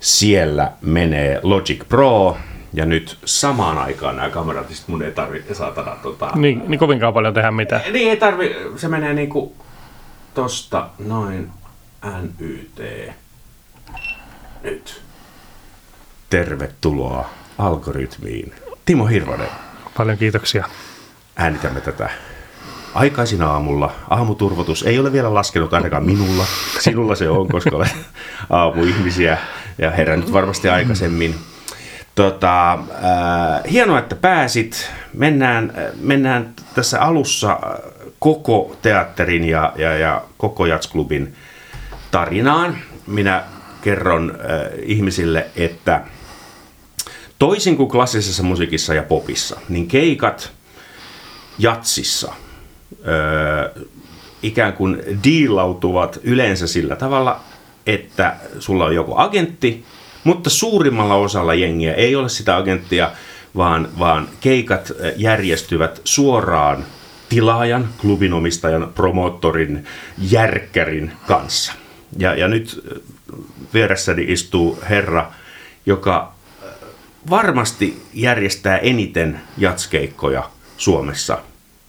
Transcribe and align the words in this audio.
Siellä 0.00 0.72
menee 0.80 1.40
Logic 1.42 1.88
Pro, 1.88 2.36
ja 2.72 2.86
nyt 2.86 3.18
samaan 3.24 3.78
aikaan 3.78 4.16
nämä 4.16 4.30
kamerat, 4.30 4.68
niin 4.68 4.78
mun 4.86 5.02
ei 5.02 5.12
tarvitse 5.12 5.54
saatana 5.54 5.96
tota... 6.02 6.30
Niin, 6.34 6.62
niin 6.68 6.78
kovinkaan 6.78 7.14
paljon 7.14 7.34
tehdä 7.34 7.50
mitään. 7.50 7.82
Niin 7.92 8.10
ei 8.10 8.16
tarvi, 8.16 8.56
se 8.76 8.88
menee 8.88 9.14
niinku 9.14 9.56
tosta 10.34 10.88
noin 10.98 11.50
NYT. 12.22 12.80
Nyt. 14.62 15.02
Tervetuloa 16.30 17.30
algoritmiin. 17.58 18.54
Timo 18.84 19.06
Hirvonen, 19.06 19.48
Paljon 19.96 20.18
kiitoksia. 20.18 20.64
äänitämme 21.36 21.80
tätä 21.80 22.10
aikaisin 22.94 23.42
aamulla. 23.42 23.92
Aamuturvotus 24.10 24.82
ei 24.82 24.98
ole 24.98 25.12
vielä 25.12 25.34
laskenut 25.34 25.74
ainakaan 25.74 26.04
minulla. 26.06 26.44
Sinulla 26.78 27.14
se 27.14 27.28
on, 27.28 27.48
koska 27.48 27.76
olet 27.76 27.96
aamuihmisiä 28.50 29.38
ja 29.80 29.90
herännyt 29.90 30.32
varmasti 30.32 30.68
aikaisemmin. 30.68 31.34
Tota, 32.14 32.72
äh, 32.72 32.80
hienoa, 33.70 33.98
että 33.98 34.16
pääsit. 34.16 34.90
Mennään, 35.12 35.72
äh, 35.78 35.84
mennään 36.00 36.54
tässä 36.74 37.00
alussa 37.00 37.52
äh, 37.52 37.92
koko 38.18 38.76
teatterin 38.82 39.44
ja, 39.44 39.72
ja, 39.76 39.96
ja 39.96 40.22
koko 40.38 40.66
jatsklubin 40.66 41.34
tarinaan. 42.10 42.76
Minä 43.06 43.44
kerron 43.82 44.30
äh, 44.40 44.78
ihmisille, 44.82 45.46
että 45.56 46.00
toisin 47.38 47.76
kuin 47.76 47.88
klassisessa 47.88 48.42
musiikissa 48.42 48.94
ja 48.94 49.02
popissa, 49.02 49.60
niin 49.68 49.88
keikat 49.88 50.52
jatsissa 51.58 52.32
öö, 53.06 53.84
ikään 54.42 54.72
kuin 54.72 55.02
diilautuvat 55.24 56.20
yleensä 56.22 56.66
sillä 56.66 56.96
tavalla, 56.96 57.40
että 57.94 58.36
sulla 58.58 58.84
on 58.84 58.94
joku 58.94 59.14
agentti, 59.16 59.84
mutta 60.24 60.50
suurimmalla 60.50 61.14
osalla 61.14 61.54
jengiä 61.54 61.94
ei 61.94 62.16
ole 62.16 62.28
sitä 62.28 62.56
agenttia, 62.56 63.10
vaan, 63.56 63.88
vaan 63.98 64.28
keikat 64.40 64.90
ö, 64.90 65.14
järjestyvät 65.16 66.00
suoraan 66.04 66.84
tilaajan, 67.28 67.88
klubinomistajan, 68.00 68.92
promoottorin, 68.94 69.86
järkkärin 70.18 71.12
kanssa. 71.26 71.72
Ja, 72.18 72.34
ja 72.34 72.48
nyt 72.48 72.82
ö, 72.86 73.00
vieressäni 73.74 74.24
istuu 74.28 74.78
herra, 74.90 75.32
joka 75.86 76.32
varmasti 77.30 78.02
järjestää 78.14 78.78
eniten 78.78 79.40
jatskeikkoja 79.58 80.50
Suomessa 80.76 81.38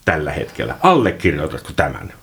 tällä 0.06 0.32
hetkellä. 0.32 0.76
Allekirjoitatko 0.82 1.70
tämän? 1.76 2.14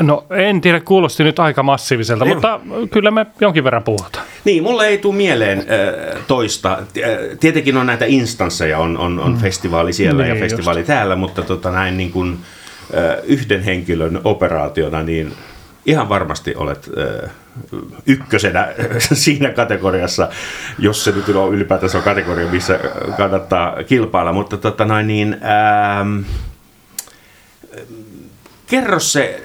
No 0.00 0.26
en 0.30 0.60
tiedä, 0.60 0.80
kuulosti 0.80 1.24
nyt 1.24 1.38
aika 1.38 1.62
massiiviselta, 1.62 2.24
Joo. 2.24 2.34
mutta 2.34 2.60
kyllä 2.90 3.10
me 3.10 3.26
jonkin 3.40 3.64
verran 3.64 3.82
puhutaan. 3.82 4.26
Niin, 4.44 4.62
mulle 4.62 4.86
ei 4.86 4.98
tule 4.98 5.14
mieleen 5.14 5.58
äh, 5.58 6.22
toista. 6.26 6.72
Äh, 6.72 7.38
Tietenkin 7.40 7.76
on 7.76 7.86
näitä 7.86 8.04
instansseja, 8.04 8.78
on, 8.78 8.98
on, 8.98 9.20
on 9.20 9.36
festivaali 9.36 9.92
siellä 9.92 10.22
Niin, 10.22 10.34
ja 10.34 10.40
festivaali 10.40 10.84
täällä, 10.84 11.16
mutta 11.16 11.42
tota, 11.42 11.70
näin 11.70 11.96
niin 11.96 12.12
kuin, 12.12 12.38
äh, 12.96 13.24
yhden 13.24 13.62
henkilön 13.62 14.20
operaationa, 14.24 15.02
niin 15.02 15.32
ihan 15.86 16.08
varmasti 16.08 16.54
olet 16.56 16.90
äh, 17.24 17.30
ykkösenä 18.06 18.68
siinä 18.98 19.50
kategoriassa, 19.50 20.28
jos 20.78 21.04
se 21.04 21.12
nyt 21.12 21.28
on 21.28 21.54
ylipäätänsä 21.54 21.98
on 21.98 22.04
kategoria, 22.04 22.50
missä 22.50 22.80
kannattaa 23.16 23.82
kilpailla. 23.84 24.32
Mutta 24.32 24.56
tota, 24.56 24.84
noin, 24.84 25.06
niin, 25.06 25.36
ähm, 25.44 26.20
kerro 28.66 29.00
se 29.00 29.42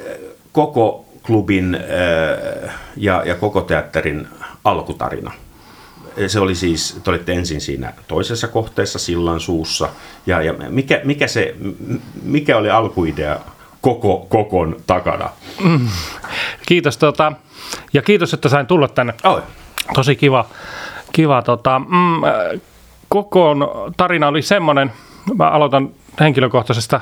koko 0.51 1.05
klubin 1.23 1.75
äh, 1.75 2.71
ja, 2.97 3.23
ja 3.25 3.35
koko 3.35 3.61
teatterin 3.61 4.27
alkutarina. 4.63 5.31
Se 6.27 6.39
oli 6.39 6.55
siis, 6.55 6.99
te 7.03 7.09
olitte 7.09 7.33
ensin 7.33 7.61
siinä 7.61 7.93
toisessa 8.07 8.47
kohteessa 8.47 8.99
sillan 8.99 9.39
suussa. 9.39 9.89
Ja, 10.25 10.41
ja 10.41 10.53
mikä, 10.53 11.01
mikä, 11.03 11.27
se, 11.27 11.55
mikä 12.23 12.57
oli 12.57 12.69
alkuidea 12.69 13.39
koko 13.81 14.25
kokon 14.29 14.75
takana? 14.87 15.29
Kiitos 16.67 16.97
tota, 16.97 17.33
ja 17.93 18.01
kiitos, 18.01 18.33
että 18.33 18.49
sain 18.49 18.67
tulla 18.67 18.87
tänne. 18.87 19.13
Oi. 19.23 19.41
Tosi 19.93 20.15
kiva. 20.15 20.45
kiva 21.11 21.41
tota, 21.41 21.79
mm, 21.79 22.23
äh, 22.23 22.61
kokoon 23.09 23.67
tarina 23.97 24.27
oli 24.27 24.41
semmoinen, 24.41 24.91
mä 25.37 25.49
aloitan 25.49 25.89
henkilökohtaisesta 26.19 27.01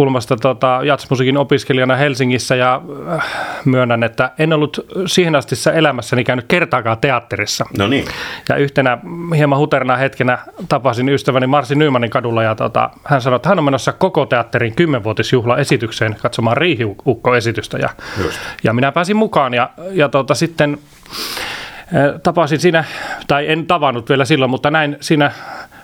kulmasta 0.00 0.36
tota, 0.36 0.80
jatsmusiikin 0.84 1.36
opiskelijana 1.36 1.96
Helsingissä 1.96 2.56
ja 2.56 2.82
äh, 3.12 3.24
myönnän, 3.64 4.02
että 4.02 4.30
en 4.38 4.52
ollut 4.52 4.86
siihen 5.06 5.34
asti 5.36 5.54
elämässäni 5.74 6.24
käynyt 6.24 6.44
kertaakaan 6.48 6.98
teatterissa. 6.98 7.64
No 7.78 7.88
niin. 7.88 8.04
Ja 8.48 8.56
yhtenä 8.56 8.98
hieman 9.36 9.58
huterna 9.58 9.96
hetkenä 9.96 10.38
tapasin 10.68 11.08
ystäväni 11.08 11.46
Marsi 11.46 11.74
Nymanin 11.74 12.10
kadulla 12.10 12.42
ja 12.42 12.54
tota, 12.54 12.90
hän 13.04 13.22
sanoi, 13.22 13.36
että 13.36 13.48
hän 13.48 13.58
on 13.58 13.64
menossa 13.64 13.92
koko 13.92 14.26
teatterin 14.26 14.74
kymmenvuotisjuhlaesitykseen 14.74 16.16
katsomaan 16.22 16.56
Riihiukko-esitystä. 16.56 17.78
Ja, 17.78 17.88
Just. 18.22 18.38
ja 18.64 18.72
minä 18.72 18.92
pääsin 18.92 19.16
mukaan 19.16 19.54
ja, 19.54 19.70
ja 19.90 20.08
tota, 20.08 20.34
sitten 20.34 20.78
eh, 21.92 22.20
tapasin 22.22 22.60
siinä, 22.60 22.84
tai 23.28 23.50
en 23.50 23.66
tavannut 23.66 24.08
vielä 24.08 24.24
silloin, 24.24 24.50
mutta 24.50 24.70
näin 24.70 24.96
siinä 25.00 25.32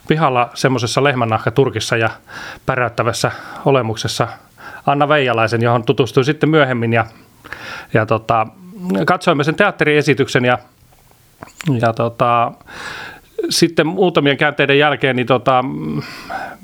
pihalla 0.06 0.50
semmoisessa 0.54 1.04
lehmännahkaturkissa 1.04 1.96
ja 1.96 2.10
päräyttävässä 2.66 3.30
olemuksessa 3.64 4.28
Anna 4.86 5.08
Veijalaisen, 5.08 5.62
johon 5.62 5.84
tutustuin 5.84 6.24
sitten 6.24 6.48
myöhemmin 6.48 6.92
ja, 6.92 7.06
ja 7.94 8.06
tota, 8.06 8.46
katsoimme 9.06 9.44
sen 9.44 9.54
teatteriesityksen 9.54 10.44
ja, 10.44 10.58
ja 11.80 11.92
tota, 11.92 12.52
sitten 13.50 13.86
muutamien 13.86 14.36
käänteiden 14.36 14.78
jälkeen 14.78 15.16
niin 15.16 15.26
tota, 15.26 15.62
mm, 15.62 16.02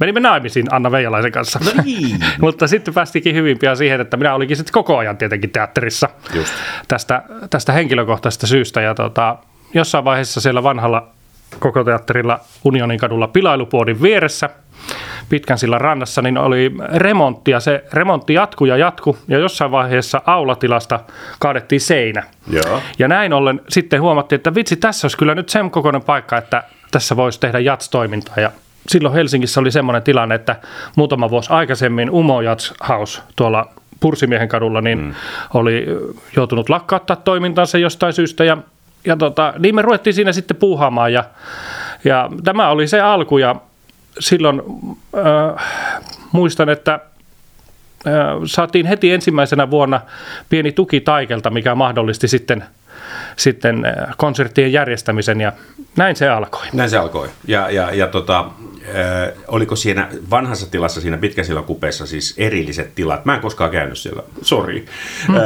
menimme 0.00 0.20
naimisiin 0.20 0.66
Anna 0.70 0.90
Veijalaisen 0.90 1.32
kanssa. 1.32 1.60
No 1.64 1.82
niin. 1.84 2.24
Mutta 2.40 2.66
sitten 2.66 2.94
päästikin 2.94 3.34
hyvin 3.34 3.58
pian 3.58 3.76
siihen, 3.76 4.00
että 4.00 4.16
minä 4.16 4.34
olinkin 4.34 4.56
sitten 4.56 4.72
koko 4.72 4.96
ajan 4.98 5.16
tietenkin 5.16 5.50
teatterissa 5.50 6.08
Just. 6.34 6.52
tästä, 6.88 7.22
tästä 7.50 7.72
henkilökohtaisesta 7.72 8.46
syystä. 8.46 8.80
Ja 8.80 8.94
tota, 8.94 9.36
jossain 9.74 10.04
vaiheessa 10.04 10.40
siellä 10.40 10.62
vanhalla 10.62 11.08
koko 11.58 11.84
teatterilla 11.84 12.40
Unionin 12.64 12.98
kadulla 12.98 13.28
pilailupuodin 13.28 14.02
vieressä 14.02 14.50
pitkän 15.28 15.58
sillan 15.58 15.80
rannassa, 15.80 16.22
niin 16.22 16.38
oli 16.38 16.74
remontti 16.94 17.50
ja 17.50 17.60
se 17.60 17.84
remontti 17.92 18.34
jatkui 18.34 18.68
ja 18.68 18.76
jatkui 18.76 19.16
ja 19.28 19.38
jossain 19.38 19.70
vaiheessa 19.70 20.22
aulatilasta 20.26 21.00
kaadettiin 21.38 21.80
seinä. 21.80 22.22
Joo. 22.50 22.82
Ja 22.98 23.08
näin 23.08 23.32
ollen 23.32 23.60
sitten 23.68 24.00
huomattiin, 24.00 24.36
että 24.36 24.54
vitsi, 24.54 24.76
tässä 24.76 25.04
olisi 25.04 25.16
kyllä 25.18 25.34
nyt 25.34 25.48
sen 25.48 25.70
kokoinen 25.70 26.02
paikka, 26.02 26.38
että 26.38 26.64
tässä 26.90 27.16
voisi 27.16 27.40
tehdä 27.40 27.58
jats-toimintaa. 27.58 28.34
Ja 28.36 28.50
silloin 28.88 29.14
Helsingissä 29.14 29.60
oli 29.60 29.70
semmoinen 29.70 30.02
tilanne, 30.02 30.34
että 30.34 30.56
muutama 30.96 31.30
vuosi 31.30 31.52
aikaisemmin 31.52 32.10
Umo 32.10 32.40
Jats 32.40 32.74
House 32.88 33.22
tuolla 33.36 33.68
Pursimiehen 34.00 34.48
kadulla 34.48 34.80
niin 34.80 34.98
mm. 34.98 35.14
oli 35.54 35.86
joutunut 36.36 36.68
lakkauttaa 36.68 37.16
toimintansa 37.16 37.78
jostain 37.78 38.12
syystä. 38.12 38.44
Ja, 38.44 38.58
ja 39.04 39.16
tota, 39.16 39.54
niin 39.58 39.74
me 39.74 39.82
ruvettiin 39.82 40.14
siinä 40.14 40.32
sitten 40.32 40.56
puuhaamaan 40.56 41.12
ja, 41.12 41.24
ja 42.04 42.30
tämä 42.44 42.68
oli 42.68 42.88
se 42.88 43.00
alku 43.00 43.38
ja 43.38 43.56
silloin 44.18 44.62
äh, 45.16 45.64
muistan, 46.32 46.68
että 46.68 46.94
äh, 46.94 47.02
saatiin 48.44 48.86
heti 48.86 49.12
ensimmäisenä 49.12 49.70
vuonna 49.70 50.00
pieni 50.48 50.72
tuki 50.72 51.00
Taikelta, 51.00 51.50
mikä 51.50 51.74
mahdollisti 51.74 52.28
sitten, 52.28 52.64
sitten 53.36 53.84
äh, 53.84 54.14
konserttien 54.16 54.72
järjestämisen 54.72 55.40
ja 55.40 55.52
näin 55.96 56.16
se 56.16 56.28
alkoi. 56.28 56.66
Näin 56.72 56.90
se 56.90 56.98
alkoi. 56.98 57.28
Ja, 57.46 57.70
ja, 57.70 57.94
ja 57.94 58.06
tota, 58.06 58.38
äh, 58.40 59.32
oliko 59.48 59.76
siinä 59.76 60.08
vanhassa 60.30 60.70
tilassa, 60.70 61.00
siinä 61.00 61.16
pitkäsillä 61.16 61.62
kupeessa 61.62 62.06
siis 62.06 62.34
erilliset 62.38 62.94
tilat? 62.94 63.24
Mä 63.24 63.34
en 63.34 63.40
koskaan 63.40 63.70
käynyt 63.70 63.98
siellä, 63.98 64.22
sori. 64.42 64.86
Hmm. 65.26 65.36
Äh, 65.36 65.42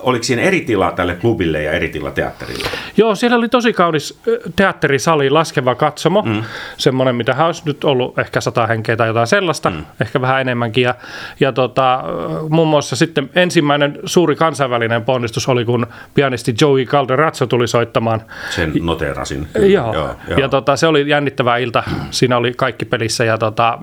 oliko 0.00 0.22
siinä 0.22 0.42
eri 0.42 0.60
tila 0.60 0.92
tälle 0.92 1.14
klubille 1.14 1.62
ja 1.62 1.72
eri 1.72 1.88
tila 1.88 2.10
teatterille? 2.10 2.68
Joo, 2.96 3.14
siellä 3.14 3.36
oli 3.36 3.48
tosi 3.48 3.72
kaunis 3.72 4.20
teatterisali, 4.56 5.30
laskeva 5.30 5.74
katsomo, 5.74 6.22
mm. 6.22 6.42
semmoinen, 6.76 7.16
mitä 7.16 7.46
olisi 7.46 7.62
nyt 7.66 7.84
ollut 7.84 8.18
ehkä 8.18 8.40
sata 8.40 8.66
henkeä 8.66 8.96
tai 8.96 9.08
jotain 9.08 9.26
sellaista, 9.26 9.70
mm. 9.70 9.84
ehkä 10.00 10.20
vähän 10.20 10.40
enemmänkin. 10.40 10.84
Ja, 10.84 10.94
ja 11.40 11.52
tota, 11.52 12.04
muun 12.48 12.68
muassa 12.68 12.96
sitten 12.96 13.30
ensimmäinen 13.34 13.98
suuri 14.04 14.36
kansainvälinen 14.36 15.04
ponnistus 15.04 15.48
oli, 15.48 15.64
kun 15.64 15.86
pianisti 16.14 16.51
Joey 16.60 16.84
Calderazzo 16.84 17.46
tuli 17.46 17.68
soittamaan 17.68 18.22
Sen 18.50 18.72
noteerasin. 18.82 19.46
Joo, 19.54 19.94
joo, 19.94 20.10
joo. 20.28 20.38
ja 20.38 20.48
tota, 20.48 20.76
se 20.76 20.86
oli 20.86 21.08
jännittävä 21.08 21.56
ilta. 21.56 21.82
Siinä 22.10 22.36
oli 22.36 22.52
kaikki 22.56 22.84
pelissä 22.84 23.24
ja 23.24 23.38
tota, 23.38 23.78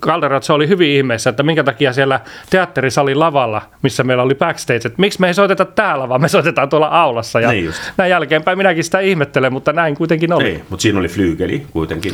Calderazzo 0.00 0.54
oli 0.54 0.68
hyvin 0.68 0.90
ihmeessä, 0.90 1.30
että 1.30 1.42
minkä 1.42 1.64
takia 1.64 1.92
siellä 1.92 2.20
teatterisalin 2.50 3.18
lavalla, 3.20 3.62
missä 3.82 4.04
meillä 4.04 4.22
oli 4.22 4.34
backstage, 4.34 4.76
että 4.76 4.94
miksi 4.96 5.20
me 5.20 5.26
ei 5.26 5.34
soiteta 5.34 5.64
täällä, 5.64 6.08
vaan 6.08 6.20
me 6.20 6.28
soitetaan 6.28 6.68
tuolla 6.68 6.86
aulassa. 6.88 7.40
Ja 7.40 7.50
Niin 7.50 7.64
just. 7.64 7.82
näin 7.96 8.10
jälkeenpäin 8.10 8.58
minäkin 8.58 8.84
sitä 8.84 9.00
ihmettelen, 9.00 9.52
mutta 9.52 9.72
näin 9.72 9.94
kuitenkin 9.94 10.32
oli. 10.32 10.44
Ei, 10.44 10.62
mutta 10.70 10.82
siinä 10.82 10.98
oli 10.98 11.08
flyygeli 11.08 11.66
kuitenkin. 11.70 12.12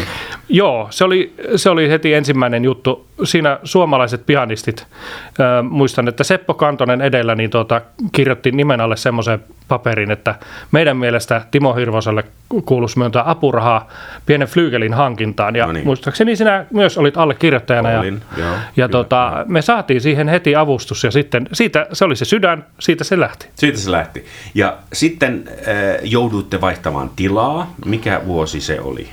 Joo, 0.49 0.87
se 0.90 1.05
oli, 1.05 1.34
se 1.56 1.70
oli 1.70 1.88
heti 1.90 2.14
ensimmäinen 2.14 2.64
juttu, 2.64 3.07
siinä 3.25 3.59
suomalaiset 3.65 4.26
pianistit, 4.26 4.87
ö, 5.41 5.62
muistan, 5.62 6.09
että 6.09 6.25
Seppo 6.25 6.55
Kantonen 6.55 7.00
edellä 7.00 7.35
niin 7.35 7.50
tuota, 7.50 7.81
kirjoitti 8.12 8.50
nimen 8.50 8.81
alle 8.81 8.97
semmoisen 8.97 9.44
paperin, 9.69 10.11
että 10.11 10.35
meidän 10.73 10.97
mielestä 10.97 11.43
Timo 11.50 11.75
Hirvoselle 11.75 12.25
kuuluisi 12.65 12.99
myöntää 12.99 13.31
apurahaa 13.31 13.88
pienen 14.26 14.49
flyygelin 14.49 14.94
hankintaan. 14.94 15.56
Ja 15.56 15.67
No 15.67 15.73
niin. 15.73 15.87
muistaakseni 15.87 16.37
sinä 16.37 16.67
myös 16.70 16.99
olit 16.99 17.17
allekirjoittajana. 17.17 17.99
Olin, 18.00 18.23
ja, 18.37 18.44
joo, 18.44 18.53
ja 18.55 18.59
kyllä, 18.75 18.88
tota, 18.88 19.44
me 19.49 19.62
saatiin 19.62 20.00
siihen 20.00 20.29
heti 20.29 20.56
avustus 20.56 21.05
ja 21.05 21.11
sitten 21.11 21.49
siitä, 21.53 21.87
se 21.93 22.05
oli 22.05 22.17
se 22.17 22.25
sydän, 22.25 22.65
siitä 22.79 23.05
se 23.05 23.20
lähti. 23.20 23.49
Siitä 23.55 23.79
se 23.79 23.91
lähti. 23.91 24.25
Ja 24.55 24.76
sitten 24.93 25.44
äh, 25.49 25.55
jouduitte 26.03 26.61
vaihtamaan 26.61 27.11
tilaa. 27.17 27.75
Mikä 27.85 28.20
vuosi 28.26 28.61
se 28.61 28.81
oli? 28.81 29.09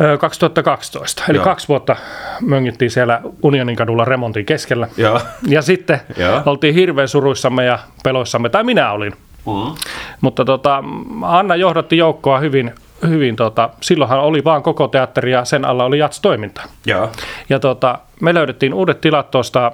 Ö, 0.00 0.18
2012, 0.18 1.24
eli 1.28 1.38
Joo. 1.38 1.44
kaksi 1.44 1.68
vuotta 1.68 1.96
möngittiin 2.40 2.90
siellä 2.90 3.20
Unionin 3.42 3.76
kadulla 3.76 4.04
remontin 4.04 4.46
keskellä. 4.46 4.88
Joo. 4.96 5.20
Ja 5.46 5.62
sitten 5.62 6.00
Joo. 6.16 6.42
oltiin 6.46 6.74
hirveän 6.74 7.08
suruissamme 7.08 7.64
ja 7.64 7.78
peloissamme, 8.04 8.48
tai 8.48 8.64
minä 8.64 8.92
olin. 8.92 9.12
Mm. 9.46 9.74
Mutta 10.20 10.44
tota, 10.44 10.84
Anna 11.22 11.56
johdatti 11.56 11.96
joukkoa 11.96 12.38
hyvin, 12.38 12.74
hyvin 13.08 13.36
tota, 13.36 13.70
silloinhan 13.80 14.20
oli 14.20 14.44
vaan 14.44 14.62
koko 14.62 14.88
teatteri 14.88 15.32
ja 15.32 15.44
sen 15.44 15.64
alla 15.64 15.84
oli 15.84 15.98
jats-toiminta. 15.98 16.62
Joo. 16.86 17.10
Ja 17.48 17.60
tota, 17.60 17.98
me 18.20 18.34
löydettiin 18.34 18.74
uudet 18.74 19.00
tilat 19.00 19.30
tuosta 19.30 19.72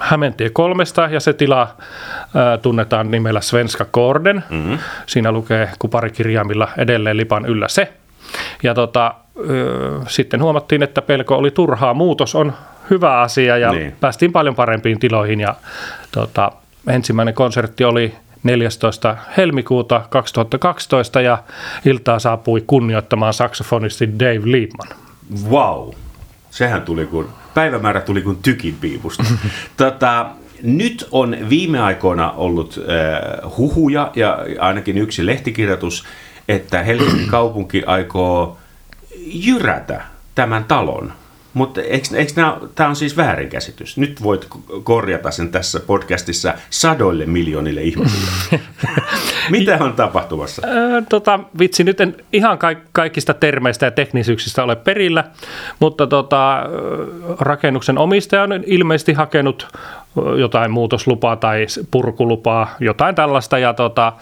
Hämentie 0.00 0.50
kolmesta 0.50 1.02
ja 1.02 1.20
se 1.20 1.32
tila 1.32 1.68
ää, 2.34 2.58
tunnetaan 2.58 3.10
nimellä 3.10 3.40
Svenska 3.40 3.84
Korden. 3.90 4.44
Mm-hmm. 4.50 4.78
Siinä 5.06 5.32
lukee 5.32 5.70
kuparikirjaimilla 5.78 6.68
edelleen 6.78 7.16
lipan 7.16 7.46
yllä 7.46 7.68
se. 7.68 7.92
Ja 8.62 8.74
tota, 8.74 9.14
sitten 10.08 10.42
huomattiin, 10.42 10.82
että 10.82 11.02
pelko 11.02 11.36
oli 11.36 11.50
turhaa. 11.50 11.94
Muutos 11.94 12.34
on 12.34 12.52
hyvä 12.90 13.20
asia 13.20 13.58
ja 13.58 13.72
Niin. 13.72 13.96
päästiin 14.00 14.32
paljon 14.32 14.54
parempiin 14.54 14.98
tiloihin. 14.98 15.40
Ja 15.40 15.54
tota, 16.12 16.52
ensimmäinen 16.88 17.34
konsertti 17.34 17.84
oli 17.84 18.14
14. 18.42 19.16
helmikuuta 19.36 20.02
2012 20.10 21.20
ja 21.20 21.38
iltaa 21.84 22.18
saapui 22.18 22.64
kunnioittamaan 22.66 23.34
saksofonisti 23.34 24.08
Dave 24.18 24.40
Liebman. 24.44 24.88
Wow. 25.50 25.90
Sehän 26.50 26.82
tuli 26.82 27.06
kuin, 27.06 27.26
päivämäärä 27.54 28.00
tuli 28.00 28.22
kuin 28.22 28.38
tykin 28.42 28.76
piipusta. 28.80 29.24
tota, 29.76 30.26
nyt 30.62 31.08
on 31.10 31.36
viime 31.48 31.80
aikoina 31.80 32.30
ollut 32.30 32.78
äh, 32.78 33.56
huhuja 33.56 34.10
ja 34.16 34.38
ainakin 34.60 34.98
yksi 34.98 35.26
lehtikirjoitus, 35.26 36.04
että 36.48 36.82
Helsingin 36.82 37.28
kaupunki 37.28 37.82
aikoo 37.86 38.56
jyrätä 39.32 40.02
tämän 40.34 40.64
talon. 40.64 41.12
Mutta 41.54 41.80
tämä 42.74 42.88
on 42.88 42.96
siis 42.96 43.16
väärinkäsitys? 43.16 43.96
Nyt 43.96 44.22
voit 44.22 44.44
ko- 44.54 44.80
korjata 44.82 45.30
sen 45.30 45.48
tässä 45.48 45.80
podcastissa 45.80 46.54
sadoille 46.70 47.26
miljoonille 47.26 47.82
ihmisille. 47.82 48.60
Mitä 49.50 49.78
on 49.80 49.92
tapahtumassa? 49.92 50.62
Tota, 51.08 51.40
vitsi, 51.58 51.84
nyt 51.84 52.00
en 52.00 52.16
ihan 52.32 52.58
kaik- 52.58 52.88
kaikista 52.92 53.34
termeistä 53.34 53.86
ja 53.86 53.90
teknisyyksistä 53.90 54.64
ole 54.64 54.76
perillä, 54.76 55.24
mutta 55.80 56.06
tota, 56.06 56.62
rakennuksen 57.38 57.98
omistaja 57.98 58.42
on 58.42 58.64
ilmeisesti 58.66 59.12
hakenut 59.12 59.68
jotain 60.38 60.70
muutoslupaa 60.70 61.36
tai 61.36 61.66
purkulupaa, 61.90 62.76
jotain 62.80 63.14
tällaista, 63.14 63.58
ja 63.58 63.74
tota, 63.74 64.12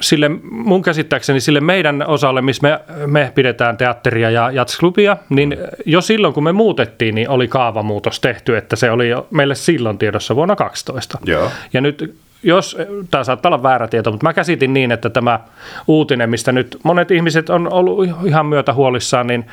sille, 0.00 0.30
mun 0.50 0.82
käsittääkseni 0.82 1.40
sille 1.40 1.60
meidän 1.60 2.04
osalle, 2.06 2.42
missä 2.42 2.68
me, 2.68 2.80
me 3.06 3.32
pidetään 3.34 3.76
teatteria 3.76 4.30
ja 4.30 4.50
jatsklubia, 4.50 5.16
niin 5.28 5.56
jo 5.86 6.00
silloin 6.00 6.34
kun 6.34 6.44
me 6.44 6.52
muutettiin, 6.52 7.14
niin 7.14 7.28
oli 7.28 7.48
kaavamuutos 7.48 8.20
tehty, 8.20 8.56
että 8.56 8.76
se 8.76 8.90
oli 8.90 9.08
jo 9.08 9.26
meille 9.30 9.54
silloin 9.54 9.98
tiedossa 9.98 10.36
vuonna 10.36 10.56
12. 10.56 11.18
Joo. 11.24 11.50
Ja 11.72 11.80
nyt, 11.80 12.16
jos, 12.42 12.76
tämä 13.10 13.24
saattaa 13.24 13.50
olla 13.50 13.62
väärä 13.62 13.88
tieto, 13.88 14.10
mutta 14.10 14.26
mä 14.26 14.32
käsitin 14.32 14.74
niin, 14.74 14.92
että 14.92 15.10
tämä 15.10 15.40
uutinen, 15.86 16.30
mistä 16.30 16.52
nyt 16.52 16.76
monet 16.82 17.10
ihmiset 17.10 17.50
on 17.50 17.72
ollut 17.72 18.08
ihan 18.24 18.46
myötä 18.46 18.72
huolissaan, 18.72 19.26
niin 19.26 19.44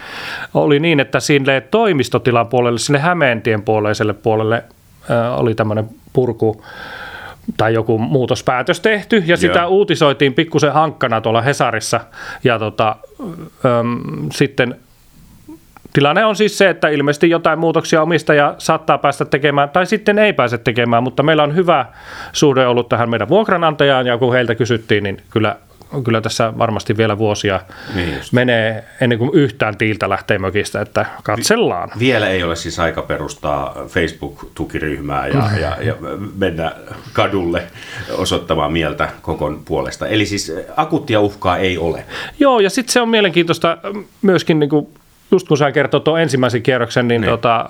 oli 0.54 0.80
niin, 0.80 1.00
että 1.00 1.20
sinne 1.20 1.62
toimistotilan 1.62 2.48
puolelle, 2.48 2.80
sinne 2.80 3.00
Hämeentien 3.00 3.62
puoleiselle 3.62 4.14
puolelle 4.14 4.64
äh, 5.12 5.40
oli 5.40 5.56
tämmöinen 5.56 5.90
purku 6.14 6.64
tai 7.58 7.74
joku 7.74 7.98
muutospäätös 7.98 8.80
tehty, 8.80 9.24
ja 9.26 9.38
sitä 9.38 9.60
Joo. 9.60 9.70
uutisoitiin 9.70 10.34
pikkusen 10.34 10.74
hankkana 10.74 11.22
tuolla 11.22 11.42
Hesarissa, 11.42 12.00
ja 12.44 12.60
tota, 12.60 12.96
äm, 13.80 14.00
sitten 14.32 14.76
Tilanne 15.94 16.26
on 16.26 16.36
siis 16.36 16.58
se, 16.58 16.70
että 16.70 16.90
ilmeisesti 16.90 17.30
jotain 17.30 17.60
muutoksia 17.60 18.02
omistaja 18.02 18.56
saattaa 18.58 18.98
päästä 18.98 19.26
tekemään, 19.26 19.70
tai 19.70 19.86
sitten 19.86 20.20
ei 20.20 20.34
pääse 20.34 20.58
tekemään, 20.58 21.04
mutta 21.04 21.24
meillä 21.24 21.44
on 21.44 21.56
hyvä 21.56 21.86
suhde 22.32 22.68
ollut 22.68 22.90
tähän 22.90 23.10
meidän 23.10 23.30
vuokranantajaan, 23.30 24.08
ja 24.08 24.18
kun 24.18 24.34
heiltä 24.34 24.56
kysyttiin, 24.56 25.04
niin 25.04 25.18
kyllä, 25.30 25.56
kyllä 26.04 26.22
tässä 26.22 26.54
varmasti 26.58 26.98
vielä 26.98 27.18
vuosia 27.18 27.60
Niin 27.96 28.16
just. 28.16 28.34
menee 28.34 28.84
ennen 29.02 29.20
kuin 29.20 29.32
yhtään 29.34 29.78
tiiltä 29.78 30.10
lähtee 30.10 30.38
mökistä, 30.40 30.82
että 30.82 31.06
katsellaan. 31.24 31.90
Vielä 32.00 32.30
ei 32.30 32.44
ole 32.44 32.56
siis 32.56 32.80
aika 32.80 33.02
perustaa 33.02 33.76
Facebook-tukiryhmää 33.88 35.28
ja, 35.28 35.50
ja, 35.62 35.78
ja 35.82 35.96
mennä 36.38 36.72
kadulle 37.14 37.64
osoittamaan 38.18 38.72
mieltä 38.74 39.10
kokon 39.22 39.62
puolesta. 39.66 40.08
Eli 40.08 40.26
siis 40.26 40.52
akuuttia 40.78 41.20
uhkaa 41.20 41.58
ei 41.58 41.78
ole. 41.78 42.06
Joo, 42.40 42.60
ja 42.60 42.70
sitten 42.70 42.94
se 42.94 43.02
on 43.02 43.10
mielenkiintoista 43.10 43.78
myöskin, 44.22 44.60
niin 44.60 44.70
kuin, 44.70 44.88
just 45.32 45.48
kun 45.48 45.58
sä 45.58 45.72
kertoi 45.72 46.02
tuon 46.02 46.22
ensimmäisen 46.22 46.62
kierroksen, 46.62 47.08
niin, 47.08 47.22
Niin. 47.22 47.30
Tota, 47.30 47.70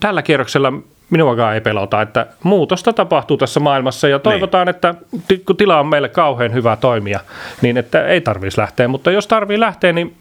tällä 0.00 0.22
kierroksella 0.22 0.72
minuakaan 1.10 1.54
ei 1.54 1.60
pelota, 1.60 2.02
että 2.02 2.26
muutosta 2.42 2.92
tapahtuu 2.92 3.36
tässä 3.36 3.60
maailmassa 3.60 4.08
ja 4.08 4.18
toivotaan, 4.18 4.68
että 4.68 4.94
ti- 5.28 5.38
kun 5.38 5.56
tila 5.56 5.80
on 5.80 5.86
meille 5.86 6.08
kauhean 6.08 6.52
hyvä 6.52 6.76
toimia, 6.76 7.20
niin 7.62 7.76
että 7.76 8.06
ei 8.06 8.20
tarvitsisi 8.20 8.60
lähteä, 8.60 8.88
mutta 8.88 9.10
jos 9.10 9.26
tarvii 9.26 9.60
lähteä, 9.60 9.92
niin 9.92 10.16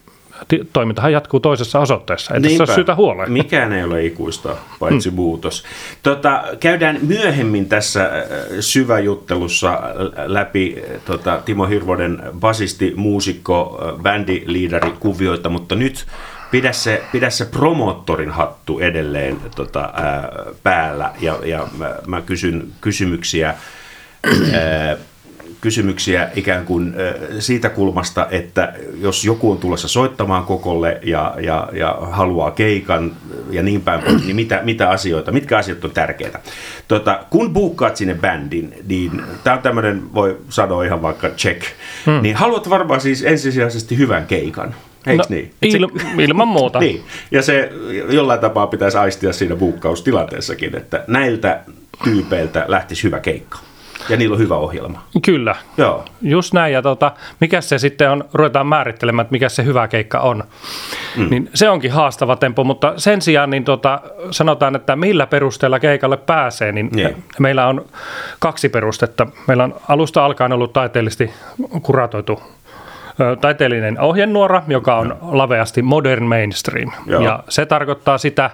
toimintahan 0.73 1.11
jatkuu 1.11 1.39
toisessa 1.39 1.79
osoitteessa, 1.79 2.35
että 2.35 2.47
se 2.47 2.47
Niinpä. 2.47 2.63
on 2.71 2.75
syytä 2.75 2.95
huoleen. 2.95 3.31
Mikään 3.31 3.73
ei 3.73 3.83
ole 3.83 4.05
ikuista, 4.05 4.55
paitsi 4.79 5.09
mm. 5.09 5.15
muutos. 5.15 5.63
Tota, 6.03 6.43
käydään 6.59 6.99
myöhemmin 7.01 7.69
tässä 7.69 8.03
äh, 8.03 8.11
syväjuttelussa 8.59 9.73
äh, 9.73 9.79
läpi 10.25 10.77
äh, 10.77 11.01
tota, 11.05 11.41
Timo 11.45 11.65
Hirvonen 11.65 12.23
basisti, 12.39 12.93
muusikko, 12.95 13.79
bändiliidari 14.01 14.91
kuvioita, 14.99 15.49
mutta 15.49 15.75
nyt 15.75 16.05
pidä 16.51 16.71
se, 16.71 17.03
pidä 17.11 17.29
se 17.29 17.45
promoottorin 17.45 18.31
hattu 18.31 18.79
edelleen 18.79 19.37
tota, 19.55 19.93
ää, 19.93 20.29
päällä 20.63 21.11
ja, 21.21 21.39
ja 21.45 21.67
mä, 21.77 21.95
mä 22.07 22.21
kysyn 22.21 22.67
kysymyksiä 22.81 23.55
ää, 24.53 24.97
kysymyksiä 25.61 26.29
ikään 26.35 26.65
kuin 26.65 26.93
siitä 27.39 27.69
kulmasta, 27.69 28.27
että 28.31 28.73
jos 29.01 29.25
joku 29.25 29.51
on 29.51 29.57
tulossa 29.57 29.87
soittamaan 29.87 30.43
kokolle 30.43 30.99
ja, 31.03 31.35
ja, 31.41 31.69
ja 31.73 31.97
haluaa 32.01 32.51
keikan 32.51 33.11
ja 33.49 33.63
niin 33.63 33.81
päin 33.81 34.01
pois, 34.01 34.25
niin 34.25 34.35
mitä, 34.35 34.61
mitä 34.63 34.89
asioita, 34.89 35.31
mitkä 35.31 35.57
asiat 35.57 35.85
on 35.85 35.91
tärkeitä. 35.91 36.39
Tota, 36.87 37.19
kun 37.29 37.53
buukkaat 37.53 37.97
sinne 37.97 38.13
bändin, 38.13 38.75
niin 38.87 39.21
tämä 39.43 39.55
on 39.55 39.61
tämmöinen, 39.61 40.13
voi 40.13 40.37
sanoa 40.49 40.83
ihan 40.83 41.01
vaikka 41.01 41.29
check, 41.29 41.61
hmm. 42.05 42.21
niin 42.21 42.35
haluat 42.35 42.69
varmaan 42.69 43.01
siis 43.01 43.23
ensisijaisesti 43.23 43.97
hyvän 43.97 44.27
keikan. 44.27 44.75
Eikö 45.07 45.23
No, 45.23 45.25
niin? 45.29 45.51
Il- 45.65 46.21
ilman 46.21 46.47
muuta. 46.47 46.79
niin, 46.85 47.01
ja 47.31 47.41
se 47.41 47.69
jollain 48.09 48.39
tapaa 48.39 48.67
pitäisi 48.67 48.97
aistia 48.97 49.33
siinä 49.33 49.55
buukkaustilanteessakin, 49.55 50.75
että 50.77 51.03
näiltä 51.07 51.59
tyypeiltä 52.03 52.65
lähtisi 52.67 53.03
hyvä 53.03 53.19
keikka. 53.19 53.57
Ja 54.09 54.17
niillä 54.17 54.33
on 54.33 54.39
hyvä 54.39 54.55
ohjelma. 54.57 55.03
Kyllä, 55.25 55.55
Joo. 55.77 56.05
Just 56.21 56.53
näin, 56.53 56.73
ja 56.73 56.81
tota, 56.81 57.11
mikä 57.39 57.61
se 57.61 57.79
sitten 57.79 58.11
on, 58.11 58.23
ruvetaan 58.33 58.67
määrittelemään, 58.67 59.23
että 59.23 59.31
mikä 59.31 59.49
se 59.49 59.63
hyvä 59.65 59.87
keikka 59.87 60.19
on. 60.19 60.43
Mm. 61.17 61.27
Niin 61.29 61.49
se 61.53 61.69
onkin 61.69 61.91
haastava 61.91 62.35
tempo, 62.35 62.63
mutta 62.63 62.93
sen 62.97 63.21
sijaan 63.21 63.49
niin 63.49 63.63
tota, 63.63 64.01
sanotaan, 64.31 64.75
että 64.75 64.95
millä 64.95 65.27
perusteella 65.27 65.79
keikalle 65.79 66.17
pääsee, 66.17 66.71
niin, 66.71 66.89
Niin. 66.93 67.23
meillä 67.39 67.67
on 67.67 67.85
kaksi 68.39 68.69
perustetta. 68.69 69.27
Meillä 69.47 69.63
on 69.63 69.75
alusta 69.89 70.25
alkaen 70.25 70.53
ollut 70.53 70.73
taiteellisesti 70.73 71.31
kuratoitu 71.81 72.41
taiteellinen 73.41 73.99
ohjenuora, 73.99 74.63
joka 74.67 74.95
on 74.95 75.17
laveasti 75.21 75.81
modern 75.81 76.23
mainstream. 76.23 76.91
Joo. 77.05 77.21
Ja 77.21 77.43
se 77.49 77.65
tarkoittaa 77.65 78.17
sitä, 78.17 78.49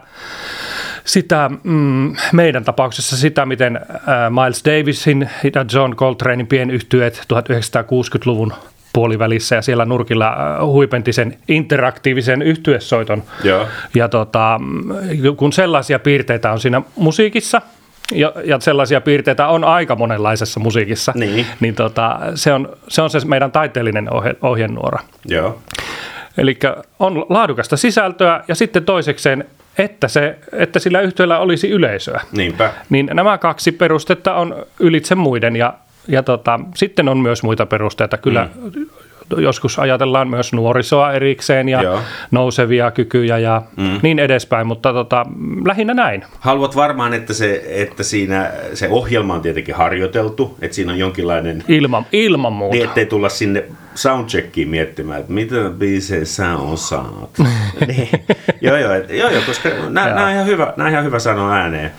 sitä 1.06 1.52
mm, 1.64 2.16
meidän 2.32 2.64
tapauksessa 2.64 3.18
sitä, 3.18 3.46
miten 3.46 3.76
äh, 3.76 3.84
Miles 4.30 4.64
Davisin 4.66 5.30
ja 5.56 5.66
John 5.74 5.96
Coltranein 5.96 6.48
pienyhtyeet 6.48 7.22
1960-luvun 7.34 8.54
puolivälissä 8.94 9.56
ja 9.56 9.62
siellä 9.62 9.86
nurkilla 9.86 10.36
huipenti 10.66 11.14
sen 11.14 11.38
interaktiivisen 11.48 12.42
yhtyesoiton. 12.42 13.24
Joo. 13.44 13.68
Ja 13.96 14.10
tota, 14.10 14.60
mm, 14.64 15.36
kun 15.38 15.54
sellaisia 15.54 16.00
piirteitä 16.00 16.52
on 16.52 16.60
siinä 16.60 16.82
musiikissa, 16.96 17.62
ja, 18.12 18.34
ja 18.46 18.60
sellaisia 18.60 19.02
piirteitä 19.02 19.48
on 19.48 19.64
aika 19.64 19.96
monenlaisessa 19.96 20.60
musiikissa, 20.60 21.12
Niin. 21.16 21.46
niin 21.60 21.76
tota, 21.76 22.20
se, 22.36 22.54
on, 22.54 22.70
se 22.88 23.02
on 23.02 23.10
se 23.10 23.20
meidän 23.26 23.52
taiteellinen 23.52 24.14
ohje, 24.14 24.36
ohjenuora. 24.42 25.00
Joo. 25.26 25.62
Eli 26.38 26.60
on 27.00 27.26
laadukasta 27.30 27.78
sisältöä 27.78 28.44
ja 28.48 28.56
sitten 28.56 28.86
toisekseen 28.86 29.46
että, 29.78 30.08
se, 30.08 30.40
että 30.52 30.80
sillä 30.80 31.02
yhtiöllä 31.02 31.40
olisi 31.40 31.70
yleisöä. 31.70 32.22
Niinpä. 32.32 32.72
Niin 32.90 33.10
nämä 33.14 33.38
kaksi 33.38 33.72
perustetta 33.72 34.34
on 34.34 34.66
ylitse 34.80 35.16
muiden 35.16 35.56
ja, 35.56 35.74
ja 36.08 36.24
tota, 36.24 36.60
sitten 36.76 37.10
on 37.10 37.18
myös 37.18 37.44
muita 37.44 37.66
perusteita. 37.66 38.18
Kyllä 38.18 38.50
mm 38.56 38.86
joskus 39.38 39.80
ajatellaan 39.80 40.30
myös 40.30 40.54
nuorisoa 40.54 41.14
erikseen 41.14 41.70
ja 41.70 41.82
Joo. 41.82 42.00
nousevia 42.32 42.92
kykyjä 42.92 43.38
ja 43.38 43.62
mm. 43.78 44.00
niin 44.04 44.20
edespäin, 44.20 44.68
mutta 44.68 44.94
tota, 44.94 45.26
lähinnä 45.66 45.94
näin. 45.94 46.24
Haluat 46.40 46.76
varmaan, 46.76 47.14
että, 47.14 47.34
se, 47.34 47.64
että 47.68 48.04
siinä 48.04 48.52
se 48.74 48.88
ohjelma 48.90 49.34
on 49.34 49.42
tietenkin 49.42 49.76
harjoiteltu, 49.76 50.58
että 50.62 50.76
siinä 50.76 50.92
on 50.92 51.00
jonkinlainen... 51.00 51.64
Ilman, 51.68 52.06
ilman 52.12 52.54
muuta. 52.54 52.76
Niin, 52.76 52.86
ettei 52.86 53.06
tulla 53.06 53.30
sinne 53.30 53.64
soundcheckiin 53.96 54.70
miettimään, 54.70 55.20
että 55.20 55.34
mitä 55.34 55.56
biisejä 55.78 56.26
sä 56.26 56.56
osaat. 56.58 57.30
niin. 57.88 58.10
joo, 58.62 58.78
joo, 58.78 58.94
et, 58.94 59.10
joo, 59.10 59.30
joo, 59.30 59.42
koska 59.46 59.70
nämä 59.90 60.26
on 60.26 60.32
ihan 60.32 60.46
hyvä, 60.46 60.74
ihan 60.90 61.06
hyvä 61.06 61.20
sanoa 61.20 61.54
ääneen. 61.54 61.92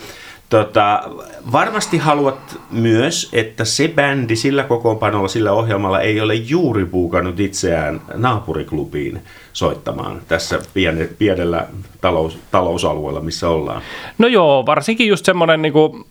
Tota, 0.49 1.03
varmasti 1.53 1.99
haluat 1.99 2.61
myös, 2.71 3.29
että 3.33 3.65
se 3.65 3.89
bändi 3.89 4.37
sillä 4.37 4.65
kokoonpanolla, 4.65 5.29
sillä 5.29 5.53
ohjelmalla 5.53 6.01
ei 6.01 6.21
ole 6.21 6.35
juuri 6.35 6.85
puukannut 6.85 7.41
itseään 7.41 8.01
naapuriklubiin 8.15 9.21
soittamaan 9.53 10.21
tässä 10.29 10.61
pienellä 11.19 11.67
talous, 12.01 12.39
talousalueella, 12.51 13.21
missä 13.21 13.49
ollaan. 13.49 13.83
No 14.19 14.29
joo, 14.29 14.67
varsinkin 14.67 15.09
just 15.09 15.25
semmoinen 15.25 15.63
niin 15.63 15.73
kuin 15.73 16.05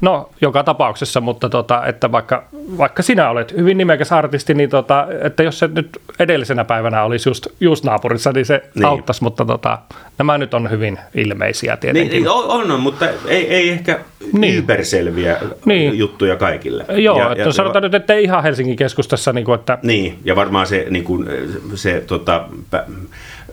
No, 0.00 0.30
joka 0.40 0.64
tapauksessa, 0.64 1.20
mutta 1.20 1.48
tota, 1.48 1.86
että 1.86 2.12
vaikka, 2.12 2.44
vaikka 2.78 3.02
sinä 3.02 3.30
olet 3.30 3.56
hyvin 3.56 3.78
nimekäs 3.78 4.12
artisti, 4.12 4.54
niin 4.54 4.70
tota, 4.70 5.06
että 5.22 5.42
jos 5.42 5.58
se 5.58 5.68
nyt 5.74 6.00
edellisenä 6.18 6.64
päivänä 6.64 7.02
olisi 7.02 7.28
just, 7.28 7.46
just 7.60 7.84
naapurissa, 7.84 8.32
niin 8.32 8.46
se 8.46 8.62
niin. 8.74 8.84
auttaisi, 8.84 9.22
mutta 9.22 9.44
tota, 9.44 9.78
nämä 10.18 10.38
nyt 10.38 10.54
on 10.54 10.70
hyvin 10.70 10.98
ilmeisiä 11.14 11.76
tietenkin. 11.76 12.22
Niin, 12.22 12.28
on, 12.28 12.72
on, 12.72 12.80
mutta 12.80 13.06
ei, 13.26 13.54
ei 13.54 13.70
ehkä 13.70 13.98
niin. 14.32 14.54
yberselviä 14.54 15.36
niin. 15.64 15.98
juttuja 15.98 16.36
kaikille. 16.36 16.84
Joo, 16.88 17.18
ja, 17.18 17.32
että 17.32 17.44
ja, 17.44 17.52
sanotaan 17.52 17.82
ja, 17.82 17.88
nyt, 17.88 17.94
että 17.94 18.14
ei 18.14 18.24
ihan 18.24 18.42
Helsingin 18.42 18.76
keskustassa. 18.76 19.32
Niin, 19.32 19.44
kuin, 19.44 19.58
että... 19.58 19.78
niin 19.82 20.18
ja 20.24 20.36
varmaan 20.36 20.66
se, 20.66 20.86
niin 20.90 21.04
kuin, 21.04 21.26
se 21.74 22.02
tota, 22.06 22.44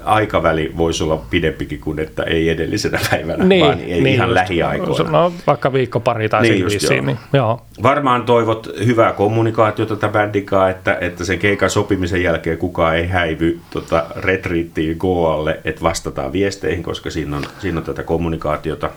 aikaväli 0.06 0.72
voisi 0.78 1.04
olla 1.04 1.18
pidempikin 1.30 1.80
kuin 1.80 2.00
että 2.00 2.24
ei 2.24 2.50
edellisenä 2.50 3.00
päivänä, 3.12 3.46
niin, 3.46 3.66
vaan 3.66 3.80
ei 3.80 4.02
niin 4.02 4.08
ihan 4.08 4.30
just, 4.30 4.34
lähiaikoina. 4.34 5.12
No 5.12 5.34
vaikka 5.48 5.74
viikko 5.74 6.00
pari 6.00 6.30
tai 6.30 6.42
niin 6.42 6.60
just, 6.60 6.84
joo. 6.84 7.02
Niin, 7.02 7.18
joo. 7.34 7.62
Varmaan 7.84 8.24
toivot 8.24 8.68
hyvää 8.86 9.14
kommunikaatiota 9.14 9.96
tätä 9.96 10.14
bändikaa, 10.14 10.70
että, 10.70 10.98
että 11.02 11.26
sen 11.26 11.40
keikan 11.40 11.70
sopimisen 11.70 12.24
jälkeen 12.24 12.58
kukaan 12.58 12.96
ei 12.96 13.08
häivy 13.08 13.60
tota, 13.70 14.06
retriittiin 14.16 14.98
Goalle, 14.98 15.60
että 15.64 15.82
vastataan 15.82 16.32
viesteihin, 16.34 16.84
koska 16.84 17.10
siinä 17.10 17.38
on, 17.38 17.44
siinä 17.60 17.78
on 17.80 17.86
tätä 17.86 18.04
kommunikaatiota. 18.04 18.90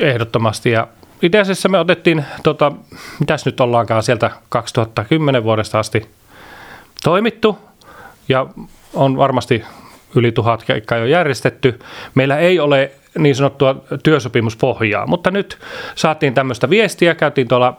Ehdottomasti 0.00 0.70
ja 0.70 0.88
itse 1.22 1.38
asiassa 1.38 1.68
me 1.68 1.78
otettiin, 1.78 2.24
tota, 2.42 2.72
mitäs 3.20 3.46
nyt 3.46 3.60
ollaankaan 3.60 4.02
sieltä 4.02 4.30
2010 4.48 5.44
vuodesta 5.44 5.78
asti 5.78 6.06
toimittu 7.04 7.58
ja 8.28 8.46
on 8.94 9.16
varmasti 9.16 9.64
yli 10.14 10.32
tuhat 10.32 10.64
keikkaa 10.64 10.98
jo 10.98 11.04
järjestetty. 11.04 11.78
Meillä 12.14 12.38
ei 12.38 12.60
ole 12.60 12.90
niin 13.18 13.34
sanottua 13.34 13.84
työsopimuspohjaa, 14.02 15.06
mutta 15.06 15.30
nyt 15.30 15.58
saatiin 15.94 16.34
tämmöistä 16.34 16.70
viestiä, 16.70 17.14
käytiin 17.14 17.48
tuolla 17.48 17.76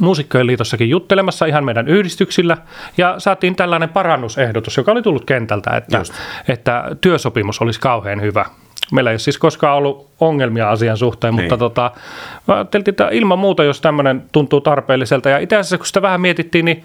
Muusikkojen 0.00 0.46
liitossakin 0.46 0.90
juttelemassa 0.90 1.46
ihan 1.46 1.64
meidän 1.64 1.88
yhdistyksillä 1.88 2.56
ja 2.98 3.14
saatiin 3.18 3.56
tällainen 3.56 3.88
parannusehdotus, 3.88 4.76
joka 4.76 4.92
oli 4.92 5.02
tullut 5.02 5.24
kentältä, 5.24 5.76
että, 5.76 6.02
että 6.48 6.84
työsopimus 7.00 7.60
olisi 7.60 7.80
kauhean 7.80 8.20
hyvä. 8.20 8.44
Meillä 8.92 9.10
ei 9.10 9.14
ole 9.14 9.18
siis 9.18 9.38
koskaan 9.38 9.76
ollut 9.76 10.10
ongelmia 10.20 10.70
asian 10.70 10.96
suhteen, 10.96 11.36
niin. 11.36 11.44
mutta 11.44 11.56
tota, 11.56 11.90
ajatteltiin, 12.48 12.92
että 12.92 13.08
ilman 13.12 13.38
muuta, 13.38 13.64
jos 13.64 13.80
tämmöinen 13.80 14.22
tuntuu 14.32 14.60
tarpeelliselta. 14.60 15.28
Ja 15.28 15.38
itse 15.38 15.56
asiassa, 15.56 15.76
kun 15.78 15.86
sitä 15.86 16.02
vähän 16.02 16.20
mietittiin, 16.20 16.64
niin 16.64 16.84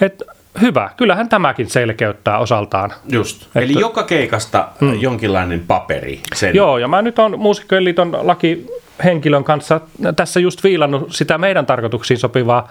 että 0.00 0.24
hyvä. 0.60 0.90
Kyllähän 0.96 1.28
tämäkin 1.28 1.70
selkeyttää 1.70 2.38
osaltaan. 2.38 2.92
Just. 3.08 3.42
Että, 3.42 3.60
Eli 3.60 3.80
joka 3.80 4.02
keikasta 4.02 4.68
mm. 4.80 5.00
jonkinlainen 5.00 5.60
paperi. 5.66 6.20
Sen... 6.34 6.54
Joo, 6.54 6.78
ja 6.78 6.88
mä 6.88 7.02
nyt 7.02 7.18
on 7.18 7.38
Muusikkojen 7.38 7.84
liiton 7.84 8.18
laki 8.22 8.66
henkilön 9.04 9.44
kanssa 9.44 9.80
tässä 10.16 10.40
just 10.40 10.64
viilannut 10.64 11.12
sitä 11.12 11.38
meidän 11.38 11.66
tarkoituksiin 11.66 12.18
sopivaa 12.18 12.68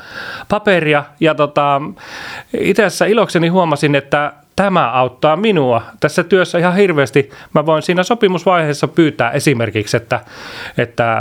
paperia. 0.50 1.04
Ja 1.20 1.36
tota, 1.36 1.82
itse 2.54 2.86
asiassa 2.86 3.06
ilokseni 3.06 3.48
huomasin, 3.48 3.96
että 3.96 4.34
tämä 4.62 4.92
auttaa 4.92 5.36
minua 5.36 5.82
tässä 6.00 6.24
työssä 6.24 6.58
ihan 6.58 6.76
hirveästi. 6.76 7.30
Mä 7.54 7.66
voin 7.66 7.82
siinä 7.82 8.04
sopimusvaiheessa 8.04 8.88
pyytää 8.88 9.32
esimerkiksi, 9.32 9.98
että, 9.98 10.20
että 10.78 11.18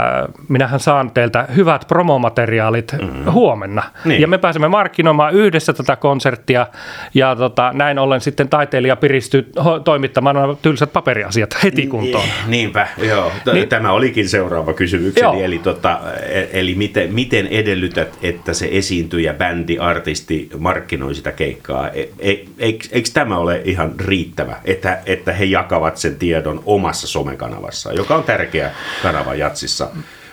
minähän 0.49 0.79
saan 0.79 1.11
teiltä 1.11 1.47
hyvät 1.55 1.85
promomateriaalit 1.87 2.95
mm-hmm. 3.01 3.31
huomenna. 3.31 3.83
Niin. 4.05 4.21
Ja 4.21 4.27
me 4.27 4.37
pääsemme 4.37 4.67
markkinoimaan 4.67 5.33
yhdessä 5.33 5.73
tätä 5.73 5.95
konserttia 5.95 6.67
ja 7.13 7.35
tota, 7.35 7.71
näin 7.73 7.99
ollen 7.99 8.21
sitten 8.21 8.49
taiteilija 8.49 8.95
piristyy 8.95 9.51
toimittamaan 9.83 10.35
nämä 10.35 10.55
tylsät 10.61 10.93
paperiasiat 10.93 11.63
heti 11.63 11.87
kuntoon. 11.87 12.25
Niinpä, 12.47 12.87
joo. 12.97 13.31
Niin, 13.53 13.69
Tämä 13.69 13.91
olikin 13.91 14.29
seuraava 14.29 14.73
kysymykseni. 14.73 15.37
Joo. 15.37 15.45
Eli, 15.45 15.59
tota, 15.59 15.99
e, 16.29 16.43
eli 16.53 16.75
miten, 16.75 17.13
miten 17.13 17.47
edellytät, 17.47 18.17
että 18.21 18.53
se 18.53 18.69
esiintyjä, 18.71 19.33
bändi, 19.33 19.77
artisti 19.79 20.49
markkinoi 20.59 21.15
sitä 21.15 21.31
keikkaa? 21.31 21.89
E, 21.89 22.01
e, 22.19 22.35
eikö, 22.59 22.87
eikö 22.91 23.09
tämä 23.13 23.30
ole 23.37 23.61
ihan 23.65 23.91
riittävä, 23.99 24.55
että, 24.65 24.99
että 25.05 25.33
he 25.33 25.45
jakavat 25.45 25.97
sen 25.97 26.15
tiedon 26.15 26.63
omassa 26.65 27.07
somekanavassa, 27.07 27.93
joka 27.93 28.15
on 28.15 28.23
tärkeä 28.23 28.71
kanava 29.03 29.35
jatsissa 29.35 29.87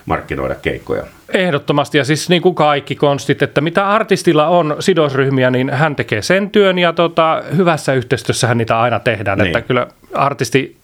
markkinoida 0.05 0.55
keikkoja. 0.55 1.03
Ehdottomasti 1.33 1.97
ja 1.97 2.05
siis 2.05 2.29
niin 2.29 2.41
kuin 2.41 2.55
kaikki 2.55 2.95
konstit, 2.95 3.41
että 3.41 3.61
mitä 3.61 3.89
artistilla 3.89 4.47
on 4.47 4.75
sidosryhmiä, 4.79 5.51
niin 5.51 5.69
hän 5.69 5.95
tekee 5.95 6.21
sen 6.21 6.49
työn 6.49 6.79
ja 6.79 6.93
tota, 6.93 7.43
hyvässä 7.57 7.93
yhteistyössähän 7.93 8.57
niitä 8.57 8.79
aina 8.79 8.99
tehdään, 8.99 9.37
niin. 9.37 9.47
että 9.47 9.61
kyllä 9.61 9.87
artisti 10.13 10.79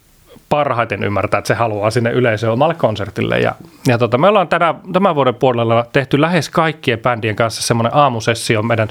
parhaiten 0.49 1.03
ymmärtää, 1.03 1.37
että 1.37 1.47
se 1.47 1.53
haluaa 1.53 1.89
sinne 1.89 2.11
yleisöön 2.11 2.53
omalle 2.53 2.73
konsertille. 2.73 3.39
Ja, 3.39 3.55
ja 3.87 3.97
tota, 3.97 4.17
me 4.17 4.27
ollaan 4.27 4.47
tänä, 4.47 4.75
tämän 4.93 5.15
vuoden 5.15 5.35
puolella 5.35 5.85
tehty 5.93 6.21
lähes 6.21 6.49
kaikkien 6.49 6.99
bändien 6.99 7.35
kanssa 7.35 7.61
semmoinen 7.61 7.95
aamusessio 7.95 8.61
meidän 8.61 8.89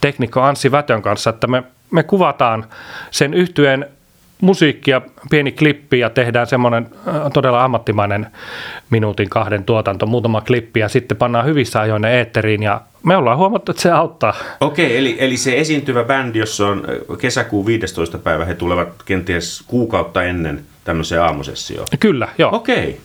teknikko 0.00 0.40
Anssi 0.40 0.72
Vätön 0.72 1.02
kanssa, 1.02 1.30
että 1.30 1.46
me 1.46 1.62
me 1.94 2.02
kuvataan 2.02 2.64
sen 3.10 3.34
yhtyeen 3.34 3.86
musiikkia, 4.40 5.02
pieni 5.30 5.52
klippi 5.52 5.98
ja 5.98 6.10
tehdään 6.10 6.46
semmoinen 6.46 6.86
äh, 7.08 7.14
todella 7.32 7.64
ammattimainen 7.64 8.26
minuutin 8.90 9.30
kahden 9.30 9.64
tuotanto, 9.64 10.06
muutama 10.06 10.40
klippi 10.40 10.80
ja 10.80 10.88
sitten 10.88 11.16
pannaan 11.16 11.46
hyvissä 11.46 11.80
ajoin 11.80 12.02
ne 12.02 12.18
eetteriin 12.18 12.62
ja 12.62 12.80
me 13.02 13.16
ollaan 13.16 13.38
huomattu, 13.38 13.72
että 13.72 13.82
se 13.82 13.90
auttaa. 13.90 14.34
Okei, 14.60 14.98
eli, 14.98 15.16
eli 15.18 15.36
se 15.36 15.58
esiintyvä 15.58 16.04
bändi, 16.04 16.38
jossa 16.38 16.66
on 16.66 16.82
äh, 16.88 17.18
kesäkuun 17.18 17.66
15. 17.66 18.18
päivä, 18.18 18.44
he 18.44 18.54
tulevat 18.54 18.88
kenties 19.04 19.64
kuukautta 19.66 20.22
ennen 20.22 20.64
tämmöiseen 20.84 21.22
aamusessioon. 21.22 21.86
Kyllä, 22.00 22.28
joo. 22.38 22.56
Okei, 22.56 23.00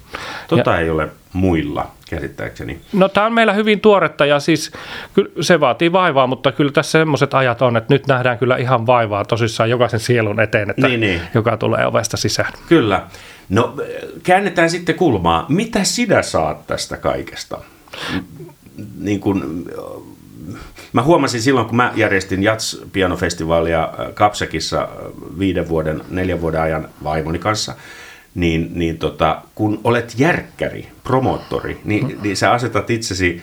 tota 0.47 0.71
ja, 0.71 0.79
ei 0.79 0.89
ole 0.89 1.09
muilla 1.33 1.91
käsittääkseni. 2.09 2.81
No 2.93 3.09
tämä 3.09 3.25
on 3.25 3.33
meillä 3.33 3.53
hyvin 3.53 3.79
tuoretta 3.79 4.25
ja 4.25 4.39
siis 4.39 4.71
se 5.41 5.59
vaatii 5.59 5.91
vaivaa, 5.91 6.27
mutta 6.27 6.51
kyllä 6.51 6.71
tässä 6.71 6.91
semmoiset 6.91 7.33
ajat 7.33 7.61
on, 7.61 7.77
että 7.77 7.93
nyt 7.93 8.07
nähdään 8.07 8.37
kyllä 8.37 8.57
ihan 8.57 8.87
vaivaa 8.87 9.25
tosissaan 9.25 9.69
jokaisen 9.69 9.99
sielun 9.99 10.39
eteen, 10.39 10.69
että 10.69 10.87
niin, 10.87 10.99
niin. 10.99 11.21
joka 11.33 11.57
tulee 11.57 11.85
ovesta 11.85 12.17
sisään. 12.17 12.53
Kyllä. 12.69 13.01
No 13.49 13.75
käännetään 14.23 14.69
sitten 14.69 14.95
kulmaa. 14.95 15.45
Mitä 15.49 15.83
sinä 15.83 16.21
saat 16.21 16.67
tästä 16.67 16.97
kaikesta? 16.97 17.57
Niin 18.99 19.19
kuin, 19.19 19.65
mä 20.93 21.03
huomasin 21.03 21.41
silloin, 21.41 21.67
kun 21.67 21.75
mä 21.75 21.93
järjestin 21.95 22.43
Jats-pianofestivaalia 22.43 23.89
Kapsekissa 24.13 24.89
viiden 25.39 25.69
vuoden, 25.69 26.01
neljän 26.09 26.41
vuoden 26.41 26.61
ajan 26.61 26.89
vaimoni 27.03 27.39
kanssa– 27.39 27.75
niin, 28.35 28.71
niin 28.73 28.97
tota, 28.97 29.41
kun 29.55 29.81
olet 29.83 30.13
järkkäri, 30.17 30.87
promoottori, 31.03 31.81
niin, 31.83 32.07
mm. 32.07 32.21
niin 32.21 32.37
sä 32.37 32.51
asetat 32.51 32.89
itsesi 32.89 33.41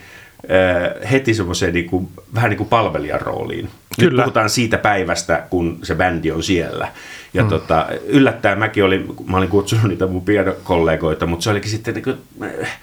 äh, 0.50 1.10
heti 1.10 1.34
semmoiseen 1.34 1.74
niin 1.74 1.86
kuin, 1.86 2.08
vähän 2.34 2.50
niin 2.50 2.58
kuin 2.58 2.68
palvelijan 2.68 3.20
rooliin. 3.20 3.70
Kyllä. 4.00 4.22
Nyt 4.22 4.24
puhutaan 4.24 4.50
siitä 4.50 4.78
päivästä, 4.78 5.46
kun 5.50 5.78
se 5.82 5.94
bändi 5.94 6.30
on 6.30 6.42
siellä. 6.42 6.88
Ja 7.34 7.42
mm. 7.42 7.48
tota, 7.48 7.86
yllättäen 8.06 8.58
mäkin 8.58 8.84
olin, 8.84 9.14
mä 9.26 9.36
olin 9.36 9.48
kutsunut 9.48 9.88
niitä 9.88 10.06
mun 10.06 10.24
kollegoita, 10.64 11.26
mutta 11.26 11.44
se 11.44 11.50
olikin 11.50 11.70
sitten, 11.70 11.94
niin 11.94 12.04
kuin, 12.04 12.18
äh, 12.42 12.78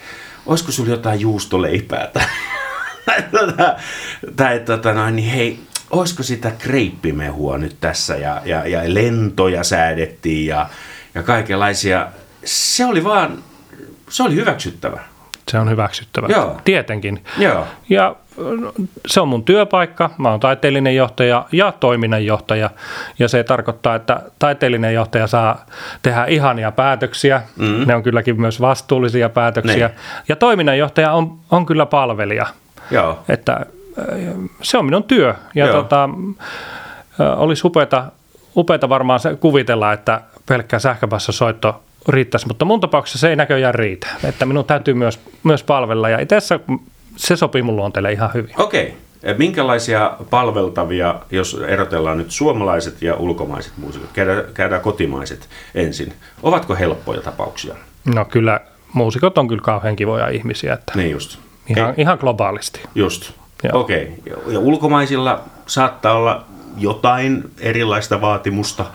olisiko 0.45 0.71
sulla 0.71 0.89
jotain 0.89 1.19
juustoleipää 1.19 2.09
tai, 2.13 2.23
tota, 3.31 3.75
tai 4.37 4.59
tota, 4.59 4.93
noin, 4.93 5.15
niin 5.15 5.29
hei, 5.29 5.59
olisiko 5.91 6.23
sitä 6.23 6.51
kreippimehua 6.51 7.57
nyt 7.57 7.75
tässä 7.79 8.15
ja, 8.15 8.41
ja, 8.45 8.67
ja 8.67 8.93
lentoja 8.93 9.63
säädettiin 9.63 10.47
ja 10.47 10.69
ja 11.15 11.23
kaikenlaisia. 11.23 12.07
Se 12.45 12.85
oli 12.85 13.03
vaan, 13.03 13.37
se 14.09 14.23
oli 14.23 14.35
hyväksyttävä. 14.35 14.99
Se 15.47 15.59
on 15.59 15.69
hyväksyttävä. 15.69 16.27
Joo. 16.29 16.57
Tietenkin. 16.63 17.23
Joo. 17.37 17.67
Ja 17.89 18.15
se 19.07 19.21
on 19.21 19.27
mun 19.27 19.43
työpaikka, 19.43 20.09
mä 20.17 20.29
oon 20.29 20.39
taiteellinen 20.39 20.95
johtaja 20.95 21.45
ja 21.51 21.71
toiminnanjohtaja, 21.71 22.69
ja 23.19 23.27
se 23.27 23.43
tarkoittaa, 23.43 23.95
että 23.95 24.21
taiteellinen 24.39 24.93
johtaja 24.93 25.27
saa 25.27 25.65
tehdä 26.01 26.25
ihania 26.25 26.71
päätöksiä, 26.71 27.41
mm. 27.55 27.87
ne 27.87 27.95
on 27.95 28.03
kylläkin 28.03 28.41
myös 28.41 28.61
vastuullisia 28.61 29.29
päätöksiä, 29.29 29.87
ne. 29.87 29.93
ja 30.29 30.35
toiminnanjohtaja 30.35 31.11
on, 31.11 31.39
on 31.51 31.65
kyllä 31.65 31.85
palvelija. 31.85 32.45
Joo. 32.91 33.19
Että 33.29 33.65
se 34.61 34.77
on 34.77 34.85
minun 34.85 35.03
työ, 35.03 35.35
ja 35.55 35.65
Joo. 35.65 35.81
tota, 35.81 36.09
olisi 37.37 37.67
upeata, 37.67 38.05
upeata 38.57 38.89
varmaan 38.89 39.19
se 39.19 39.35
kuvitella, 39.35 39.93
että 39.93 40.21
pelkkä 40.45 40.79
sähköpassasoitto 40.79 41.83
riittäisi, 42.07 42.47
mutta 42.47 42.65
mun 42.65 42.81
tapauksessa 42.81 43.19
se 43.19 43.29
ei 43.29 43.35
näköjään 43.35 43.75
riitä, 43.75 44.07
että 44.23 44.45
minun 44.45 44.65
täytyy 44.65 44.93
myös, 44.93 45.19
myös 45.43 45.63
palvella, 45.63 46.09
ja 46.09 46.25
tässä 46.25 46.59
se 47.15 47.35
sopii 47.35 47.61
mun 47.61 47.75
luonteelle 47.75 48.11
ihan 48.11 48.29
hyvin. 48.33 48.53
Okei. 48.57 48.87
Okay. 48.87 49.33
Minkälaisia 49.37 50.11
palveltavia, 50.29 51.15
jos 51.31 51.61
erotellaan 51.67 52.17
nyt 52.17 52.31
suomalaiset 52.31 53.01
ja 53.01 53.15
ulkomaiset 53.15 53.73
muusikot, 53.77 54.09
käydään, 54.13 54.43
käydään 54.53 54.81
kotimaiset 54.81 55.49
ensin, 55.75 56.13
ovatko 56.43 56.75
helppoja 56.75 57.21
tapauksia? 57.21 57.75
No 58.15 58.25
kyllä, 58.25 58.59
muusikot 58.93 59.37
on 59.37 59.47
kyllä 59.47 59.61
kauhean 59.61 59.95
kivoja 59.95 60.29
ihmisiä. 60.29 60.73
Että 60.73 60.93
niin 60.95 61.11
just. 61.11 61.39
Ihan, 61.67 61.89
Ei. 61.89 61.95
ihan 61.97 62.17
globaalisti. 62.21 62.81
Just. 62.95 63.31
Okei. 63.73 64.13
Okay. 64.27 64.53
Ja 64.53 64.59
ulkomaisilla 64.59 65.41
saattaa 65.65 66.13
olla 66.13 66.45
jotain 66.77 67.43
erilaista 67.59 68.21
vaatimusta? 68.21 68.85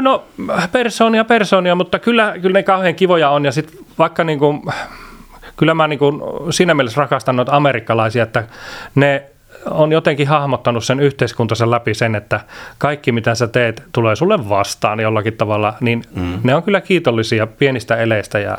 No 0.00 0.24
persoonia 0.72 1.24
persoonia, 1.24 1.74
mutta 1.74 1.98
kyllä, 1.98 2.34
kyllä 2.42 2.58
ne 2.58 2.62
kauhean 2.62 2.94
kivoja 2.94 3.30
on. 3.30 3.44
Ja 3.44 3.52
sitten 3.52 3.78
vaikka 3.98 4.24
niin 4.24 4.38
kuin, 4.38 4.62
kyllä 5.56 5.74
mä 5.74 5.88
niin 5.88 5.98
kuin 5.98 6.22
siinä 6.50 6.74
mielessä 6.74 7.00
rakastan 7.00 7.36
noita 7.36 7.56
amerikkalaisia, 7.56 8.22
että 8.22 8.44
ne 8.94 9.24
on 9.70 9.92
jotenkin 9.92 10.28
hahmottanut 10.28 10.84
sen 10.84 11.00
yhteiskuntansa 11.00 11.70
läpi 11.70 11.94
sen, 11.94 12.14
että 12.14 12.40
kaikki 12.78 13.12
mitä 13.12 13.34
sä 13.34 13.46
teet 13.46 13.82
tulee 13.92 14.16
sulle 14.16 14.48
vastaan 14.48 15.00
jollakin 15.00 15.36
tavalla, 15.36 15.74
niin 15.80 16.02
mm. 16.14 16.40
ne 16.42 16.54
on 16.54 16.62
kyllä 16.62 16.80
kiitollisia 16.80 17.46
pienistä 17.46 17.96
eleistä 17.96 18.38
ja, 18.38 18.58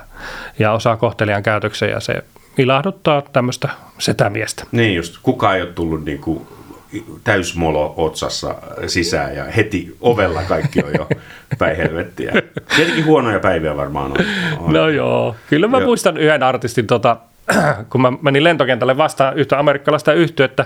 ja 0.60 0.72
osaa 0.72 0.98
kohtelijan 0.98 1.44
käytöksen 1.44 1.90
ja 1.90 2.00
se 2.00 2.24
ilahduttaa 2.60 3.22
tämmöistä 3.22 3.70
setämiestä. 3.98 4.64
Niin 4.72 4.96
just, 4.96 5.18
kukaan 5.24 5.56
ei 5.56 5.62
ole 5.62 5.72
tullut 5.72 6.06
niin 6.06 6.20
kuin 6.20 6.48
täysmolo 7.24 7.94
otsassa 7.98 8.56
sisään 8.88 9.36
ja 9.36 9.44
heti 9.46 9.96
ovella 10.02 10.42
kaikki 10.44 10.84
on 10.84 10.94
jo 10.94 11.08
päin 11.60 11.78
helvettiä. 11.78 12.34
Tietenkin 12.76 13.06
huonoja 13.06 13.40
päiviä 13.40 13.78
varmaan 13.78 14.12
on. 14.12 14.18
on. 14.60 14.74
No 14.74 14.90
joo, 14.90 15.36
kyllä 15.50 15.68
mä 15.68 15.78
joo. 15.78 15.86
muistan 15.88 16.18
yhden 16.18 16.44
artistin, 16.44 16.88
tota, 16.88 17.18
kun 17.90 18.02
mä 18.02 18.14
menin 18.22 18.44
lentokentälle 18.44 18.98
vastaan 18.98 19.38
yhtä 19.38 19.60
amerikkalaista 19.60 20.14
yhtyettä 20.14 20.66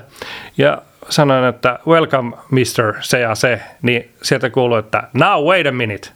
ja 0.57 0.81
sanoin, 1.09 1.45
että 1.45 1.79
welcome 1.87 2.35
Mr. 2.51 2.93
se 3.01 3.19
ja 3.19 3.35
se, 3.35 3.61
niin 3.81 4.09
sieltä 4.21 4.49
kuului, 4.49 4.79
että 4.79 5.03
now 5.13 5.45
wait 5.45 5.67
a 5.67 5.71
minute. 5.71 6.09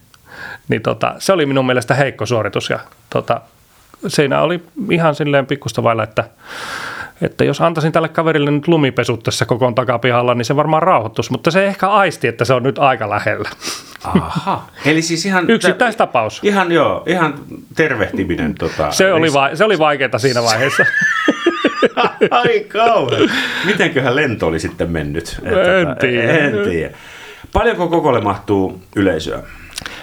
Niin 0.68 0.82
tota, 0.82 1.14
se 1.18 1.32
oli 1.32 1.46
minun 1.46 1.66
mielestä 1.66 1.94
heikko 1.94 2.26
suoritus 2.26 2.70
ja 2.70 2.78
tota, 3.10 3.40
siinä 4.06 4.40
oli 4.40 4.62
ihan 4.90 5.14
silleen 5.14 5.46
pikkusta 5.46 5.82
vailla, 5.82 6.02
että 6.02 6.24
että 7.22 7.44
jos 7.44 7.60
antaisin 7.60 7.92
tälle 7.92 8.08
kaverille 8.08 8.50
nyt 8.50 8.68
lumipesut 8.68 9.22
tässä 9.22 9.44
kokoon 9.44 9.74
takapihalla, 9.74 10.34
niin 10.34 10.44
se 10.44 10.56
varmaan 10.56 10.82
rauhoittuisi, 10.82 11.32
mutta 11.32 11.50
se 11.50 11.66
ehkä 11.66 11.88
aisti, 11.88 12.28
että 12.28 12.44
se 12.44 12.54
on 12.54 12.62
nyt 12.62 12.78
aika 12.78 13.10
lähellä. 13.10 13.50
Aha. 14.04 14.68
Eli 14.84 15.02
siis 15.02 15.26
ihan... 15.26 15.50
Yksittäistapaus. 15.50 16.40
Ihan 16.42 16.72
joo, 16.72 17.02
ihan 17.06 17.34
tervehtiminen. 17.76 18.54
Tota, 18.54 18.92
se, 18.92 19.12
oli 19.12 19.32
va- 19.32 19.54
se 19.54 19.64
oli 19.64 19.78
vaikeaa 19.78 20.18
siinä 20.18 20.42
vaiheessa. 20.42 20.84
Ai 22.30 22.60
kauhean. 22.60 23.30
Mitenköhän 23.64 24.16
lento 24.16 24.46
oli 24.46 24.60
sitten 24.60 24.90
mennyt? 24.90 25.40
En 25.44 25.52
tota, 25.86 25.94
tiedä. 26.00 26.38
En 26.38 26.52
tiedä. 26.64 26.94
Paljonko 27.52 27.88
kokolle 27.88 28.20
mahtuu 28.20 28.82
yleisöä? 28.96 29.42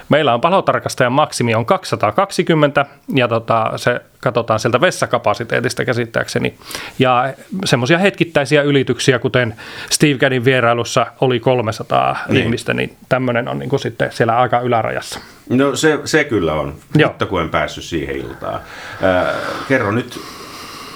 Meillä 0.09 0.33
on 0.33 0.41
palotarkastajan 0.41 1.11
maksimi 1.11 1.55
on 1.55 1.65
220 1.65 2.85
ja 3.15 3.27
tota, 3.27 3.71
se 3.75 4.01
katsotaan 4.19 4.59
sieltä 4.59 4.81
vessakapasiteetista 4.81 5.85
käsittääkseni. 5.85 6.53
Ja 6.99 7.33
semmoisia 7.65 7.97
hetkittäisiä 7.97 8.61
ylityksiä, 8.61 9.19
kuten 9.19 9.55
Steve 9.89 10.17
Gaddin 10.17 10.45
vierailussa 10.45 11.07
oli 11.21 11.39
300 11.39 12.17
niin. 12.27 12.43
ihmistä, 12.43 12.73
niin 12.73 12.95
tämmöinen 13.09 13.47
on 13.47 13.59
niin 13.59 13.69
kuin 13.69 13.79
sitten 13.79 14.11
siellä 14.11 14.37
aika 14.37 14.59
ylärajassa. 14.59 15.19
No 15.49 15.75
se, 15.75 15.99
se 16.05 16.23
kyllä 16.23 16.53
on, 16.53 16.75
Joo. 16.95 17.09
mutta 17.09 17.25
kun 17.25 17.41
en 17.41 17.49
päässyt 17.49 17.83
siihen 17.83 18.15
iltaan. 18.15 18.59
Äh, 19.03 19.35
kerro 19.67 19.91
nyt 19.91 20.19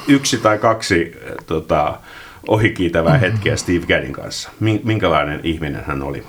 yksi 0.08 0.38
tai 0.38 0.58
kaksi 0.58 1.16
äh, 1.28 1.34
tota, 1.46 1.98
ohikiitävää 2.48 3.14
mm-hmm. 3.14 3.32
hetkeä 3.32 3.56
Steve 3.56 3.86
Gaddin 3.86 4.14
kanssa. 4.14 4.50
Minkälainen 4.84 5.40
ihminen 5.44 5.84
hän 5.86 6.04
oli? 6.04 6.24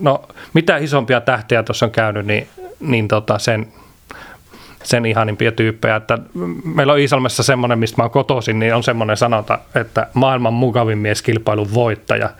No, 0.00 0.22
mitä 0.52 0.76
isompia 0.76 1.20
tähtiä 1.20 1.62
tuossa 1.62 1.86
on 1.86 1.92
käynyt, 1.92 2.26
niin, 2.26 2.48
niin 2.80 3.08
tota 3.08 3.38
sen, 3.38 3.72
sen 4.84 5.06
ihanimpia 5.06 5.52
tyyppejä. 5.52 5.96
Että 5.96 6.18
meillä 6.64 6.92
on 6.92 6.98
Iisalmessa 6.98 7.42
semmoinen, 7.42 7.78
mistä 7.78 7.96
mä 7.96 8.04
oon 8.04 8.10
kotoisin, 8.10 8.58
niin 8.58 8.74
on 8.74 8.82
semmoinen 8.82 9.16
sanonta, 9.16 9.58
että 9.74 10.06
maailman 10.14 10.54
mukavin 10.54 10.98
mies 10.98 11.22
kilpailun 11.22 11.74
voittaja. 11.74 12.30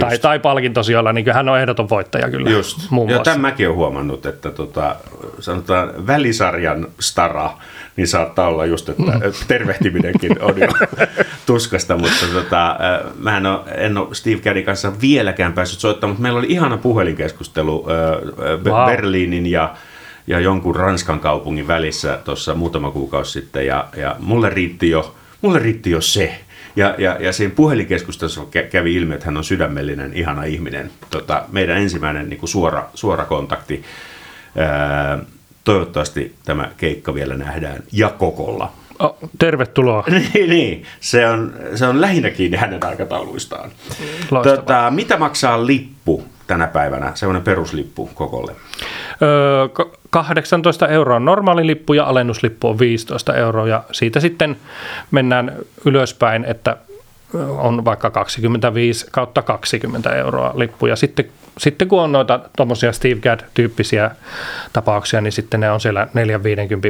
Tai, 0.00 0.18
tai 0.18 0.38
palkintosijoilla, 0.38 1.12
niin 1.12 1.34
hän 1.34 1.48
on 1.48 1.58
ehdoton 1.58 1.88
voittaja 1.88 2.30
kyllä. 2.30 2.50
Just. 2.50 2.90
Muun 2.90 3.10
ja 3.10 3.18
tämän 3.18 3.40
mäkin 3.40 3.66
olen 3.66 3.76
huomannut, 3.76 4.26
että 4.26 4.50
tota, 4.50 4.96
sanotaan 5.40 6.06
välisarjan 6.06 6.86
stara, 7.00 7.50
niin 7.96 8.08
saattaa 8.08 8.48
olla 8.48 8.66
just, 8.66 8.88
että 8.88 9.02
mm. 9.02 9.20
tervehtiminenkin 9.48 10.42
on 10.42 10.58
jo 10.58 10.68
tuskasta, 11.46 11.96
mutta 11.96 12.26
tota, 12.32 12.76
mä 13.18 13.36
en 13.36 13.46
ole, 13.46 13.60
en 13.76 13.98
ole 13.98 14.14
Steve 14.14 14.40
Gaddin 14.40 14.64
kanssa 14.64 14.92
vieläkään 15.00 15.52
päässyt 15.52 15.80
soittamaan, 15.80 16.12
mutta 16.12 16.22
meillä 16.22 16.38
oli 16.38 16.46
ihana 16.50 16.76
puhelinkeskustelu 16.76 17.86
wow. 18.64 18.86
Berliinin 18.86 19.46
ja 19.46 19.74
ja 20.28 20.40
jonkun 20.40 20.76
Ranskan 20.76 21.20
kaupungin 21.20 21.68
välissä 21.68 22.18
tuossa 22.24 22.54
muutama 22.54 22.90
kuukausi 22.90 23.32
sitten 23.32 23.66
ja, 23.66 23.88
ja 23.96 24.16
mulle, 24.18 24.50
riitti 24.50 24.90
jo, 24.90 25.14
mulle 25.42 25.58
riitti 25.58 25.90
jo 25.90 26.00
se. 26.00 26.40
Ja, 26.76 26.94
ja, 26.98 27.16
ja 27.20 27.32
siinä 27.32 27.54
puhelinkeskustelussa 27.56 28.42
kävi 28.70 28.94
ilmi, 28.94 29.14
että 29.14 29.26
hän 29.26 29.36
on 29.36 29.44
sydämellinen, 29.44 30.12
ihana 30.14 30.44
ihminen. 30.44 30.90
Tota, 31.10 31.42
meidän 31.52 31.76
ensimmäinen 31.76 32.28
niin 32.28 32.38
kuin 32.38 32.50
suora, 32.50 32.84
suora 32.94 33.24
kontakti. 33.24 33.82
Ää, 34.56 35.18
toivottavasti 35.64 36.34
tämä 36.44 36.70
keikka 36.76 37.14
vielä 37.14 37.36
nähdään 37.36 37.82
ja 37.92 38.08
kokolla. 38.08 38.72
Oh, 38.98 39.16
tervetuloa. 39.38 40.04
niin, 40.34 40.50
niin. 40.50 40.84
Se, 41.00 41.26
on, 41.26 41.54
se 41.74 41.86
on 41.86 42.00
lähinnä 42.00 42.30
kiinni 42.30 42.56
hänen 42.56 42.86
aikatauluistaan. 42.86 43.70
Tota, 44.42 44.90
mitä 44.90 45.16
maksaa 45.16 45.66
lippu 45.66 46.24
tänä 46.46 46.66
päivänä, 46.66 47.12
semmoinen 47.14 47.42
peruslippu 47.42 48.10
kokolle? 48.14 48.52
Öö, 49.22 49.86
18 50.10 50.88
euroa 50.88 51.16
on 51.16 51.24
normaali 51.24 51.66
lippu 51.66 51.92
ja 51.92 52.04
alennuslippu 52.04 52.68
on 52.68 52.78
15 52.78 53.34
euroa 53.34 53.68
ja 53.68 53.84
siitä 53.92 54.20
sitten 54.20 54.56
mennään 55.10 55.52
ylöspäin, 55.84 56.44
että 56.44 56.76
on 57.48 57.84
vaikka 57.84 58.10
25 58.10 59.06
kautta 59.10 59.42
20 59.42 60.16
euroa 60.16 60.52
lippuja. 60.54 60.96
Sitten, 60.96 61.24
sitten 61.58 61.88
kun 61.88 62.02
on 62.02 62.12
noita 62.12 62.40
tuommoisia 62.56 62.92
Steve 62.92 63.20
Gadd-tyyppisiä 63.20 64.10
tapauksia, 64.72 65.20
niin 65.20 65.32
sitten 65.32 65.60
ne 65.60 65.70
on 65.70 65.80
siellä 65.80 66.08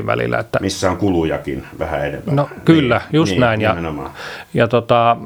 4-50 0.03 0.07
välillä. 0.07 0.39
Että, 0.39 0.59
Missä 0.61 0.91
on 0.91 0.97
kulujakin 0.97 1.65
vähän 1.79 2.07
enemmän. 2.07 2.37
No 2.37 2.49
kyllä, 2.65 2.97
niin, 2.97 3.17
just 3.17 3.31
niin, 3.31 3.41
näin. 3.41 3.61
Ja, 3.61 3.77
ja 4.55 4.69
tota, 4.69 5.17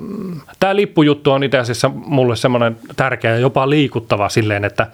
tämä 0.60 0.76
lippujuttu 0.76 1.30
on 1.30 1.44
itse 1.44 1.58
asiassa 1.58 1.88
mulle 1.94 2.36
semmoinen 2.36 2.76
tärkeä 2.96 3.30
ja 3.30 3.38
jopa 3.38 3.70
liikuttava 3.70 4.28
silleen, 4.28 4.64
että 4.64 4.86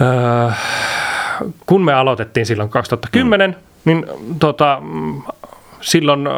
öö, 0.00 0.50
kun 1.66 1.84
me 1.84 1.92
aloitettiin 1.92 2.46
silloin 2.46 2.70
2010, 2.70 3.50
mm. 3.50 3.56
niin 3.84 4.06
tota, 4.38 4.82
silloin 5.80 6.28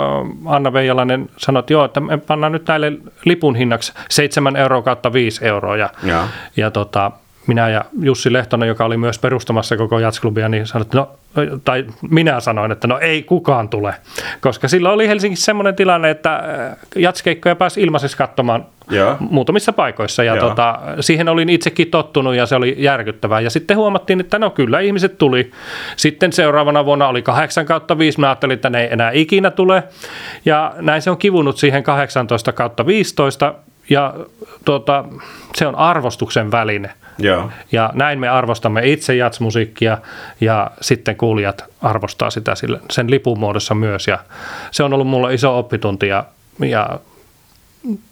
Anna 0.47 0.73
Veijalainen 0.73 1.31
sanoi, 1.37 1.61
että 1.61 1.73
joo, 1.73 1.85
että 1.85 2.01
me 2.01 2.19
pannaan 2.19 2.53
nyt 2.53 2.69
näille 2.69 2.93
lipun 3.25 3.57
hinnaksi 3.57 3.93
7 4.09 4.57
euroa 4.57 4.83
kautta 4.83 5.13
5 5.13 5.45
euroa. 5.45 5.77
Ja, 5.77 5.91
ja. 6.03 6.29
ja 6.57 6.71
tota, 6.71 7.11
minä 7.47 7.69
ja 7.69 7.85
Jussi 8.01 8.33
Lehtonen, 8.33 8.69
joka 8.69 8.85
oli 8.85 8.97
myös 8.97 9.19
perustamassa 9.19 9.77
koko 9.77 9.99
jatsklubia, 9.99 10.49
niin 10.49 10.67
sanoi, 10.67 10.83
että 10.83 10.99
no, 10.99 11.09
tai 11.65 11.85
minä 12.11 12.41
sanoin, 12.41 12.73
että 12.73 12.87
no 12.87 12.99
ei 12.99 13.23
kukaan 13.23 13.69
tule, 13.69 13.95
koska 14.41 14.69
silloin 14.69 14.95
oli 14.95 15.09
Helsingissä 15.09 15.45
semmoinen 15.45 15.75
tilanne, 15.75 16.11
että 16.11 16.43
jatskeikkoja 16.97 17.57
pääsi 17.57 17.83
ilmaiseksi 17.83 18.17
katsomaan 18.17 18.67
ja. 18.91 19.17
muutamissa 19.21 19.73
paikoissa 19.73 20.25
ja 20.25 20.37
tota, 20.37 20.79
siihen 21.01 21.29
olin 21.29 21.49
itsekin 21.49 21.91
tottunut 21.91 22.35
ja 22.35 22.47
se 22.47 22.57
oli 22.57 22.75
järkyttävää. 22.79 23.41
Ja 23.41 23.51
sitten 23.51 23.77
huomattiin, 23.77 24.21
että 24.21 24.39
no 24.39 24.51
kyllä 24.51 24.81
ihmiset 24.81 25.19
tuli. 25.19 25.51
Sitten 25.97 26.33
seuraavana 26.33 26.85
vuonna 26.85 27.09
oli 27.09 27.23
8 27.23 27.67
kautta 27.67 27.99
5, 27.99 28.21
mä 28.21 28.27
ajattelin, 28.27 28.55
että 28.55 28.71
ne 28.71 28.83
ei 28.83 28.93
enää 28.93 29.11
ikinä 29.11 29.51
tule 29.51 29.83
ja 30.45 30.75
näin 30.79 31.03
se 31.03 31.11
on 31.11 31.19
kivunut 31.19 31.59
siihen 31.59 31.83
18 31.83 32.53
kautta 32.53 32.87
15 32.87 33.55
ja 33.91 34.15
tuota, 34.65 35.05
se 35.55 35.67
on 35.67 35.75
arvostuksen 35.75 36.51
väline. 36.51 36.91
Joo. 37.19 37.51
Ja 37.73 37.91
näin 37.95 38.21
me 38.21 38.29
arvostamme 38.29 38.89
itse 38.89 39.15
jatsmusiikkia 39.15 39.99
ja 40.41 40.71
sitten 40.81 41.17
kuulijat 41.17 41.65
arvostaa 41.83 42.31
sitä 42.31 42.55
sille, 42.55 42.81
sen 42.91 43.11
lipun 43.11 43.39
muodossa 43.39 43.75
myös. 43.75 44.09
Ja 44.09 44.19
se 44.71 44.83
on 44.83 44.93
ollut 44.93 45.07
mulle 45.07 45.35
iso 45.35 45.59
oppitunti 45.59 46.09
ja, 46.09 46.25
ja 46.59 47.01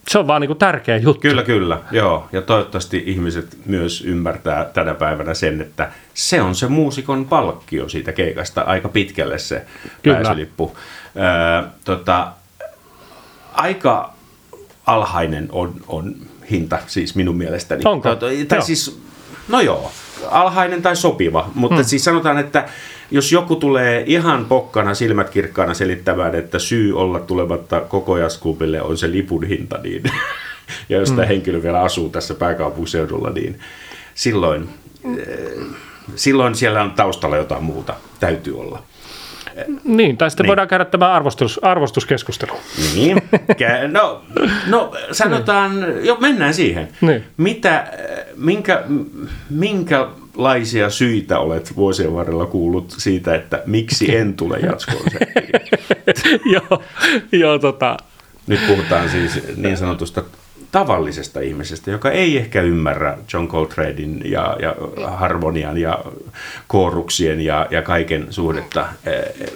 se 0.08 0.18
on 0.18 0.26
vaan 0.26 0.40
niin 0.40 0.48
kuin 0.48 0.58
tärkeä 0.58 0.96
juttu. 0.96 1.20
Kyllä, 1.20 1.42
kyllä. 1.42 1.78
Joo. 1.90 2.28
Ja 2.32 2.42
toivottavasti 2.42 3.02
ihmiset 3.06 3.56
myös 3.66 4.04
ymmärtää 4.04 4.64
tänä 4.64 4.94
päivänä 4.94 5.34
sen, 5.34 5.60
että 5.60 5.88
se 6.14 6.42
on 6.42 6.54
se 6.54 6.68
muusikon 6.68 7.24
palkkio 7.24 7.88
siitä 7.88 8.12
keikasta 8.12 8.60
aika 8.60 8.88
pitkälle 8.88 9.38
se 9.38 9.64
Kyllä. 10.02 10.16
pääsylippu. 10.16 10.76
Öö, 11.16 11.68
tota, 11.84 12.28
aika 13.52 14.17
alhainen 14.88 15.48
on, 15.52 15.74
on 15.88 16.14
hinta 16.50 16.78
siis 16.86 17.14
minun 17.14 17.36
mielestäni. 17.36 17.82
Onko? 17.84 18.14
Tai 18.14 18.46
Joo. 18.50 18.62
siis, 18.62 19.00
no 19.48 19.60
joo, 19.60 19.90
alhainen 20.30 20.82
tai 20.82 20.96
sopiva, 20.96 21.50
mutta 21.54 21.76
hmm. 21.76 21.84
siis 21.84 22.04
sanotaan, 22.04 22.38
että 22.38 22.68
jos 23.10 23.32
joku 23.32 23.56
tulee 23.56 24.04
ihan 24.06 24.44
pokkana 24.44 24.94
silmät 24.94 25.30
kirkkaana 25.30 25.74
selittämään, 25.74 26.34
että 26.34 26.58
syy 26.58 26.98
olla 26.98 27.20
tulematta 27.20 27.80
koko 27.80 28.18
jazzklubille 28.18 28.82
on 28.82 28.98
se 28.98 29.10
lipun 29.10 29.44
hinta, 29.44 29.78
niin, 29.82 30.02
ja 30.88 30.98
jos 30.98 31.10
tämä 31.10 31.26
henkilö 31.26 31.62
vielä 31.62 31.80
asuu 31.80 32.08
tässä 32.08 32.34
pääkaupunkiseudulla, 32.34 33.30
niin 33.30 33.60
silloin, 34.14 34.68
eh, 35.18 35.66
silloin 36.14 36.54
siellä 36.54 36.82
on 36.82 36.90
taustalla 36.90 37.36
jotain 37.36 37.64
muuta, 37.64 37.94
täytyy 38.20 38.60
olla. 38.60 38.82
Niin, 39.84 40.16
tai 40.16 40.30
sitten 40.30 40.44
Niin. 40.44 40.48
voidaan 40.48 40.68
käydä 40.68 40.84
tämä 40.84 41.12
arvostus, 41.12 41.64
arvostuskeskustelu. 41.64 42.52
Niin. 42.94 43.22
No, 43.92 44.22
no 44.66 44.94
sanotaan, 45.12 45.72
jo 46.04 46.16
mennään 46.20 46.54
siihen. 46.54 46.88
Niin. 47.00 47.24
Mitä, 47.36 47.86
minkä, 48.36 48.84
minkälaisia 49.50 50.90
syitä 50.90 51.38
olet 51.38 51.76
vuosien 51.76 52.14
varrella 52.14 52.46
kuullut 52.46 52.94
siitä, 52.98 53.34
että 53.34 53.62
miksi 53.66 54.16
en 54.16 54.34
tule 54.34 54.58
jatskonserttiin? 54.58 55.50
joo, 56.54 56.82
joo 57.32 57.58
tota, 57.58 57.96
Nyt 58.46 58.60
puhutaan 58.66 59.08
siis 59.10 59.40
niin 59.56 59.76
sanotusta 59.76 60.22
tavallisesta 60.72 61.40
ihmisestä, 61.40 61.90
joka 61.90 62.10
ei 62.10 62.38
ehkä 62.38 62.62
ymmärrä 62.62 63.18
John 63.32 63.48
Coltranein 63.48 64.22
ja, 64.24 64.56
ja 64.62 64.74
harmonian 65.06 65.78
ja 65.78 65.98
kooruksien 66.66 67.40
ja, 67.40 67.66
ja 67.70 67.82
kaiken 67.82 68.26
suhdetta. 68.30 68.88
Eh, 69.06 69.50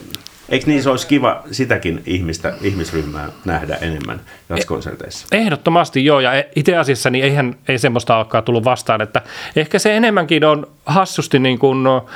Eikö 0.49 0.67
niin 0.67 0.83
se 0.83 0.91
olisi 0.91 1.07
kiva 1.07 1.43
sitäkin 1.51 2.03
ihmistä, 2.07 2.53
ihmisryhmää 2.63 3.29
nähdä 3.45 3.75
enemmän 3.81 4.21
jatskonserteissa? 4.49 5.27
Ehdottomasti 5.33 6.05
joo, 6.05 6.21
ja 6.21 6.45
itse 6.57 6.77
asiassa 6.77 7.11
niin 7.11 7.25
eihän 7.25 7.57
ei 7.69 7.79
semmoista 7.79 8.17
alkaa 8.17 8.43
tullut 8.43 8.65
vastaan, 8.65 9.01
että 9.01 9.23
ehkä 9.57 9.79
se 9.79 9.97
enemmänkin 9.97 10.45
on 10.45 10.67
hassusti 10.87 11.39
niin 11.39 11.59
kuin 11.59 11.83
no, 11.83 12.07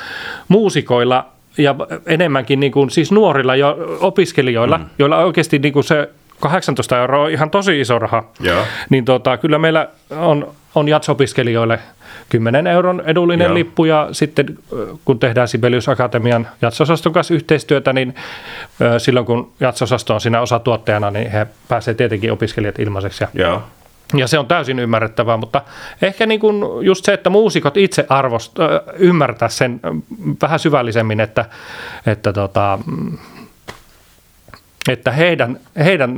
muusikoilla 0.47 1.25
ja 1.57 1.75
enemmänkin 2.05 2.59
niin 2.59 2.71
kuin 2.71 2.89
siis 2.89 3.11
nuorilla 3.11 3.55
jo 3.55 3.97
opiskelijoilla, 3.99 4.77
mm. 4.77 4.85
joilla 4.99 5.17
oikeasti 5.17 5.59
niin 5.59 5.73
kuin 5.73 5.83
se 5.83 6.09
18 6.39 6.99
euroa 7.01 7.23
on 7.23 7.31
ihan 7.31 7.49
tosi 7.49 7.81
iso 7.81 7.99
raha. 7.99 8.23
Joo. 8.39 8.63
Niin 8.89 9.05
tota, 9.05 9.37
kyllä 9.37 9.57
meillä 9.57 9.87
on, 10.09 10.47
on 10.75 10.87
jatsopiskelijoille 10.87 11.79
10 12.29 12.67
euron 12.67 13.03
edullinen 13.05 13.45
Joo. 13.45 13.53
lippu 13.53 13.85
ja 13.85 14.07
sitten 14.11 14.59
kun 15.05 15.19
tehdään 15.19 15.47
Sibelius 15.47 15.89
Akatemian 15.89 16.47
jatsosaston 16.61 17.13
kanssa 17.13 17.33
yhteistyötä, 17.33 17.93
niin 17.93 18.15
ö, 18.81 18.99
silloin 18.99 19.25
kun 19.25 19.51
jatsosasto 19.59 20.13
on 20.13 20.21
siinä 20.21 20.41
osatuottajana, 20.41 21.11
niin 21.11 21.31
he 21.31 21.47
pääsevät 21.67 21.97
tietenkin 21.97 22.31
opiskelijat 22.31 22.79
ilmaiseksi 22.79 23.23
ja 23.23 23.27
Joo. 23.33 23.63
ja 24.13 24.27
se 24.27 24.39
on 24.39 24.45
täysin 24.45 24.79
ymmärrettävää, 24.79 25.37
mutta 25.37 25.61
ehkä 26.01 26.25
niin 26.25 26.39
kuin 26.39 26.85
just 26.85 27.05
se, 27.05 27.13
että 27.13 27.29
muusikot 27.29 27.77
itse 27.77 28.05
arvost, 28.09 28.59
ö, 28.59 28.83
ymmärtää 28.97 29.49
sen 29.49 29.79
vähän 30.41 30.59
syvällisemmin, 30.59 31.19
että, 31.19 31.45
että, 32.05 32.33
tota, 32.33 32.79
mm, 32.85 33.17
että 34.93 35.11
heidän, 35.11 35.59
heidän 35.83 36.15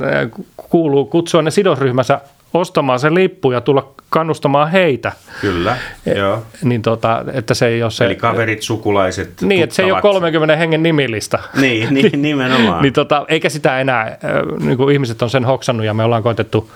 kuuluu 0.56 1.04
kutsua 1.04 1.42
ne 1.42 1.50
sidosryhmänsä 1.50 2.20
ostamaan 2.54 3.00
se 3.00 3.14
lippu 3.14 3.52
ja 3.52 3.60
tulla 3.60 3.92
kannustamaan 4.10 4.70
heitä, 4.70 5.12
Kyllä, 5.40 5.76
joo. 6.16 6.42
niin 6.62 6.82
tota, 6.82 7.24
että 7.32 7.54
se 7.54 7.66
ei 7.66 7.82
ole 7.82 7.90
se... 7.90 8.04
Eli 8.04 8.16
kaverit, 8.16 8.62
sukulaiset, 8.62 9.42
niin, 9.42 9.62
että 9.62 9.74
se 9.74 9.82
ei 9.82 9.92
ole 9.92 9.98
tuttavat. 9.98 10.14
30 10.14 10.56
hengen 10.56 10.82
nimilista. 10.82 11.38
Niin, 11.60 11.88
niin 11.94 12.22
nimenomaan. 12.22 12.82
Niin 12.82 12.92
tota, 12.92 13.24
eikä 13.28 13.48
sitä 13.48 13.80
enää, 13.80 14.18
niin 14.60 14.76
kuin 14.76 14.92
ihmiset 14.92 15.22
on 15.22 15.30
sen 15.30 15.44
hoksannut 15.44 15.86
ja 15.86 15.94
me 15.94 16.04
ollaan 16.04 16.22
koitettu, 16.22 16.70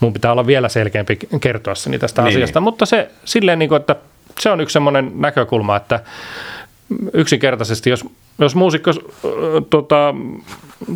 mun 0.00 0.12
pitää 0.12 0.32
olla 0.32 0.46
vielä 0.46 0.68
selkeämpi 0.68 1.18
kertoa 1.40 1.74
niin 1.86 2.00
tästä 2.00 2.22
Niin, 2.22 2.28
asiasta, 2.36 2.60
niin. 2.60 2.64
mutta 2.64 2.86
se 2.86 3.10
silleen, 3.24 3.58
niin 3.58 3.68
kuin, 3.68 3.80
että 3.80 3.96
se 4.40 4.50
on 4.50 4.60
yksi 4.60 4.72
semmoinen 4.72 5.12
näkökulma, 5.14 5.76
että 5.76 6.00
yksinkertaisesti, 7.12 7.90
jos, 7.90 8.04
jos 8.40 8.54
muusikko 8.54 8.90
äh, 8.90 8.96
tota, 9.70 10.14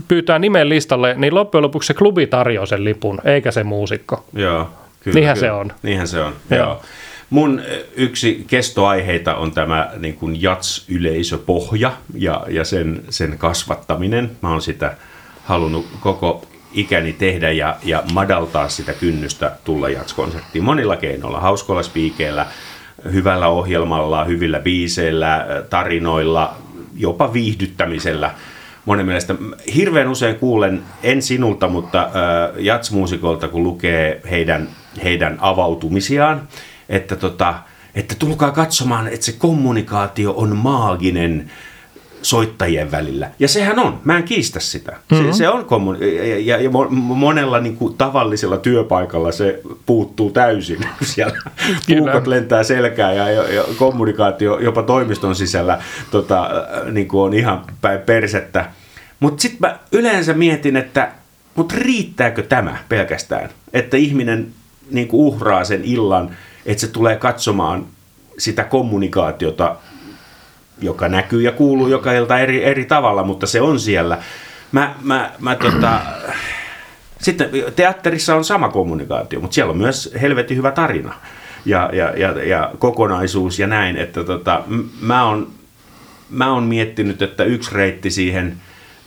pyytää 0.08 0.38
nimen 0.38 0.68
listalle, 0.68 1.14
niin 1.18 1.34
loppujen 1.34 1.62
lopuksi 1.62 1.86
se 1.86 1.94
klubi 1.94 2.26
tarjoaa 2.26 2.66
sen 2.66 2.84
lipun, 2.84 3.20
eikä 3.24 3.50
se 3.50 3.64
muusikko. 3.64 4.24
Joo, 4.32 4.70
kyllä, 5.00 5.14
Niinhän 5.14 5.36
kyllä. 5.36 5.46
se 5.46 5.52
on. 5.52 5.72
Niinhän 5.82 6.08
se 6.08 6.20
on, 6.20 6.32
Joo. 6.50 6.58
joo. 6.60 6.82
Mun 7.30 7.62
yksi 7.96 8.44
kestoaiheita 8.46 9.34
on 9.34 9.52
tämä 9.52 9.90
niin 9.98 10.14
kuin 10.16 10.42
jats-yleisöpohja 10.42 11.90
ja, 12.14 12.44
ja 12.48 12.64
sen, 12.64 13.02
sen 13.10 13.38
kasvattaminen. 13.38 14.30
Mä 14.42 14.50
oon 14.50 14.62
sitä 14.62 14.96
halunnut 15.44 15.86
koko 16.00 16.46
ikäni 16.72 17.12
tehdä 17.12 17.50
ja, 17.50 17.76
ja 17.84 18.02
madaltaa 18.12 18.68
sitä 18.68 18.92
kynnystä 18.92 19.52
tulla 19.64 19.88
jatskonserttiin 19.88 20.64
monilla 20.64 20.96
keinoilla, 20.96 21.40
hauskoilla 21.40 21.82
spiikeillä, 21.82 22.46
hyvällä 23.12 23.48
ohjelmalla, 23.48 24.24
hyvillä 24.24 24.60
biiseillä, 24.60 25.46
tarinoilla, 25.70 26.56
jopa 26.94 27.32
viihdyttämisellä. 27.32 28.30
Monen 28.84 29.06
mielestä 29.06 29.34
hirveän 29.74 30.08
usein 30.08 30.36
kuulen, 30.36 30.82
en 31.02 31.22
sinulta, 31.22 31.68
mutta 31.68 32.02
äh, 32.02 32.10
jatsmuusikolta, 32.58 33.48
kun 33.48 33.62
lukee 33.62 34.20
heidän, 34.30 34.68
heidän 35.04 35.38
avautumisiaan, 35.40 36.48
että, 36.88 37.16
tota, 37.16 37.54
että 37.94 38.14
tulkaa 38.18 38.50
katsomaan, 38.50 39.08
että 39.08 39.26
se 39.26 39.32
kommunikaatio 39.32 40.34
on 40.36 40.56
maaginen 40.56 41.50
soittajien 42.24 42.90
välillä. 42.90 43.30
Ja 43.38 43.48
sehän 43.48 43.78
on, 43.78 44.00
mä 44.04 44.16
en 44.16 44.22
kiistä 44.22 44.60
sitä. 44.60 44.92
Mm-hmm. 44.92 45.32
Se, 45.32 45.38
se 45.38 45.48
on 45.48 45.64
kommun- 45.64 46.00
ja, 46.00 46.38
ja, 46.38 46.62
ja 46.62 46.70
mo- 46.70 46.90
monella 46.90 47.60
niin 47.60 47.76
kuin, 47.76 47.94
tavallisella 47.94 48.56
työpaikalla 48.56 49.32
se 49.32 49.60
puuttuu 49.86 50.30
täysin. 50.30 50.78
Siellä 51.02 51.36
puukot 51.88 52.26
lentää 52.26 52.62
selkään 52.62 53.16
ja, 53.16 53.30
ja, 53.30 53.52
ja 53.52 53.64
kommunikaatio 53.76 54.58
jopa 54.58 54.82
toimiston 54.82 55.36
sisällä 55.36 55.82
tota, 56.10 56.50
niin 56.90 57.08
kuin 57.08 57.22
on 57.22 57.34
ihan 57.34 57.64
päin 57.80 58.00
persettä. 58.00 58.70
Mutta 59.20 59.42
sitten 59.42 59.70
mä 59.70 59.78
yleensä 59.92 60.34
mietin, 60.34 60.76
että 60.76 61.10
mut 61.54 61.72
riittääkö 61.72 62.42
tämä 62.42 62.76
pelkästään, 62.88 63.48
että 63.72 63.96
ihminen 63.96 64.46
niin 64.90 65.08
kuin 65.08 65.20
uhraa 65.20 65.64
sen 65.64 65.84
illan, 65.84 66.36
että 66.66 66.80
se 66.80 66.86
tulee 66.86 67.16
katsomaan 67.16 67.86
sitä 68.38 68.64
kommunikaatiota 68.64 69.76
joka 70.80 71.08
näkyy 71.08 71.42
ja 71.42 71.52
kuuluu 71.52 71.88
joka 71.88 72.12
ilta 72.12 72.38
eri, 72.38 72.64
eri 72.64 72.84
tavalla, 72.84 73.24
mutta 73.24 73.46
se 73.46 73.60
on 73.60 73.80
siellä. 73.80 74.18
Mä, 74.72 74.94
mä, 75.02 75.30
mä 75.38 75.56
tota, 75.56 76.00
sitten 77.20 77.50
teatterissa 77.76 78.36
on 78.36 78.44
sama 78.44 78.68
kommunikaatio, 78.68 79.40
mutta 79.40 79.54
siellä 79.54 79.70
on 79.70 79.78
myös 79.78 80.14
helvetin 80.20 80.56
hyvä 80.56 80.70
tarina 80.70 81.14
ja, 81.64 81.90
ja, 81.92 82.12
ja, 82.16 82.44
ja 82.44 82.70
kokonaisuus 82.78 83.58
ja 83.58 83.66
näin, 83.66 83.96
että 83.96 84.24
tota, 84.24 84.62
mä 85.00 85.24
oon 85.24 85.48
mä 86.30 86.52
oon 86.52 86.62
miettinyt, 86.62 87.22
että 87.22 87.44
yksi 87.44 87.74
reitti 87.74 88.10
siihen 88.10 88.56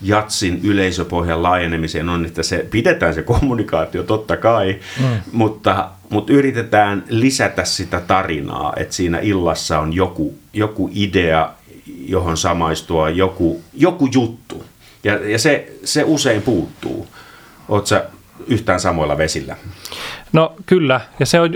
jatsin 0.01 0.59
yleisöpohjan 0.63 1.43
laajenemiseen 1.43 2.09
on, 2.09 2.25
että 2.25 2.43
se 2.43 2.67
pidetään 2.71 3.13
se 3.13 3.23
kommunikaatio 3.23 4.03
totta 4.03 4.37
kai, 4.37 4.79
mm. 4.99 5.05
mutta, 5.31 5.89
mutta 6.09 6.33
yritetään 6.33 7.03
lisätä 7.09 7.65
sitä 7.65 8.01
tarinaa, 8.01 8.73
että 8.75 8.95
siinä 8.95 9.19
illassa 9.19 9.79
on 9.79 9.93
joku, 9.93 10.35
joku 10.53 10.89
idea, 10.93 11.53
johon 11.87 12.37
samaistua, 12.37 13.09
joku, 13.09 13.61
joku 13.73 14.09
juttu. 14.13 14.65
Ja, 15.03 15.29
ja 15.29 15.39
se, 15.39 15.73
se 15.83 16.03
usein 16.03 16.41
puuttuu. 16.41 17.07
Oletko 17.69 17.95
yhtään 18.47 18.79
samoilla 18.79 19.17
vesillä? 19.17 19.55
No 20.33 20.53
kyllä, 20.65 21.01
ja 21.19 21.25
se 21.25 21.39
on, 21.39 21.49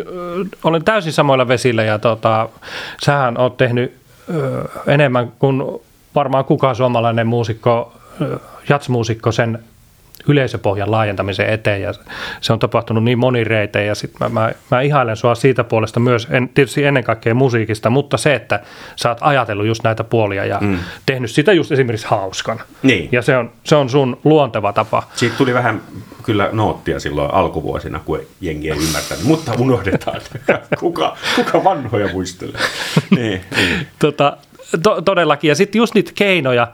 olen 0.64 0.84
täysin 0.84 1.14
samoilla 1.14 1.48
vesillä 1.48 1.84
ja 1.84 2.00
tota, 2.00 2.50
sähän 3.06 3.38
oot 3.38 3.58
tehnyt 3.58 3.94
ö, 4.30 4.68
enemmän 4.88 5.32
kuin 5.40 5.64
varmaan 6.16 6.46
kukaan 6.46 6.76
suomalainen 6.76 7.28
muusikko, 7.28 7.94
jatsmuusikko 8.70 9.32
sen 9.32 9.64
yleisöpohjan 10.28 10.92
laajentamisen 10.92 11.50
eteen 11.50 11.82
ja 11.82 11.94
se 12.42 12.54
on 12.54 12.60
tapahtunut 12.60 13.04
niin 13.04 13.20
moni 13.20 13.44
reiteen 13.44 13.88
ja 13.88 13.96
sit 13.96 14.12
mä, 14.20 14.30
mä, 14.30 14.52
mä 14.72 14.82
ihailen 14.82 15.16
sua 15.16 15.36
siitä 15.36 15.64
puolesta 15.64 16.00
myös, 16.00 16.28
en, 16.32 16.50
tietysti 16.50 16.84
ennen 16.84 17.04
kaikkea 17.04 17.34
musiikista, 17.36 17.90
mutta 17.90 18.18
se, 18.18 18.36
että 18.36 18.60
sä 18.96 19.10
oot 19.10 19.18
ajatellut 19.22 19.66
just 19.66 19.84
näitä 19.84 20.04
puolia 20.04 20.46
ja 20.46 20.58
mm. 20.62 20.80
tehnyt 21.06 21.32
sitä 21.32 21.54
just 21.54 21.72
esimerkiksi 21.72 22.08
hauskan. 22.08 22.62
Niin. 22.84 23.10
Ja 23.12 23.22
se 23.22 23.38
on, 23.38 23.52
se 23.64 23.76
on 23.76 23.90
sun 23.90 24.20
luonteva 24.24 24.74
tapa. 24.74 25.04
Siitä 25.16 25.36
tuli 25.38 25.54
vähän 25.54 25.82
kyllä 26.24 26.50
noottia 26.52 27.00
silloin 27.00 27.34
alkuvuosina, 27.34 28.00
kun 28.06 28.20
jengi 28.42 28.70
ei 28.70 28.78
ymmärtänyt, 28.78 29.24
mutta 29.24 29.54
unohdetaan, 29.60 30.22
kuka, 30.80 31.18
kuka 31.36 31.64
vanhoja 31.64 32.08
muistelee. 32.14 32.62
niin, 33.10 33.42
niin. 33.56 33.88
Tota, 34.00 34.38
to, 34.84 35.02
todellakin. 35.02 35.48
Ja 35.48 35.56
sitten 35.56 35.80
just 35.80 35.94
niitä 35.94 36.12
keinoja. 36.16 36.68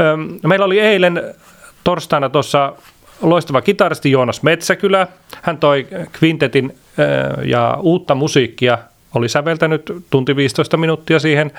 Öm, 0.00 0.38
meillä 0.46 0.64
oli 0.64 0.80
eilen 0.80 1.34
torstaina 1.86 2.28
tuossa 2.28 2.72
loistava 3.22 3.62
kitaristi 3.62 4.10
Joonas 4.10 4.42
Metsäkylä. 4.42 5.06
Hän 5.42 5.58
toi 5.58 5.86
kvintetin 6.12 6.76
ja 7.44 7.78
uutta 7.80 8.14
musiikkia, 8.14 8.78
oli 9.14 9.28
säveltänyt 9.28 9.92
tunti 10.10 10.36
15 10.36 10.76
minuuttia 10.76 11.18
siihen. 11.18 11.50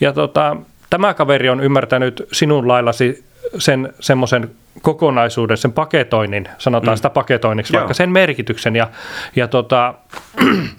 Ja 0.00 0.12
tota, 0.12 0.56
tämä 0.90 1.14
kaveri 1.14 1.48
on 1.48 1.60
ymmärtänyt 1.60 2.26
sinun 2.32 2.68
laillasi 2.68 3.24
sen 3.58 3.94
semmoisen 4.00 4.50
kokonaisuuden, 4.82 5.56
sen 5.56 5.72
paketoinnin, 5.72 6.48
sanotaan 6.58 6.94
mm. 6.94 6.96
sitä 6.96 7.10
paketoinniksi, 7.10 7.74
Joo. 7.74 7.80
vaikka 7.80 7.94
sen 7.94 8.10
merkityksen. 8.10 8.76
Ja, 8.76 8.88
ja 9.36 9.48
tota, 9.48 9.94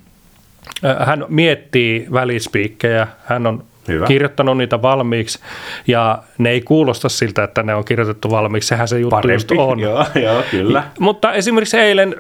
hän 1.08 1.26
miettii 1.28 2.08
välispiikkejä, 2.14 3.08
hän 3.26 3.48
on 3.48 3.64
Hyvä. 3.88 4.08
kirjoittanut 4.08 4.58
niitä 4.58 4.82
valmiiksi, 4.82 5.40
ja 5.88 6.24
ne 6.38 6.50
ei 6.50 6.62
kuulosta 6.62 7.10
siltä, 7.10 7.44
että 7.44 7.64
ne 7.64 7.76
on 7.76 7.86
kirjoitettu 7.86 8.32
valmiiksi, 8.32 8.68
sehän 8.68 8.88
se 8.88 9.00
juttu 9.00 9.16
Parempi. 9.16 9.34
just 9.34 9.52
on. 9.52 9.80
Joo, 9.80 10.06
joo, 10.24 10.44
kyllä. 10.52 10.84
Mutta 11.00 11.34
esimerkiksi 11.34 11.78
eilen, 11.78 12.16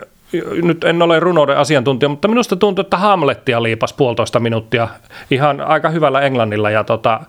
nyt 0.63 0.83
en 0.83 1.01
ole 1.01 1.19
runouden 1.19 1.57
asiantuntija, 1.57 2.09
mutta 2.09 2.27
minusta 2.27 2.55
tuntuu, 2.55 2.81
että 2.81 2.97
Hamlettia 2.97 3.63
liipas 3.63 3.93
puolitoista 3.93 4.39
minuuttia 4.39 4.87
ihan 5.31 5.61
aika 5.61 5.89
hyvällä 5.89 6.21
englannilla, 6.21 6.69
ja 6.69 6.83
tota, 6.83 7.19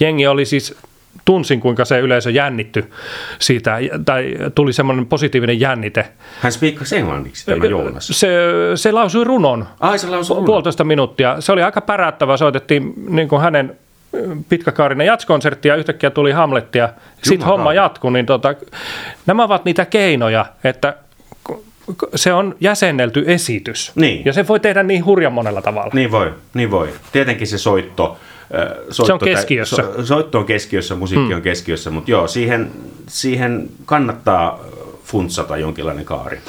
jengi 0.00 0.26
oli 0.26 0.44
siis 0.44 0.76
tunsin, 1.24 1.60
kuinka 1.60 1.84
se 1.84 1.98
yleisö 2.00 2.30
jännitty 2.30 2.90
siitä, 3.38 3.78
tai 4.04 4.34
tuli 4.54 4.72
semmoinen 4.72 5.06
positiivinen 5.06 5.60
jännite. 5.60 6.08
Hän 6.40 6.52
spiikkasi 6.52 6.96
englanniksi 6.96 7.46
tämä 7.46 7.64
Joonas. 7.64 8.08
Se, 8.12 8.28
se 8.74 8.92
lausui 8.92 9.24
runon. 9.24 9.66
Ai 9.80 9.98
se 9.98 10.08
lausui 10.08 10.34
runon. 10.34 10.46
Puolitoista 10.46 10.84
minuuttia. 10.84 11.40
Se 11.40 11.52
oli 11.52 11.62
aika 11.62 11.80
päräyttävä. 11.80 12.36
Soitettiin 12.36 12.94
niin 13.08 13.28
kuin 13.28 13.42
hänen 13.42 13.76
pitkäkaarinen 14.48 15.06
jatskonsertti 15.06 15.68
ja 15.68 15.76
yhtäkkiä 15.76 16.10
tuli 16.10 16.32
Hamlettia. 16.32 16.88
Sitten 17.22 17.48
homma 17.48 17.74
jatkui. 17.74 18.12
Niin 18.12 18.26
tota, 18.26 18.54
nämä 19.26 19.44
ovat 19.44 19.64
niitä 19.64 19.84
keinoja, 19.84 20.46
että 20.64 20.94
se 22.14 22.32
on 22.32 22.56
jäsennelty 22.60 23.24
esitys. 23.26 23.92
Niin. 23.94 24.22
Ja 24.24 24.32
se 24.32 24.48
voi 24.48 24.60
tehdä 24.60 24.82
niin 24.82 25.04
hurjan 25.04 25.32
monella 25.32 25.62
tavalla. 25.62 25.90
Niin 25.94 26.10
voi, 26.10 26.34
niin 26.54 26.70
voi. 26.70 26.88
Tietenkin 27.12 27.46
se 27.46 27.58
soitto, 27.58 28.16
soitto 28.90 29.04
se 29.04 29.12
on 29.12 29.18
keskiössä. 29.18 29.76
So, 29.76 30.06
soitto 30.06 30.38
on 30.38 30.46
keskiössä, 30.46 30.94
musiikki 30.94 31.26
hmm. 31.26 31.36
on 31.36 31.42
keskiössä, 31.42 31.90
mutta 31.90 32.10
joo, 32.10 32.28
siihen, 32.28 32.70
siihen 33.08 33.68
kannattaa 33.84 34.60
funtsata 35.04 35.56
jonkinlainen 35.56 36.04
kaari. 36.04 36.40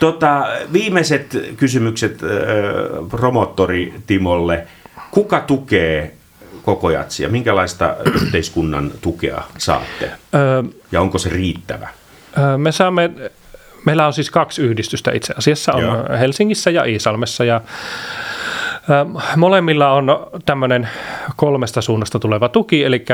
Tota, 0.00 0.46
viimeiset 0.72 1.38
kysymykset 1.56 2.22
äh, 2.22 2.28
promottori 3.10 3.94
Timolle. 4.06 4.66
Kuka 5.10 5.40
tukee 5.40 6.14
koko 6.62 6.90
jatsia? 6.90 7.28
Minkälaista 7.28 7.96
yhteiskunnan 8.22 8.92
tukea 9.00 9.42
saatte? 9.58 10.10
Öö, 10.34 10.62
ja 10.92 11.00
onko 11.00 11.18
se 11.18 11.28
riittävä? 11.28 11.88
Öö, 12.38 12.58
me 12.58 12.72
saamme 12.72 13.10
Meillä 13.84 14.06
on 14.06 14.12
siis 14.12 14.30
kaksi 14.30 14.62
yhdistystä 14.62 15.12
itse 15.12 15.34
asiassa, 15.38 15.72
on 15.72 15.82
Joo. 15.82 16.04
Helsingissä 16.18 16.70
ja 16.70 16.84
Iisalmessa 16.84 17.44
ja 17.44 17.60
Molemmilla 19.36 19.92
on 19.92 20.26
tämmöinen 20.46 20.88
kolmesta 21.36 21.80
suunnasta 21.80 22.18
tuleva 22.18 22.48
tuki, 22.48 22.84
eli 22.84 23.04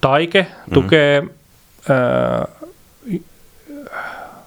Taike 0.00 0.46
tukee, 0.74 1.20
mm. 1.20 1.28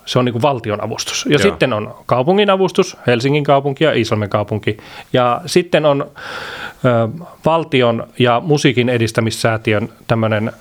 se 0.05 0.19
on 0.19 0.25
niin 0.25 0.33
kuin 0.33 0.41
valtion 0.41 0.83
avustus. 0.83 1.25
Ja 1.25 1.31
Joo. 1.31 1.39
sitten 1.39 1.73
on 1.73 1.95
kaupungin 2.05 2.49
avustus, 2.49 2.97
Helsingin 3.07 3.43
kaupunki 3.43 3.83
ja 3.83 3.93
Iisalmen 3.93 4.29
kaupunki. 4.29 4.77
Ja 5.13 5.41
sitten 5.45 5.85
on 5.85 6.11
valtion 7.45 8.07
ja 8.19 8.41
musiikin 8.45 8.89
edistämissäätiön 8.89 9.89
tämmöinen 10.07 10.51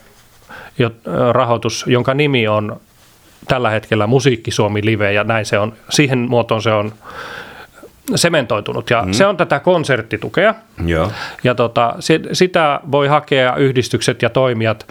rahoitus, 1.32 1.84
jonka 1.88 2.14
nimi 2.14 2.48
on 2.48 2.80
tällä 3.48 3.70
hetkellä 3.70 4.06
Musiikki 4.06 4.50
Suomi 4.50 4.80
Live, 4.84 5.12
ja 5.12 5.24
näin 5.24 5.46
se 5.46 5.58
on, 5.58 5.72
siihen 5.90 6.18
muotoon 6.18 6.62
se 6.62 6.72
on 6.72 6.92
sementoitunut. 8.14 8.90
Ja 8.90 9.02
mm. 9.02 9.12
se 9.12 9.26
on 9.26 9.36
tätä 9.36 9.60
konserttitukea. 9.60 10.54
Joo. 10.86 11.12
Ja 11.44 11.54
tota, 11.54 11.94
se, 12.00 12.20
sitä 12.32 12.80
voi 12.92 13.08
hakea 13.08 13.56
yhdistykset 13.56 14.22
ja 14.22 14.30
toimijat 14.30 14.86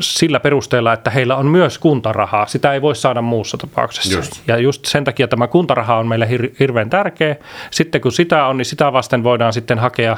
sillä 0.00 0.40
perusteella, 0.40 0.92
että 0.92 1.10
heillä 1.10 1.36
on 1.36 1.46
myös 1.46 1.78
kuntarahaa. 1.78 2.46
Sitä 2.46 2.72
ei 2.72 2.82
voi 2.82 2.96
saada 2.96 3.22
muussa 3.22 3.56
tapauksessa. 3.56 4.18
Just. 4.18 4.42
Ja 4.46 4.58
just 4.58 4.84
sen 4.84 5.04
takia 5.04 5.28
tämä 5.28 5.46
kuntaraha 5.46 5.96
on 5.96 6.06
meille 6.06 6.28
hir- 6.30 6.54
hirveän 6.60 6.90
tärkeä. 6.90 7.36
Sitten 7.70 8.00
kun 8.00 8.12
sitä 8.12 8.46
on, 8.46 8.56
niin 8.56 8.66
sitä 8.66 8.92
vasten 8.92 9.24
voidaan 9.24 9.52
sitten 9.52 9.78
hakea 9.78 10.16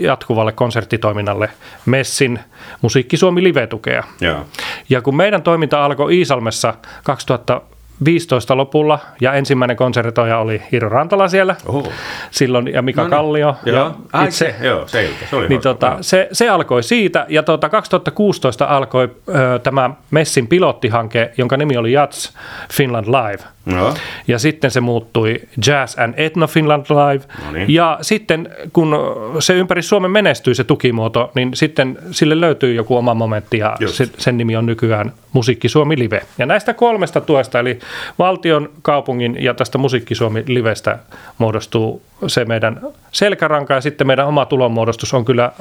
jatkuvalle 0.00 0.52
konserttitoiminnalle 0.52 1.50
Messin 1.86 2.38
Musiikki 2.82 3.16
Suomi 3.16 3.42
live-tukea. 3.42 4.04
Joo. 4.20 4.46
Ja 4.88 5.02
kun 5.02 5.16
meidän 5.16 5.42
toiminta 5.42 5.84
alkoi 5.84 6.18
Iisalmessa 6.18 6.74
2000 7.04 7.60
15 8.04 8.56
lopulla 8.56 8.98
ja 9.20 9.32
ensimmäinen 9.32 9.76
konsertoija 9.76 10.38
oli 10.38 10.62
Hiro 10.72 10.88
Rantala 10.88 11.28
siellä 11.28 11.56
Oho. 11.66 11.88
silloin 12.30 12.68
ja 12.68 12.82
Mika 12.82 13.02
no 13.02 13.08
niin. 13.08 13.10
Kallio. 13.10 13.56
Joo. 13.64 13.76
Ja 13.76 13.94
Ai 14.12 14.24
itse, 14.24 14.54
se, 14.58 14.66
joo, 14.66 14.88
se, 14.88 15.10
se, 15.30 15.36
oli 15.36 15.48
niin 15.48 15.60
tota, 15.60 15.98
se, 16.00 16.28
se, 16.32 16.48
alkoi 16.48 16.82
siitä 16.82 17.26
ja 17.28 17.42
tota, 17.42 17.68
2016 17.68 18.64
alkoi 18.64 19.10
ö, 19.28 19.58
tämä 19.58 19.90
Messin 20.10 20.46
pilottihanke, 20.46 21.32
jonka 21.36 21.56
nimi 21.56 21.76
oli 21.76 21.92
Jats 21.92 22.34
Finland 22.72 23.06
Live. 23.06 23.44
No. 23.64 23.94
Ja 24.28 24.38
sitten 24.38 24.70
se 24.70 24.80
muuttui 24.80 25.40
Jazz 25.66 25.98
and 25.98 26.14
Ethno 26.16 26.46
Finland 26.46 26.86
Live. 26.88 27.24
No 27.44 27.52
niin. 27.52 27.74
Ja 27.74 27.98
sitten 28.00 28.48
kun 28.72 28.96
se 29.38 29.54
ympäri 29.54 29.82
Suomen 29.82 30.10
menestyi 30.10 30.54
se 30.54 30.64
tukimuoto, 30.64 31.30
niin 31.34 31.50
sitten 31.54 31.98
sille 32.10 32.40
löytyy 32.40 32.74
joku 32.74 32.96
oma 32.96 33.14
momentti 33.14 33.58
ja 33.58 33.76
se, 33.86 34.08
sen 34.18 34.36
nimi 34.36 34.56
on 34.56 34.66
nykyään 34.66 35.12
Musiikki 35.32 35.68
Suomi 35.68 35.98
Live. 35.98 36.22
Ja 36.38 36.46
näistä 36.46 36.74
kolmesta 36.74 37.20
tuesta, 37.20 37.58
eli 37.58 37.78
valtion, 38.18 38.70
kaupungin 38.82 39.36
ja 39.40 39.54
tästä 39.54 39.78
Musiikki 39.78 40.14
Suomi 40.14 40.44
Livestä 40.46 40.98
muodostuu 41.38 42.02
se 42.26 42.44
meidän 42.44 42.80
selkäranka 43.12 43.74
ja 43.74 43.80
sitten 43.80 44.06
meidän 44.06 44.26
oma 44.26 44.46
tulonmuodostus 44.46 45.14
on 45.14 45.24
kyllä 45.24 45.52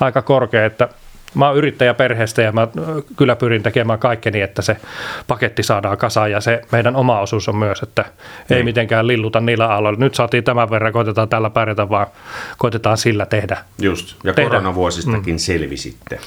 aika 0.00 0.22
korkea, 0.22 0.64
että 0.64 0.88
mä 1.34 1.48
oon 1.48 1.56
yrittäjä 1.56 1.94
perheestä 1.94 2.42
ja 2.42 2.52
mä 2.52 2.68
kyllä 3.16 3.36
pyrin 3.36 3.62
tekemään 3.62 3.98
kaikkeni, 3.98 4.40
että 4.40 4.62
se 4.62 4.76
paketti 5.26 5.62
saadaan 5.62 5.98
kasaan 5.98 6.30
ja 6.30 6.40
se 6.40 6.62
meidän 6.72 6.96
oma 6.96 7.20
osuus 7.20 7.48
on 7.48 7.56
myös, 7.56 7.82
että 7.82 8.04
ei 8.50 8.56
niin. 8.56 8.64
mitenkään 8.64 9.06
lilluta 9.06 9.40
niillä 9.40 9.68
aloilla. 9.68 9.98
Nyt 9.98 10.14
saatiin 10.14 10.44
tämän 10.44 10.70
verran, 10.70 10.92
koitetaan 10.92 11.28
tällä 11.28 11.50
pärjätä, 11.50 11.88
vaan 11.88 12.06
koitetaan 12.58 12.98
sillä 12.98 13.26
tehdä. 13.26 13.58
Just, 13.78 14.16
ja 14.24 14.34
tehdä. 14.34 14.50
koronavuosistakin 14.50 15.34
mm. 15.34 15.38
selvisitte. 15.38 16.20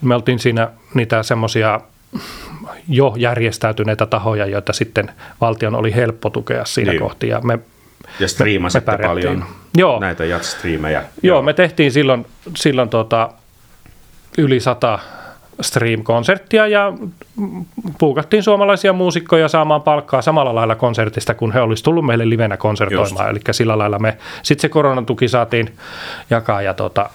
Me 0.00 0.14
oltiin 0.14 0.38
siinä 0.38 0.68
niitä 0.94 1.22
semmoisia 1.22 1.80
jo 2.88 3.14
järjestäytyneitä 3.16 4.06
tahoja, 4.06 4.46
joita 4.46 4.72
sitten 4.72 5.10
valtion 5.40 5.74
oli 5.74 5.94
helppo 5.94 6.30
tukea 6.30 6.64
siinä 6.64 6.92
niin. 6.92 7.02
kohti. 7.02 7.28
Ja, 7.28 7.40
me, 7.40 7.58
ja 8.20 8.28
striimasitte 8.28 8.92
me 8.92 8.98
paljon 8.98 9.44
Joo. 9.76 10.00
näitä 10.00 10.24
jats-striimejä. 10.24 11.00
Joo, 11.00 11.08
Joo, 11.22 11.42
me 11.42 11.52
tehtiin 11.52 11.92
silloin, 11.92 12.26
silloin 12.56 12.88
tuota, 12.88 13.30
yli 14.38 14.60
sata 14.60 14.98
stream-konserttia 15.62 16.66
ja 16.66 16.92
puukattiin 17.98 18.42
suomalaisia 18.42 18.92
muusikkoja 18.92 19.48
saamaan 19.48 19.82
palkkaa 19.82 20.22
samalla 20.22 20.54
lailla 20.54 20.74
konsertista, 20.74 21.34
kun 21.34 21.52
he 21.52 21.60
olisivat 21.60 21.84
tullut 21.84 22.06
meille 22.06 22.28
livenä 22.28 22.56
konsertoimaan. 22.56 23.30
Eli 23.30 23.40
sillä 23.50 23.78
lailla 23.78 23.98
me 23.98 24.18
sitten 24.42 24.62
se 24.62 24.68
koronatuki 24.68 25.28
saatiin 25.28 25.76
jakaa 26.30 26.62
ja 26.62 26.74
tuota, 26.74 27.10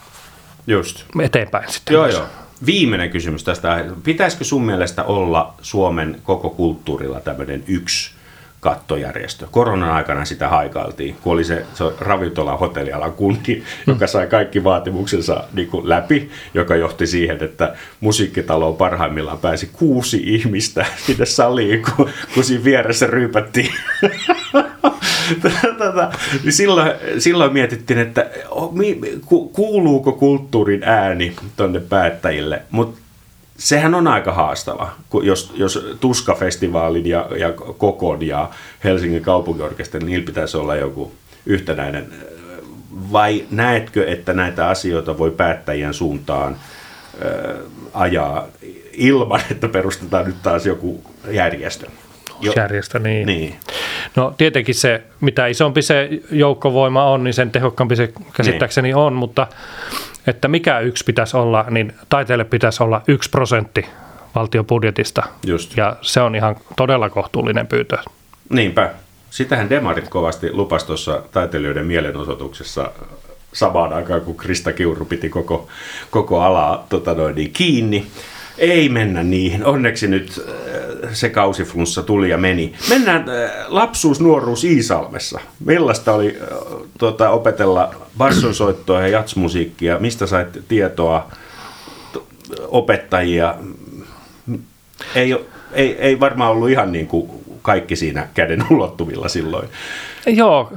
Just. 0.67 1.05
eteenpäin 1.21 1.71
sitten. 1.71 1.93
Joo, 1.93 2.07
joo. 2.07 2.25
Viimeinen 2.65 3.09
kysymys 3.09 3.43
tästä. 3.43 3.85
Pitäisikö 4.03 4.43
sun 4.43 4.65
mielestä 4.65 5.03
olla 5.03 5.53
Suomen 5.61 6.21
koko 6.23 6.49
kulttuurilla 6.49 7.19
tämmöinen 7.19 7.63
yksi 7.67 8.17
kattojärjestö. 8.59 9.47
Koronan 9.51 9.91
aikana 9.91 10.25
sitä 10.25 10.49
haikailtiin, 10.49 11.15
kun 11.21 11.33
oli 11.33 11.43
se, 11.43 11.65
se 11.73 11.83
ravintola 11.99 12.57
hotellialan 12.57 13.13
kundi, 13.13 13.63
joka 13.87 14.07
sai 14.07 14.27
kaikki 14.27 14.63
vaatimuksensa 14.63 15.43
niin 15.53 15.67
kuin 15.67 15.89
läpi, 15.89 16.29
joka 16.53 16.75
johti 16.75 17.07
siihen, 17.07 17.43
että 17.43 17.75
musiikkitaloon 17.99 18.75
parhaimmillaan 18.75 19.37
pääsi 19.37 19.69
kuusi 19.73 20.21
ihmistä 20.25 20.85
sinne 21.05 21.25
saliin, 21.25 21.81
kun, 21.81 22.09
kun 22.33 22.43
siinä 22.43 22.63
vieressä 22.63 23.07
ryypättiin. 23.07 23.73
Tätä, 25.77 26.11
niin 26.43 26.53
silloin, 26.53 26.91
silloin 27.19 27.53
mietittiin, 27.53 27.99
että 27.99 28.29
kuuluuko 29.53 30.11
kulttuurin 30.11 30.83
ääni 30.83 31.35
tuonne 31.57 31.79
päättäjille, 31.79 32.61
mutta 32.71 33.01
sehän 33.57 33.95
on 33.95 34.07
aika 34.07 34.31
haastava, 34.31 34.91
jos, 35.23 35.53
jos 35.55 35.95
Tuska-festivaalin 35.99 37.05
ja, 37.05 37.27
ja 37.39 37.53
Kokon 37.77 38.27
ja 38.27 38.49
Helsingin 38.83 39.21
kaupunkiorkesterin, 39.21 40.05
niin 40.05 40.11
niillä 40.11 40.25
pitäisi 40.25 40.57
olla 40.57 40.75
joku 40.75 41.11
yhtenäinen. 41.45 42.13
Vai 43.11 43.45
näetkö, 43.51 44.07
että 44.07 44.33
näitä 44.33 44.67
asioita 44.67 45.17
voi 45.17 45.31
päättäjien 45.31 45.93
suuntaan 45.93 46.53
äh, 46.53 47.55
ajaa 47.93 48.47
ilman, 48.93 49.41
että 49.51 49.67
perustetaan 49.67 50.25
nyt 50.25 50.41
taas 50.43 50.65
joku 50.65 51.03
järjestö? 51.31 51.87
Jo, 52.41 52.53
järjestö, 52.55 52.99
niin. 52.99 53.25
niin. 53.25 53.55
No 54.15 54.33
tietenkin 54.37 54.75
se, 54.75 55.03
mitä 55.21 55.47
isompi 55.47 55.81
se 55.81 56.09
joukkovoima 56.31 57.05
on, 57.05 57.23
niin 57.23 57.33
sen 57.33 57.51
tehokkaampi 57.51 57.95
se 57.95 58.13
käsittääkseni 58.33 58.87
niin. 58.87 58.95
on, 58.95 59.13
mutta 59.13 59.47
että 60.27 60.47
mikä 60.47 60.79
yksi 60.79 61.03
pitäisi 61.03 61.37
olla, 61.37 61.65
niin 61.69 61.93
taiteelle 62.09 62.43
pitäisi 62.43 62.83
olla 62.83 63.01
yksi 63.07 63.29
prosentti 63.29 63.85
valtion 64.35 64.65
budjetista. 64.65 65.23
Just. 65.45 65.77
Ja 65.77 65.95
se 66.01 66.21
on 66.21 66.35
ihan 66.35 66.55
todella 66.75 67.09
kohtuullinen 67.09 67.67
pyytö. 67.67 67.97
Niinpä. 68.49 68.93
Sitähän 69.29 69.69
demarit 69.69 70.07
kovasti 70.07 70.53
lupas 70.53 70.83
tuossa 70.83 71.21
taiteilijoiden 71.31 71.85
mielenosoituksessa 71.85 72.91
samaan 73.53 73.93
aikaan, 73.93 74.21
kun 74.21 74.37
Krista 74.37 74.73
Kiuru 74.73 75.05
piti 75.05 75.29
koko, 75.29 75.67
koko 76.11 76.41
alaa 76.41 76.85
tota 76.89 77.13
noin, 77.13 77.35
niin 77.35 77.51
kiinni. 77.51 78.07
Ei 78.57 78.89
mennä 78.89 79.23
niihin. 79.23 79.65
Onneksi 79.65 80.07
nyt 80.07 80.41
äh, 80.47 81.09
se 81.13 81.29
kausiflunssa 81.29 82.03
tuli 82.03 82.29
ja 82.29 82.37
meni. 82.37 82.73
Mennään 82.89 83.25
äh, 83.29 83.51
lapsuus, 83.67 84.19
nuoruus 84.19 84.63
Iisalmessa. 84.63 85.39
Millaista 85.65 86.13
oli 86.13 86.37
äh, 86.41 86.47
tuota, 86.97 87.29
opetella 87.29 87.95
bassonsoittoa 88.17 89.01
ja 89.01 89.07
jatsmusiikkia? 89.07 89.99
Mistä 89.99 90.27
sait 90.27 90.47
tietoa 90.67 91.31
opettajia? 92.67 93.55
Ei, 95.15 95.35
ei, 95.73 95.95
ei 95.99 96.19
varmaan 96.19 96.51
ollut 96.51 96.69
ihan 96.69 96.91
niin 96.91 97.07
kuin 97.07 97.31
kaikki 97.61 97.95
siinä 97.95 98.27
käden 98.33 98.65
ulottuvilla 98.71 99.27
silloin. 99.27 99.69
Joo, 100.25 100.73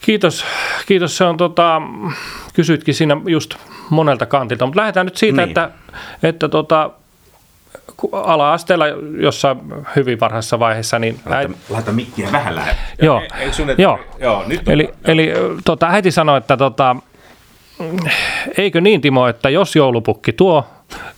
kiitos. 0.00 0.44
Kiitos. 0.86 1.16
Se 1.16 1.24
on 1.24 1.36
tota, 1.36 1.82
kysytkin 2.54 2.94
siinä 2.94 3.16
just 3.26 3.54
monelta 3.90 4.26
kantilta, 4.26 4.66
mutta 4.66 4.80
lähdetään 4.80 5.06
nyt 5.06 5.16
siitä, 5.16 5.36
niin. 5.36 5.48
että, 5.48 5.70
että 6.22 6.48
tota, 6.48 6.90
ala-asteella 8.12 8.86
jossain 9.20 9.58
hyvin 9.96 10.20
varhaisessa 10.20 10.58
vaiheessa. 10.58 10.98
Niin 10.98 11.20
laita, 11.26 11.36
äiti, 11.36 11.54
laita 11.70 11.92
mikkiä 11.92 12.32
vähän 12.32 12.56
lähellä. 12.56 12.78
Joo, 13.02 13.20
e, 13.20 13.74
joo. 13.78 13.98
joo 14.20 14.44
nyt 14.46 14.68
eli, 14.68 14.90
eli 15.04 15.32
tota, 15.64 15.86
äiti 15.86 16.10
sanoi, 16.10 16.38
että 16.38 16.56
tota, 16.56 16.96
eikö 18.58 18.80
niin 18.80 19.00
Timo, 19.00 19.28
että 19.28 19.50
jos 19.50 19.76
joulupukki 19.76 20.32
tuo 20.32 20.64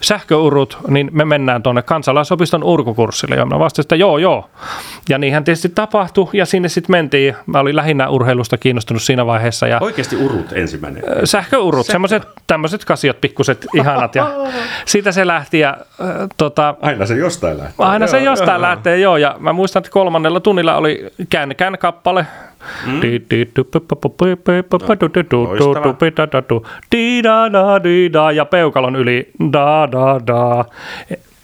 sähköurut, 0.00 0.78
niin 0.88 1.10
me 1.12 1.24
mennään 1.24 1.62
tuonne 1.62 1.82
kansalaisopiston 1.82 2.64
urkukurssille. 2.64 3.36
Ja 3.36 3.46
mä 3.46 3.58
vastasin, 3.58 3.84
että 3.84 3.96
joo, 3.96 4.18
joo. 4.18 4.50
Ja 5.08 5.18
niinhän 5.18 5.44
tietysti 5.44 5.68
tapahtui, 5.68 6.28
ja 6.32 6.46
sinne 6.46 6.68
sitten 6.68 6.92
mentiin. 6.92 7.36
Mä 7.46 7.58
olin 7.58 7.76
lähinnä 7.76 8.08
urheilusta 8.08 8.58
kiinnostunut 8.58 9.02
siinä 9.02 9.26
vaiheessa. 9.26 9.66
Ja 9.66 9.78
Oikeasti 9.80 10.16
urut 10.16 10.52
ensimmäinen? 10.52 11.02
Sähköurut, 11.24 11.86
Sähkö... 11.86 11.92
semmoiset 11.92 12.28
tämmöiset 12.46 12.84
kasiot, 12.84 13.20
pikkuset, 13.20 13.66
ihanat. 13.74 14.14
Ja 14.14 14.30
siitä 14.86 15.12
se 15.12 15.26
lähti. 15.26 15.58
Ja, 15.58 15.76
äh, 16.00 16.28
tota, 16.36 16.74
aina 16.82 17.06
se 17.06 17.14
jostain 17.14 17.58
lähtee. 17.58 17.86
Aina 17.86 18.04
joo, 18.04 18.10
se 18.10 18.20
jostain 18.20 18.60
joo. 18.60 18.62
lähtee, 18.62 18.98
joo. 18.98 19.16
Ja 19.16 19.36
mä 19.38 19.52
muistan, 19.52 19.80
että 19.80 19.90
kolmannella 19.90 20.40
tunnilla 20.40 20.76
oli 20.76 21.06
käänne 21.56 21.78
kappale. 21.78 22.26
Ja 28.34 28.44
peukalon 28.44 28.96
yli 28.96 29.30
da 29.52 29.88
da 29.92 30.20
da. 30.26 30.64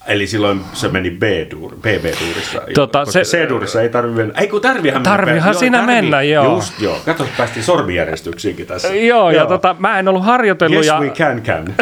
Eli 0.07 0.27
silloin 0.27 0.61
se 0.73 0.87
meni 0.87 1.11
B-duur, 1.11 1.71
BB-duurissa, 1.75 2.61
tota, 2.73 2.99
koska 2.99 3.23
se, 3.23 3.37
C-duurissa 3.37 3.81
ei 3.81 3.89
tarvi 3.89 4.11
mennä. 4.11 4.33
Ei 4.37 4.47
kun 4.47 4.61
tarvihan 4.61 5.01
mennä. 5.01 5.17
Tarvihan 5.17 5.51
joo, 5.51 5.59
siinä 5.59 5.77
tarvi, 5.77 5.93
mennä, 5.93 6.21
joo. 6.21 6.55
Just 6.55 6.81
joo. 6.81 6.97
Kato, 7.05 7.27
päästiin 7.37 7.63
sormijärjestyksiinkin 7.63 8.67
tässä. 8.67 8.87
Joo, 8.87 8.97
joo. 8.97 9.31
ja 9.31 9.45
tota, 9.45 9.75
mä 9.79 9.99
en 9.99 10.07
ollut 10.07 10.25
harjoitellut. 10.25 10.77
Yes, 10.77 10.87
ja 10.87 10.99
we 10.99 11.09
can, 11.09 11.41
can. 11.41 11.75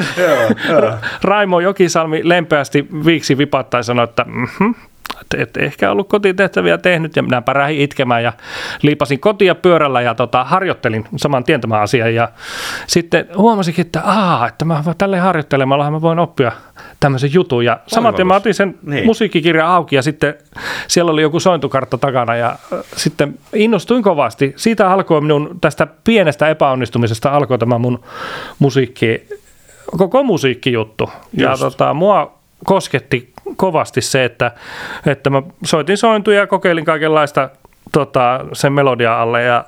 Raimo 1.24 1.60
Jokisalmi 1.60 2.22
lempeästi 2.24 2.88
viiksi 3.06 3.38
vipattaa 3.38 3.80
ja 3.80 3.84
sanoi, 3.84 4.04
että 4.04 4.26
mm-hmm, 4.28 4.76
että 5.22 5.38
et 5.44 5.58
ehkä 5.58 5.92
ollut 5.92 6.10
kotitehtäviä 6.10 6.78
tehnyt 6.78 7.16
ja 7.16 7.24
minä 7.24 7.42
pärähin 7.42 7.82
itkemään 7.82 8.24
ja 8.24 8.34
liipasin 8.82 9.20
kotia 9.20 9.56
pyörällä 9.56 10.02
ja 10.02 10.16
tota, 10.16 10.44
harjoittelin 10.44 11.06
saman 11.16 11.44
tien 11.44 11.62
tämän 11.62 11.82
asian 11.82 12.16
ja 12.16 12.30
sitten 12.88 13.28
huomasinkin, 13.38 13.86
että 13.86 14.02
aa, 14.06 14.48
että 14.48 14.66
mä 14.66 14.84
tälle 14.98 15.20
harjoittelemalla 15.20 15.92
mä 15.92 16.02
voin 16.02 16.20
oppia 16.20 16.52
tämmöisen 17.00 17.34
jutun 17.34 17.66
ja 17.66 17.80
samaten 17.88 18.28
mä 18.28 18.36
otin 18.36 18.54
sen 18.54 18.76
niin. 18.84 19.06
musiikkikirjan 19.06 19.68
auki 19.68 19.96
ja 19.96 20.02
sitten 20.02 20.34
siellä 20.88 21.12
oli 21.12 21.22
joku 21.22 21.40
sointukartta 21.40 21.98
takana 21.98 22.36
ja 22.36 22.56
sitten 22.96 23.40
innostuin 23.54 24.04
kovasti. 24.04 24.54
Siitä 24.56 24.92
alkoi 24.92 25.22
minun 25.22 25.58
tästä 25.62 25.88
pienestä 26.04 26.50
epäonnistumisesta 26.50 27.32
alkoi 27.32 27.58
tämä 27.58 27.78
mun 27.78 28.00
musiikki, 28.60 29.28
koko 29.98 30.24
musiikkijuttu. 30.24 31.10
Just. 31.34 31.40
Ja 31.40 31.58
tota, 31.58 31.94
mua 31.94 32.45
kosketti 32.66 33.34
kovasti 33.56 34.02
se, 34.02 34.26
että, 34.26 34.52
että 35.06 35.30
mä 35.30 35.44
soitin 35.66 35.98
sointuja 35.98 36.40
ja 36.40 36.48
kokeilin 36.48 36.86
kaikenlaista 36.86 37.50
tota, 37.92 38.46
sen 38.54 38.74
melodia 38.74 39.22
alle 39.22 39.44
ja 39.44 39.66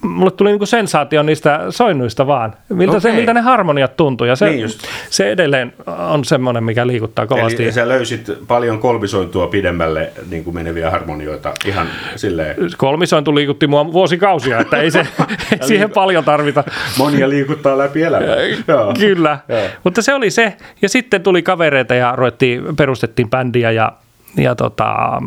mulle 0.00 0.30
tuli 0.30 0.50
niinku 0.50 0.66
sensaatio 0.66 1.22
niistä 1.22 1.60
soinnuista 1.70 2.26
vaan, 2.26 2.54
miltä, 2.68 2.90
okay. 2.90 3.00
se, 3.00 3.12
miltä 3.12 3.34
ne 3.34 3.40
harmoniat 3.40 3.96
tuntuu. 3.96 4.26
Ja 4.26 4.36
se, 4.36 4.50
niin 4.50 4.68
se 5.10 5.30
edelleen 5.30 5.72
on 5.86 6.24
semmoinen, 6.24 6.64
mikä 6.64 6.86
liikuttaa 6.86 7.26
kovasti. 7.26 7.64
Eli 7.64 7.72
sä 7.72 7.88
löysit 7.88 8.30
paljon 8.48 8.78
kolmisointua 8.78 9.46
pidemmälle 9.46 10.12
niin 10.30 10.44
kuin 10.44 10.54
meneviä 10.54 10.90
harmonioita 10.90 11.52
ihan 11.64 11.86
silleen... 12.16 12.56
Kolmisointu 12.76 13.34
liikutti 13.34 13.66
mua 13.66 13.92
vuosikausia, 13.92 14.60
että 14.60 14.76
ei 14.76 14.90
se 14.90 15.06
siihen 15.68 15.90
paljon 15.90 16.24
tarvita. 16.24 16.64
Monia 16.98 17.28
liikuttaa 17.28 17.78
läpi 17.78 18.02
elämää. 18.02 18.36
Kyllä, 18.98 19.38
mutta 19.84 20.02
se 20.02 20.14
oli 20.14 20.30
se. 20.30 20.56
Ja 20.82 20.88
sitten 20.88 21.22
tuli 21.22 21.42
kavereita 21.42 21.94
ja 21.94 22.12
ruvettiin, 22.16 22.76
perustettiin 22.76 23.30
bändiä 23.30 23.70
ja 23.70 23.92
ja 24.36 24.54
tota, 24.54 25.22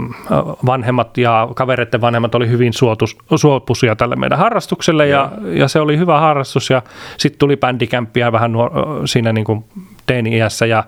vanhemmat 0.65 1.17
ja 1.17 1.47
kavereiden 1.55 2.01
vanhemmat 2.01 2.35
oli 2.35 2.47
hyvin 2.47 2.73
suotus, 2.73 3.17
suopuisia 3.35 3.95
tälle 3.95 4.15
meidän 4.15 4.37
harrastukselle 4.37 5.07
ja, 5.07 5.31
ja 5.41 5.67
se 5.67 5.79
oli 5.79 5.97
hyvä 5.97 6.19
harrastus 6.19 6.69
ja 6.69 6.81
sitten 7.17 7.39
tuli 7.39 7.57
bändikämppiä 7.57 8.31
vähän 8.31 8.51
nuor- 8.51 8.71
siinä 9.05 9.33
niin 9.33 9.45
kuin 9.45 9.65
teini-iässä 10.05 10.65
ja 10.65 10.83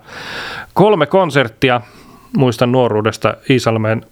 kolme 0.74 1.06
konserttia 1.06 1.80
muistan 2.36 2.72
nuoruudesta 2.72 3.34
Iisalmeen 3.50 4.02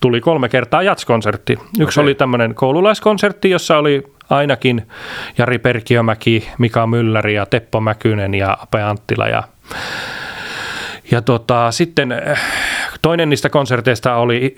tuli 0.00 0.20
kolme 0.20 0.48
kertaa 0.48 0.82
jatskonsertti. 0.82 1.58
Yksi 1.80 2.00
okay. 2.00 2.04
oli 2.04 2.14
tämmöinen 2.14 2.54
koululaiskonsertti, 2.54 3.50
jossa 3.50 3.78
oli 3.78 4.02
ainakin 4.30 4.86
Jari 5.38 5.58
Perkiömäki, 5.58 6.48
Mika 6.58 6.86
Mylläri 6.86 7.34
ja 7.34 7.46
Teppo 7.46 7.80
Mäkynen 7.80 8.34
ja 8.34 8.58
Ape 8.62 8.82
Anttila 8.82 9.28
ja 9.28 9.42
ja 11.12 11.22
tota, 11.22 11.70
sitten 11.70 12.12
eh, 12.12 12.38
toinen 13.02 13.28
niistä 13.28 13.48
konserteista 13.50 14.14
oli 14.14 14.56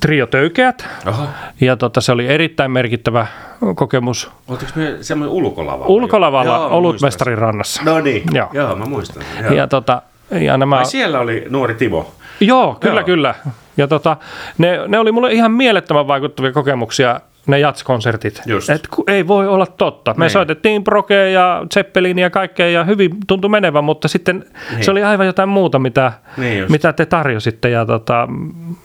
Trio 0.00 0.26
Töykeät. 0.26 0.88
Aha. 1.04 1.26
Ja 1.60 1.76
tota, 1.76 2.00
se 2.00 2.12
oli 2.12 2.26
erittäin 2.26 2.70
merkittävä 2.70 3.26
kokemus. 3.74 4.30
Oletko 4.48 4.66
me 4.74 4.96
semmoinen 5.00 5.34
ulkolavalla? 5.34 5.86
Ulkolavalla 5.86 6.54
Joo, 6.54 6.68
Olutmestarin 6.68 7.38
rannassa. 7.38 7.82
No 7.84 8.00
niin, 8.00 8.22
Joo. 8.32 8.48
Joo 8.52 8.76
mä 8.76 8.84
muistan. 8.84 9.22
Joo. 9.42 9.52
Ja, 9.52 9.66
tota, 9.66 10.02
ja 10.30 10.56
nämä... 10.56 10.78
Ai 10.78 10.86
siellä 10.86 11.20
oli 11.20 11.46
nuori 11.50 11.74
Timo. 11.74 12.14
Joo, 12.40 12.76
kyllä, 12.80 13.00
Joo. 13.00 13.06
kyllä. 13.06 13.34
Ja 13.76 13.88
tota, 13.88 14.16
ne, 14.58 14.78
ne 14.88 14.98
oli 14.98 15.12
mulle 15.12 15.32
ihan 15.32 15.52
mielettömän 15.52 16.08
vaikuttavia 16.08 16.52
kokemuksia 16.52 17.20
ne 17.48 17.58
jatskonsertit. 17.58 18.42
Et 18.74 18.88
ei 19.06 19.26
voi 19.26 19.48
olla 19.48 19.66
totta. 19.66 20.14
Me 20.16 20.24
niin. 20.24 20.30
soitettiin 20.30 20.84
Prokea 20.84 21.28
ja 21.28 21.66
Zeppelin 21.74 22.18
ja 22.18 22.30
kaikkea 22.30 22.68
ja 22.68 22.84
hyvin 22.84 23.10
tuntui 23.26 23.50
menevän, 23.50 23.84
mutta 23.84 24.08
sitten 24.08 24.44
niin. 24.70 24.84
se 24.84 24.90
oli 24.90 25.02
aivan 25.02 25.26
jotain 25.26 25.48
muuta, 25.48 25.78
mitä, 25.78 26.12
niin 26.36 26.64
mitä 26.68 26.92
te 26.92 27.06
tarjositte. 27.06 27.70
Ja 27.70 27.86
tota, 27.86 28.28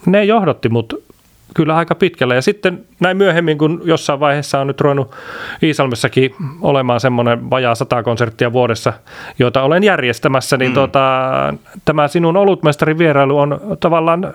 ne 0.06 0.24
johdotti 0.24 0.70
mut 0.70 1.04
kyllä 1.54 1.76
aika 1.76 1.96
pitkälle. 1.96 2.36
Ja 2.36 2.42
sitten 2.42 2.86
näin 3.00 3.18
myöhemmin, 3.18 3.58
kun 3.58 3.82
jossain 3.84 4.20
vaiheessa 4.20 4.60
on 4.60 4.68
nyt 4.68 4.82
ruvennut 4.82 5.12
Iisalmessakin 5.64 6.36
olemaan 6.62 7.00
semmoinen 7.00 7.50
vajaa 7.50 7.76
sata 7.76 8.04
konserttia 8.04 8.54
vuodessa, 8.54 8.94
joita 9.40 9.64
olen 9.64 9.84
järjestämässä, 9.84 10.58
niin 10.58 10.72
mm. 10.72 10.76
tota, 10.76 11.20
tämä 11.86 12.08
sinun 12.08 12.38
olutmestarin 12.38 12.98
vierailu 12.98 13.40
on 13.40 13.62
tavallaan 13.80 14.34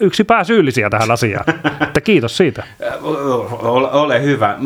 yksi 0.00 0.24
pääsyyllisiä 0.24 0.90
tähän 0.90 1.10
asiaan. 1.10 1.44
Että 1.86 2.00
kiitos 2.00 2.36
siitä. 2.36 2.64
Ole, 3.02 3.90
ole 3.90 4.22
hyvä. 4.22 4.58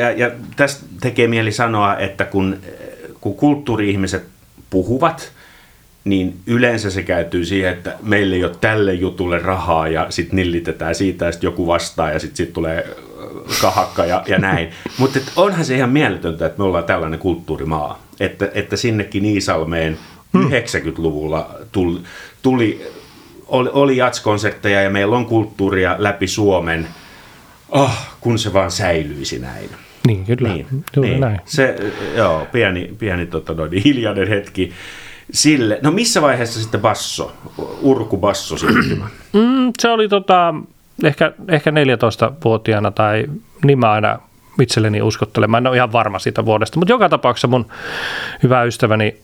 Ja, 0.00 0.10
ja 0.10 0.30
tästä 0.56 0.86
tekee 1.00 1.28
mieli 1.28 1.52
sanoa, 1.52 1.96
että 1.96 2.24
kun, 2.24 2.56
kun 3.20 3.34
kulttuuri-ihmiset 3.34 4.24
puhuvat, 4.70 5.32
niin 6.04 6.34
yleensä 6.46 6.90
se 6.90 7.02
käytyy 7.02 7.44
siihen, 7.44 7.72
että 7.72 7.96
meillä 8.02 8.36
ei 8.36 8.44
ole 8.44 8.52
tälle 8.60 8.94
jutulle 8.94 9.38
rahaa 9.38 9.88
ja 9.88 10.06
sitten 10.10 10.36
nillitetään 10.36 10.94
siitä 10.94 11.24
ja 11.24 11.32
sitten 11.32 11.48
joku 11.48 11.66
vastaa 11.66 12.10
ja 12.10 12.18
sitten 12.18 12.36
sit 12.36 12.52
tulee 12.52 12.96
kahakka 13.60 14.04
ja, 14.04 14.22
ja 14.26 14.38
näin. 14.38 14.70
Mutta 14.98 15.18
onhan 15.36 15.64
se 15.64 15.76
ihan 15.76 15.90
mieletöntä, 15.90 16.46
että 16.46 16.58
me 16.58 16.64
ollaan 16.64 16.84
tällainen 16.84 17.18
kulttuurimaa, 17.18 18.02
että, 18.20 18.50
että 18.54 18.76
sinnekin 18.76 19.24
Iisalmeen 19.24 19.98
Hmm. 20.32 20.48
90-luvulla 20.48 21.50
tuli, 21.72 22.00
tuli 22.42 22.86
oli, 23.50 23.70
oli 23.72 23.96
jatskonsertteja 23.96 24.82
ja 24.82 24.90
meillä 24.90 25.16
on 25.16 25.26
kulttuuria 25.26 25.96
läpi 25.98 26.28
Suomen, 26.28 26.88
oh, 27.68 27.92
kun 28.20 28.38
se 28.38 28.52
vaan 28.52 28.70
säilyisi 28.70 29.38
näin. 29.38 29.70
Niin, 30.06 30.24
kyllä. 30.24 30.48
Niin, 30.48 30.66
Juuri 30.96 31.10
niin. 31.10 31.20
näin. 31.20 31.40
Se, 31.44 31.76
joo, 32.16 32.46
pieni, 32.52 32.90
pieni 32.98 33.26
tota, 33.26 33.54
noin, 33.54 33.72
hiljainen 33.84 34.28
hetki 34.28 34.72
sille. 35.32 35.78
No 35.82 35.90
missä 35.90 36.22
vaiheessa 36.22 36.60
sitten 36.60 36.80
basso, 36.80 37.32
urkubasso 37.82 38.58
siirtymä? 38.58 39.08
Mm, 39.32 39.72
se 39.78 39.88
oli 39.88 40.08
tota, 40.08 40.54
ehkä, 41.04 41.32
ehkä 41.48 41.70
14-vuotiaana 41.70 42.90
tai 42.90 43.24
niin 43.64 43.78
mä 43.78 43.90
aina 43.90 44.18
itselleni 44.62 45.02
uskottelen. 45.02 45.50
Mä 45.50 45.58
en 45.58 45.66
ole 45.66 45.76
ihan 45.76 45.92
varma 45.92 46.18
siitä 46.18 46.44
vuodesta, 46.44 46.78
mutta 46.78 46.92
joka 46.92 47.08
tapauksessa 47.08 47.48
mun 47.48 47.66
hyvä 48.42 48.62
ystäväni 48.62 49.16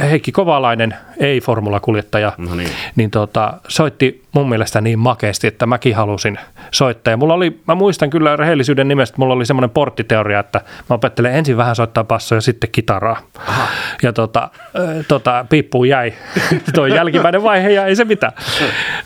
Heikki 0.00 0.32
Kovalainen, 0.32 0.94
ei-formulakuljettaja, 1.20 2.32
No 2.38 2.54
niin. 2.54 2.70
niin 2.96 3.10
tota, 3.10 3.52
soitti 3.68 4.22
mun 4.32 4.48
mielestä 4.48 4.80
niin 4.80 4.98
makeasti, 4.98 5.46
että 5.46 5.66
mäkin 5.66 5.96
halusin 5.96 6.38
soittaa. 6.70 7.10
Ja 7.10 7.16
mulla 7.16 7.34
oli, 7.34 7.60
mä 7.66 7.74
muistan 7.74 8.10
kyllä 8.10 8.36
rehellisyyden 8.36 8.88
nimestä, 8.88 9.14
mulla 9.18 9.34
oli 9.34 9.46
semmoinen 9.46 9.70
porttiteoria, 9.70 10.40
että 10.40 10.60
mä 10.90 10.94
opettelen 10.94 11.34
ensin 11.34 11.56
vähän 11.56 11.76
soittaa 11.76 12.04
bassoa 12.04 12.36
ja 12.36 12.40
sitten 12.40 12.70
kitaraa. 12.70 13.20
Aha. 13.38 13.68
Ja 14.02 14.12
tota, 14.12 14.42
äh, 14.64 15.04
tota, 15.08 15.46
piippuun 15.50 15.88
jäi 15.88 16.12
tuo 16.74 16.86
jälkimmäinen 16.86 17.42
vaihe 17.42 17.70
ja 17.70 17.86
ei 17.86 17.96
se 17.96 18.04
mitään. 18.04 18.32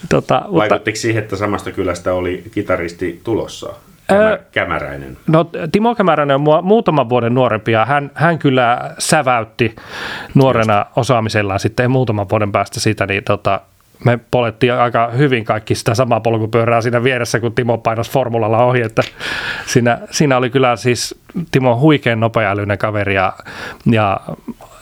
Tota, 0.09 0.43
mutta, 0.45 0.59
Vaikuttiko 0.59 0.97
siihen, 0.97 1.23
että 1.23 1.37
samasta 1.37 1.73
kylästä 1.73 2.15
oli 2.15 2.43
kitaristi 2.51 3.21
tulossa? 3.25 3.73
Ää, 4.09 4.39
Kämäräinen. 4.53 5.17
No 5.27 5.51
Timo 5.73 5.95
Kämäräinen 5.95 6.35
on 6.35 6.41
mua 6.41 6.63
muutaman 6.63 7.09
vuoden 7.09 7.35
nuorempi 7.35 7.73
ja 7.73 7.85
hän, 7.85 8.11
hän 8.15 8.39
kyllä 8.39 8.95
säväytti 8.99 9.77
nuorena 10.35 10.87
osaamisellaan 10.97 11.61
sitten 11.61 11.91
muutaman 11.91 12.29
vuoden 12.31 12.53
päästä 12.53 12.81
siitä, 12.81 13.07
niin 13.07 13.25
tota, 13.25 13.61
me 14.05 14.19
polettiin 14.31 14.73
aika 14.73 15.11
hyvin 15.17 15.45
kaikki 15.45 15.75
sitä 15.75 15.95
samaa 15.95 16.21
polkupyörää 16.21 16.81
siinä 16.81 17.03
vieressä, 17.03 17.41
kun 17.41 17.55
Timo 17.55 17.79
painos 17.79 18.11
formulalla 18.11 18.65
ohi, 18.65 18.81
että 18.81 19.03
siinä, 19.67 19.99
siinä 20.11 20.37
oli 20.37 20.51
kyllä 20.51 20.77
siis 20.77 21.21
Timo 21.51 21.79
huikean 21.79 22.21
nopeaälyinen 22.21 22.79
kaveri 22.79 23.15
ja, 23.15 23.33
ja 23.87 24.21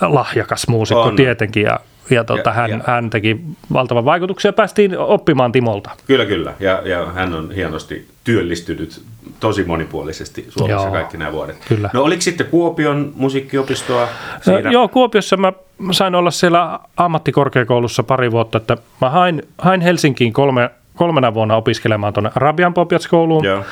lahjakas 0.01 0.69
muusikko 0.69 1.03
On. 1.03 1.17
tietenkin 1.17 1.63
ja, 1.63 1.81
ja, 2.11 2.25
tota, 2.25 2.51
Ja- 2.51 2.55
hän, 2.55 2.71
ja- 2.71 2.81
hän 2.87 3.11
teki 3.11 3.41
valtavan 3.73 4.05
vaikutuksia 4.05 4.49
ja 4.49 4.53
päästiin 4.53 4.99
oppimaan 4.99 5.53
Timolta. 5.53 5.91
Kyllä, 6.07 6.27
kyllä. 6.27 6.53
Ja, 6.61 6.83
ja 6.85 7.07
hän 7.07 7.35
on 7.35 7.51
hienosti 7.53 8.07
työllistynyt 8.25 9.03
tosi 9.41 9.65
monipuolisesti 9.65 10.47
Suomessa 10.49 10.83
Joo. 10.87 10.93
kaikki 10.93 11.17
nämä 11.17 11.33
vuodet. 11.33 11.57
Kyllä. 11.69 11.91
No 11.93 12.03
oliko 12.03 12.23
sitten 12.23 12.47
Kuopion 12.47 13.13
musiikkiopistoa 13.17 14.09
siinä? 14.41 14.59
Siinä. 14.59 14.71
Joo, 14.71 14.89
Kuopiossa 14.89 15.37
mä 15.37 15.53
sain 15.91 16.15
olla 16.15 16.31
siellä 16.31 16.79
ammattikorkeakoulussa 16.97 18.03
pari 18.03 18.31
vuotta, 18.31 18.59
että 18.59 18.77
mä 19.01 19.11
hain, 19.11 19.43
hain 19.59 19.81
Helsinkiin 19.81 20.33
kolme, 20.33 20.71
kolmena 20.97 21.35
vuonna 21.35 21.57
opiskelemaan 21.57 22.13
tuonne 22.13 22.31
Arabian 22.35 22.75
Popiats-kouluun. 22.75 23.45
Joo. 23.45 23.65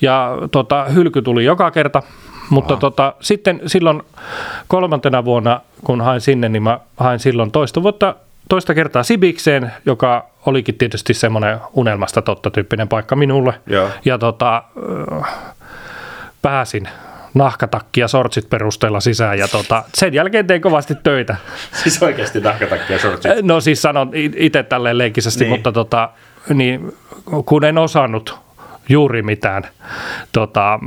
Ja 0.00 0.38
tota, 0.50 0.84
hylky 0.84 1.22
tuli 1.22 1.44
joka 1.44 1.70
kerta, 1.70 2.02
mutta 2.50 2.76
tota, 2.76 3.14
sitten 3.20 3.60
silloin 3.66 4.02
kolmantena 4.68 5.24
vuonna, 5.24 5.60
kun 5.84 6.00
hain 6.00 6.20
sinne, 6.20 6.48
niin 6.48 6.62
mä 6.62 6.80
hain 6.96 7.18
silloin 7.18 7.50
toista 7.50 7.82
vuotta 7.82 8.14
toista 8.48 8.74
kertaa 8.74 9.02
Sibikseen, 9.02 9.72
joka 9.86 10.30
olikin 10.46 10.74
tietysti 10.74 11.14
semmoinen 11.14 11.58
unelmasta 11.72 12.22
totta 12.22 12.50
tyyppinen 12.50 12.88
paikka 12.88 13.16
minulle. 13.16 13.54
Joo. 13.66 13.90
Ja 14.04 14.18
tota, 14.18 14.62
pääsin 16.42 16.88
nahkatakki 17.34 18.00
ja 18.00 18.08
sortsit 18.08 18.50
perusteella 18.50 19.00
sisään 19.00 19.38
ja 19.38 19.48
tota, 19.48 19.84
sen 19.94 20.14
jälkeen 20.14 20.46
tein 20.46 20.60
kovasti 20.60 20.94
töitä. 21.02 21.36
Siis 21.82 22.02
oikeasti 22.02 22.40
nahkatakkia 22.40 22.98
sortsit. 22.98 23.32
No 23.42 23.60
siis 23.60 23.82
sanon 23.82 24.10
itse 24.14 24.62
tälleen 24.62 24.98
leikisesti, 24.98 25.44
niin. 25.44 25.50
mutta 25.50 25.72
tota, 25.72 26.08
niin, 26.54 26.92
kun 27.44 27.64
en 27.64 27.78
osannut 27.78 28.38
juuri 28.88 29.22
mitään 29.22 29.62
tota, 30.32 30.78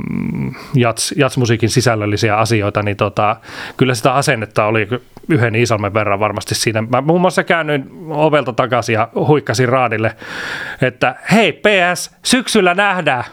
jats, 0.74 1.14
jatsmusiikin 1.16 1.70
sisällöllisiä 1.70 2.36
asioita, 2.36 2.82
niin 2.82 2.96
tota, 2.96 3.36
kyllä 3.76 3.94
sitä 3.94 4.14
asennetta 4.14 4.64
oli 4.64 4.88
yhden 5.28 5.54
isolmen 5.54 5.94
verran 5.94 6.20
varmasti 6.20 6.54
siinä. 6.54 6.82
Mä 6.82 7.00
muun 7.00 7.20
muassa 7.20 7.44
käännyin 7.44 7.90
ovelta 8.08 8.52
takaisin 8.52 8.92
ja 8.92 9.08
huikkasin 9.14 9.68
raadille, 9.68 10.16
että 10.82 11.14
hei 11.32 11.52
PS, 11.52 12.16
syksyllä 12.22 12.74
nähdään. 12.74 13.24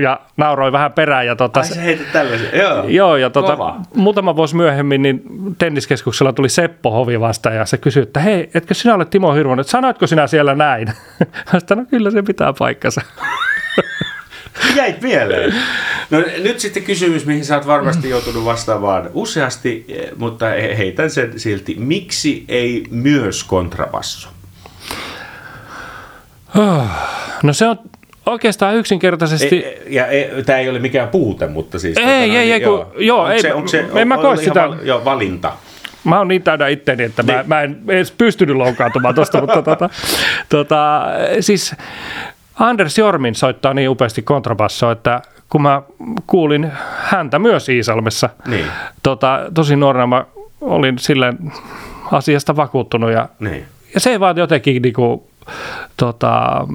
Ja 0.00 0.20
nauroin 0.36 0.72
vähän 0.72 0.92
perään. 0.92 1.26
Ja 1.26 1.36
tota, 1.36 1.60
Ai 1.60 1.66
sä 1.66 1.80
heitit 1.80 2.12
tällaisen. 2.12 2.48
Joo, 2.60 2.84
Joo, 2.88 3.16
ja 3.16 3.30
tota, 3.30 3.56
Kova. 3.56 3.80
muutama 3.94 4.36
vuosi 4.36 4.56
myöhemmin 4.56 5.02
niin 5.02 5.22
tenniskeskuksella 5.58 6.32
tuli 6.32 6.48
Seppo 6.48 6.90
Hovi 6.90 7.20
vastaan 7.20 7.56
ja 7.56 7.66
se 7.66 7.78
kysyi, 7.78 8.02
että 8.02 8.20
hei, 8.20 8.50
etkö 8.54 8.74
sinä 8.74 8.94
ole 8.94 9.04
Timo 9.04 9.32
Hirvonen, 9.32 9.64
sanoitko 9.64 10.06
sinä 10.06 10.26
siellä 10.26 10.54
näin? 10.54 10.88
Mä 11.52 11.76
no 11.76 11.84
kyllä 11.90 12.10
se 12.10 12.22
pitää 12.22 12.52
paikkansa. 12.58 13.00
Jäit 14.76 15.02
mieleen. 15.02 15.54
No 16.10 16.18
nyt 16.42 16.60
sitten 16.60 16.82
kysymys, 16.82 17.26
mihin 17.26 17.44
sä 17.44 17.54
oot 17.56 17.66
varmasti 17.66 18.10
joutunut 18.10 18.44
vastaamaan 18.44 19.10
useasti, 19.14 19.84
eh, 19.88 20.10
mutta 20.16 20.46
he- 20.46 20.78
heitän 20.78 21.10
sen 21.10 21.40
silti. 21.40 21.74
Miksi 21.78 22.44
ei 22.48 22.84
myös 22.90 23.44
kontrabasso? 23.44 24.28
No 27.42 27.52
se 27.52 27.66
on 27.66 27.78
oikeastaan 28.26 28.76
yksinkertaisesti... 28.76 29.64
E, 29.66 29.78
ja 29.88 30.06
e, 30.06 30.30
tämä 30.46 30.58
ei 30.58 30.68
ole 30.68 30.78
mikään 30.78 31.08
puute, 31.08 31.46
mutta 31.46 31.78
siis... 31.78 31.96
Ei, 31.98 32.36
ei, 32.36 32.52
ei, 32.52 32.60
kun- 32.60 32.86
joo, 32.98 33.20
onko 33.20 33.32
ei, 33.32 33.42
se, 33.42 33.52
onko 33.54 33.68
se, 33.68 33.84
en 33.94 34.08
mä 34.08 34.14
on- 34.14 34.20
koe 34.20 34.28
on 34.30 34.34
ihan 34.34 34.44
sitä- 34.44 34.68
val- 34.68 34.76
joo, 34.82 35.04
valinta. 35.04 35.52
Mä 36.04 36.18
oon 36.18 36.28
niin 36.28 36.42
täydä 36.42 36.68
itteni, 36.68 37.02
että 37.04 37.22
mä, 37.22 37.32
Niin. 37.32 37.46
mä 37.48 37.62
en 37.62 37.76
edes 37.88 38.10
pystynyt 38.10 38.56
loukkaantumaan 38.56 39.14
tuosta, 39.14 39.40
mutta 39.40 39.62
tota, 39.62 39.90
tota, 40.48 41.02
siis 41.40 41.74
Anders 42.58 42.98
Jormin 42.98 43.34
soittaa 43.34 43.74
niin 43.74 43.88
upeasti 43.90 44.22
kontrabassoa, 44.22 44.92
että 44.92 45.22
kun 45.48 45.62
mä 45.62 45.82
kuulin 46.26 46.72
häntä 46.98 47.38
myös 47.38 47.68
Iisalmessa, 47.68 48.28
Niin. 48.46 48.66
tota, 49.02 49.40
tosi 49.54 49.76
nuorena 49.76 50.06
mä 50.06 50.24
olin 50.60 50.98
silleen 50.98 51.38
asiasta 52.12 52.56
vakuuttunut 52.56 53.10
ja, 53.12 53.28
Niin. 53.40 53.64
ja 53.94 54.00
se 54.00 54.20
vaan 54.20 54.36
jotenkin 54.36 54.82
niinku, 54.82 55.30
tota, 55.96 56.66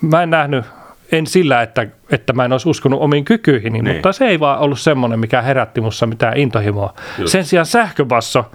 mä 0.00 0.22
en 0.22 0.30
nähnyt, 0.30 0.64
en 1.12 1.26
sillä, 1.26 1.62
että, 1.62 1.86
että 2.10 2.32
mä 2.32 2.44
en 2.44 2.52
olisi 2.52 2.68
uskonut 2.68 3.00
omiin 3.00 3.24
kykyihin, 3.24 3.72
Niin. 3.72 3.94
mutta 3.96 4.12
se 4.12 4.24
ei 4.26 4.40
vaan 4.40 4.58
ollut 4.58 4.80
semmoinen, 4.80 5.20
mikä 5.20 5.42
herätti 5.42 5.80
mussa 5.80 6.06
mitään 6.06 6.36
intohimoa. 6.36 6.94
Just. 7.18 7.32
Sen 7.32 7.44
sijaan 7.44 7.66
sähköbasso 7.66 8.50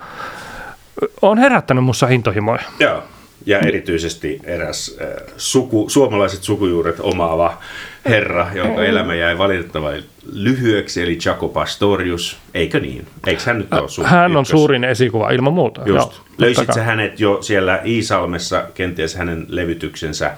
on 1.22 1.38
herättänyt 1.38 1.84
mussa 1.84 2.08
intohimoja. 2.08 2.62
Joo. 2.80 3.04
Ja 3.46 3.60
erityisesti 3.60 4.40
eräs 4.44 4.98
äh, 5.02 5.08
suku, 5.38 5.90
suomalaiset 5.90 6.44
sukujuuret 6.44 6.96
omaava 7.00 7.58
herra, 8.06 8.48
jonka 8.54 8.84
elämä 8.84 9.16
jäi 9.16 9.38
valitettavan 9.38 9.94
lyhyeksi, 10.34 11.02
eli 11.02 11.18
Jaco 11.26 11.48
Pastorius. 11.48 12.38
Eikö 12.54 12.80
niin? 12.80 13.08
Eikö 13.28 13.42
hän 13.46 13.58
nyt 13.58 13.74
ole 13.74 13.90
sun 13.90 14.06
Hän 14.06 14.38
on 14.38 14.44
ykkös- 14.44 14.52
suurin 14.52 14.84
esikuva 14.84 15.30
ilman 15.32 15.54
muuta. 15.54 15.82
Just. 15.86 16.12
Joo, 16.12 16.14
Löysit 16.38 16.56
totta 16.62 16.74
sä 16.74 16.80
kai. 16.80 16.88
hänet 16.88 17.20
jo 17.20 17.42
siellä 17.42 17.82
Iisalmessa, 17.86 18.64
kenties 18.74 19.16
hänen 19.16 19.46
levytyksensä 19.50 20.32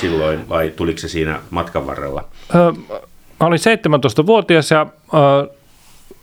silloin, 0.00 0.48
vai 0.48 0.72
tuliko 0.76 0.98
se 0.98 1.08
siinä 1.08 1.38
matkan 1.50 1.86
varrella? 1.86 2.24
Mä 3.40 3.46
olin 3.46 3.58
17-vuotias 3.58 4.70
ja 4.70 4.86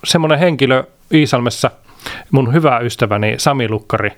semmoinen 0.03 0.39
henkilö 0.39 0.84
Iisalmessa, 1.13 1.71
mun 2.32 2.53
hyvä 2.53 2.79
ystäväni 2.79 3.36
Sami 3.38 3.69
Lukkari, 3.69 4.11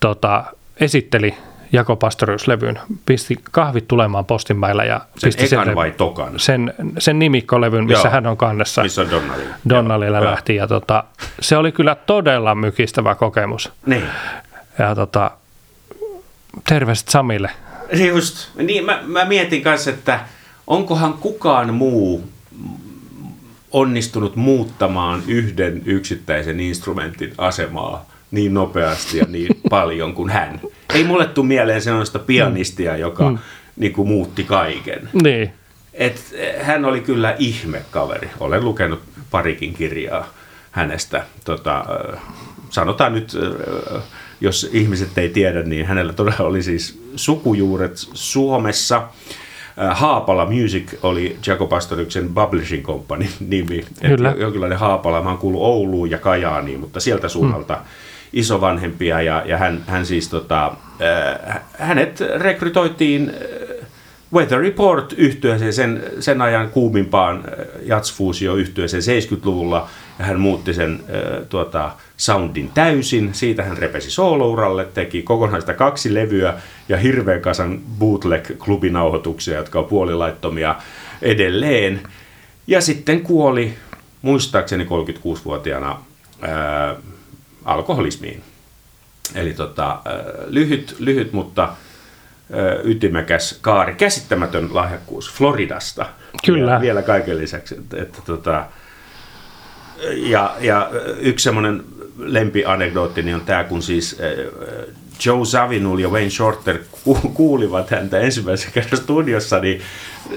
tota, 0.00 0.44
esitteli 0.80 1.34
Jako 1.72 1.96
Pastorius-levyn, 1.96 2.78
pisti 3.06 3.36
kahvit 3.50 3.88
tulemaan 3.88 4.24
Postinmäellä 4.24 4.84
ja 4.84 5.00
Sen 5.16 5.28
pisti 5.28 5.44
ekan 5.44 5.66
sen, 5.66 5.74
vai 5.74 5.90
tokan? 5.90 6.32
sen, 6.36 6.74
sen 6.98 7.18
nimikkolevyn, 7.18 7.84
missä 7.84 8.08
Joo. 8.08 8.12
hän 8.12 8.26
on 8.26 8.36
kannessa. 8.36 8.82
Missä 8.82 9.02
on 9.02 9.10
Donnelly? 9.10 9.44
Donnellilla 9.68 10.18
Joo. 10.18 10.30
lähti 10.30 10.56
ja 10.56 10.66
tota, 10.66 11.04
se 11.40 11.56
oli 11.56 11.72
kyllä 11.72 11.94
todella 11.94 12.54
mykistävä 12.54 13.14
kokemus. 13.14 13.72
Niin. 13.86 14.04
Ja 14.78 14.94
tota, 14.94 15.30
terveiset 16.68 17.08
Samille. 17.08 17.50
Niin 17.92 18.08
Just, 18.08 18.48
niin 18.56 18.84
mä, 18.84 19.00
mä 19.06 19.24
mietin 19.24 19.62
kanssa, 19.62 19.90
että 19.90 20.20
onkohan 20.66 21.12
kukaan 21.12 21.74
muu 21.74 22.24
onnistunut 23.72 24.36
muuttamaan 24.36 25.22
yhden 25.28 25.82
yksittäisen 25.84 26.60
instrumentin 26.60 27.34
asemaa 27.38 28.06
niin 28.34 28.54
nopeasti 28.54 29.18
ja 29.18 29.24
niin 29.28 29.60
paljon 29.70 30.14
kuin 30.14 30.30
hän. 30.30 30.60
Ei 30.94 31.04
mulle 31.04 31.26
tule 31.26 31.46
mieleen 31.46 31.82
sellaista 31.82 32.18
pianistia, 32.18 32.96
joka 32.96 33.30
mm. 33.30 33.38
niin 33.76 33.92
kuin 33.92 34.08
muutti 34.08 34.44
kaiken. 34.44 35.08
Niin, 35.22 35.52
Et 35.94 36.20
eh, 36.32 36.66
hän 36.66 36.84
oli 36.84 37.00
kyllä 37.00 37.36
ihme 37.38 37.82
kaveri. 37.90 38.30
Olen 38.40 38.64
lukenut 38.64 39.00
parikin 39.30 39.74
kirjaa 39.74 40.28
hänestä. 40.70 41.24
Tota, 41.44 41.84
eh, 42.14 42.20
sanotaan 42.70 43.12
nyt, 43.14 43.32
eh, 43.34 44.02
jos 44.40 44.70
ihmiset 44.72 45.18
ei 45.18 45.28
tiedä, 45.28 45.62
niin 45.62 45.86
hänellä 45.86 46.12
todella 46.12 46.44
oli 46.46 46.62
siis 46.62 47.00
sukujuuret 47.16 47.92
Suomessa. 48.14 49.02
Haapala 49.90 50.46
Music 50.46 50.94
oli 51.02 51.36
Jaco 51.46 51.66
Pastoriuksen 51.66 52.34
publishing 52.34 52.84
company 52.84 53.26
nimi. 53.48 53.84
Kyllä. 54.06 54.28
jo- 54.28 54.36
Jonkinlainen 54.40 54.78
Haapala. 54.78 55.22
Mä 55.22 55.28
oon 55.28 55.38
kuullut 55.38 55.62
Ouluun 55.62 56.10
ja 56.10 56.18
Kajaaniin, 56.18 56.80
mutta 56.80 57.00
sieltä 57.00 57.28
suunnalta 57.28 57.80
isovanhempia 58.34 59.22
ja, 59.22 59.42
ja 59.46 59.58
hän, 59.58 59.84
hän 59.86 60.06
siis 60.06 60.28
tota, 60.28 60.66
äh, 60.66 61.60
hänet 61.78 62.20
rekrytoitiin 62.36 63.30
äh, 63.30 63.86
Weather 64.32 64.60
Report 64.60 65.12
yhtyeeseen 65.16 65.72
sen, 65.72 66.02
sen 66.20 66.42
ajan 66.42 66.70
kuumimpaan 66.70 67.36
äh, 67.36 67.66
jatsfuusio 67.82 68.54
yhtyeeseen 68.54 69.02
70-luvulla 69.02 69.88
ja 70.18 70.24
hän 70.24 70.40
muutti 70.40 70.74
sen 70.74 71.00
tuota, 71.48 71.92
soundin 72.16 72.70
täysin. 72.74 73.34
Siitä 73.34 73.62
hän 73.62 73.78
repesi 73.78 74.10
soolouralle, 74.10 74.84
teki 74.94 75.22
kokonaista 75.22 75.74
kaksi 75.74 76.14
levyä 76.14 76.54
ja 76.88 76.96
hirveän 76.96 77.40
kasan 77.40 77.80
bootleg-klubinauhoituksia, 77.98 79.56
jotka 79.56 79.78
on 79.78 79.84
puolilaittomia 79.84 80.74
edelleen. 81.22 82.00
Ja 82.66 82.80
sitten 82.80 83.20
kuoli 83.20 83.74
muistaakseni 84.22 84.84
36-vuotiaana 84.84 85.98
ää, 86.42 86.96
alkoholismiin. 87.64 88.42
Eli 89.34 89.52
tota, 89.52 90.02
lyhyt, 90.46 90.96
lyhyt, 90.98 91.32
mutta 91.32 91.68
ytimekäs 92.84 93.58
kaari, 93.60 93.94
käsittämätön 93.94 94.74
lahjakkuus 94.74 95.32
Floridasta. 95.32 96.06
Kyllä. 96.46 96.72
Ja 96.72 96.80
vielä 96.80 97.02
kaiken 97.02 97.38
lisäksi. 97.38 97.74
Että, 97.74 98.02
että, 98.02 98.18
tota, 98.26 98.66
ja, 100.12 100.56
ja 100.60 100.90
yksi 101.18 101.44
semmoinen 101.44 101.84
lempianekdootti 102.18 103.22
niin 103.22 103.34
on 103.34 103.40
tämä, 103.40 103.64
kun 103.64 103.82
siis 103.82 104.18
Joe 105.26 105.44
Savinul 105.44 105.98
ja 105.98 106.08
Wayne 106.08 106.30
Shorter 106.30 106.78
kuulivat 107.34 107.90
häntä 107.90 108.18
ensimmäisen 108.18 108.72
kerran 108.72 108.96
studiossa, 108.96 109.58
niin 109.58 109.82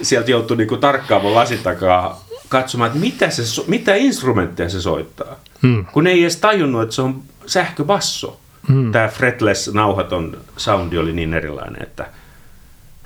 sieltä 0.02 0.32
joutui 0.32 0.58
niin 0.58 0.80
tarkkaamaan 0.80 1.36
lasin 1.36 1.60
takaa 1.64 2.27
katsomaan, 2.50 2.88
että 2.88 3.00
mitä, 3.00 3.30
se, 3.30 3.62
mitä 3.68 3.96
instrumentteja 3.96 4.70
se 4.70 4.82
soittaa. 4.82 5.36
Hmm. 5.62 5.86
Kun 5.86 6.08
ei 6.08 6.22
edes 6.22 6.38
tajunnut, 6.38 6.82
että 6.82 6.96
se 6.96 7.02
on 7.02 7.22
sähköbasso. 7.46 8.40
Hmm. 8.68 8.92
Tämä 8.92 9.08
fretless 9.08 9.74
nauhaton 9.74 10.38
soundi 10.58 10.98
oli 10.98 11.14
niin 11.14 11.34
erilainen, 11.34 11.84
että 11.84 12.06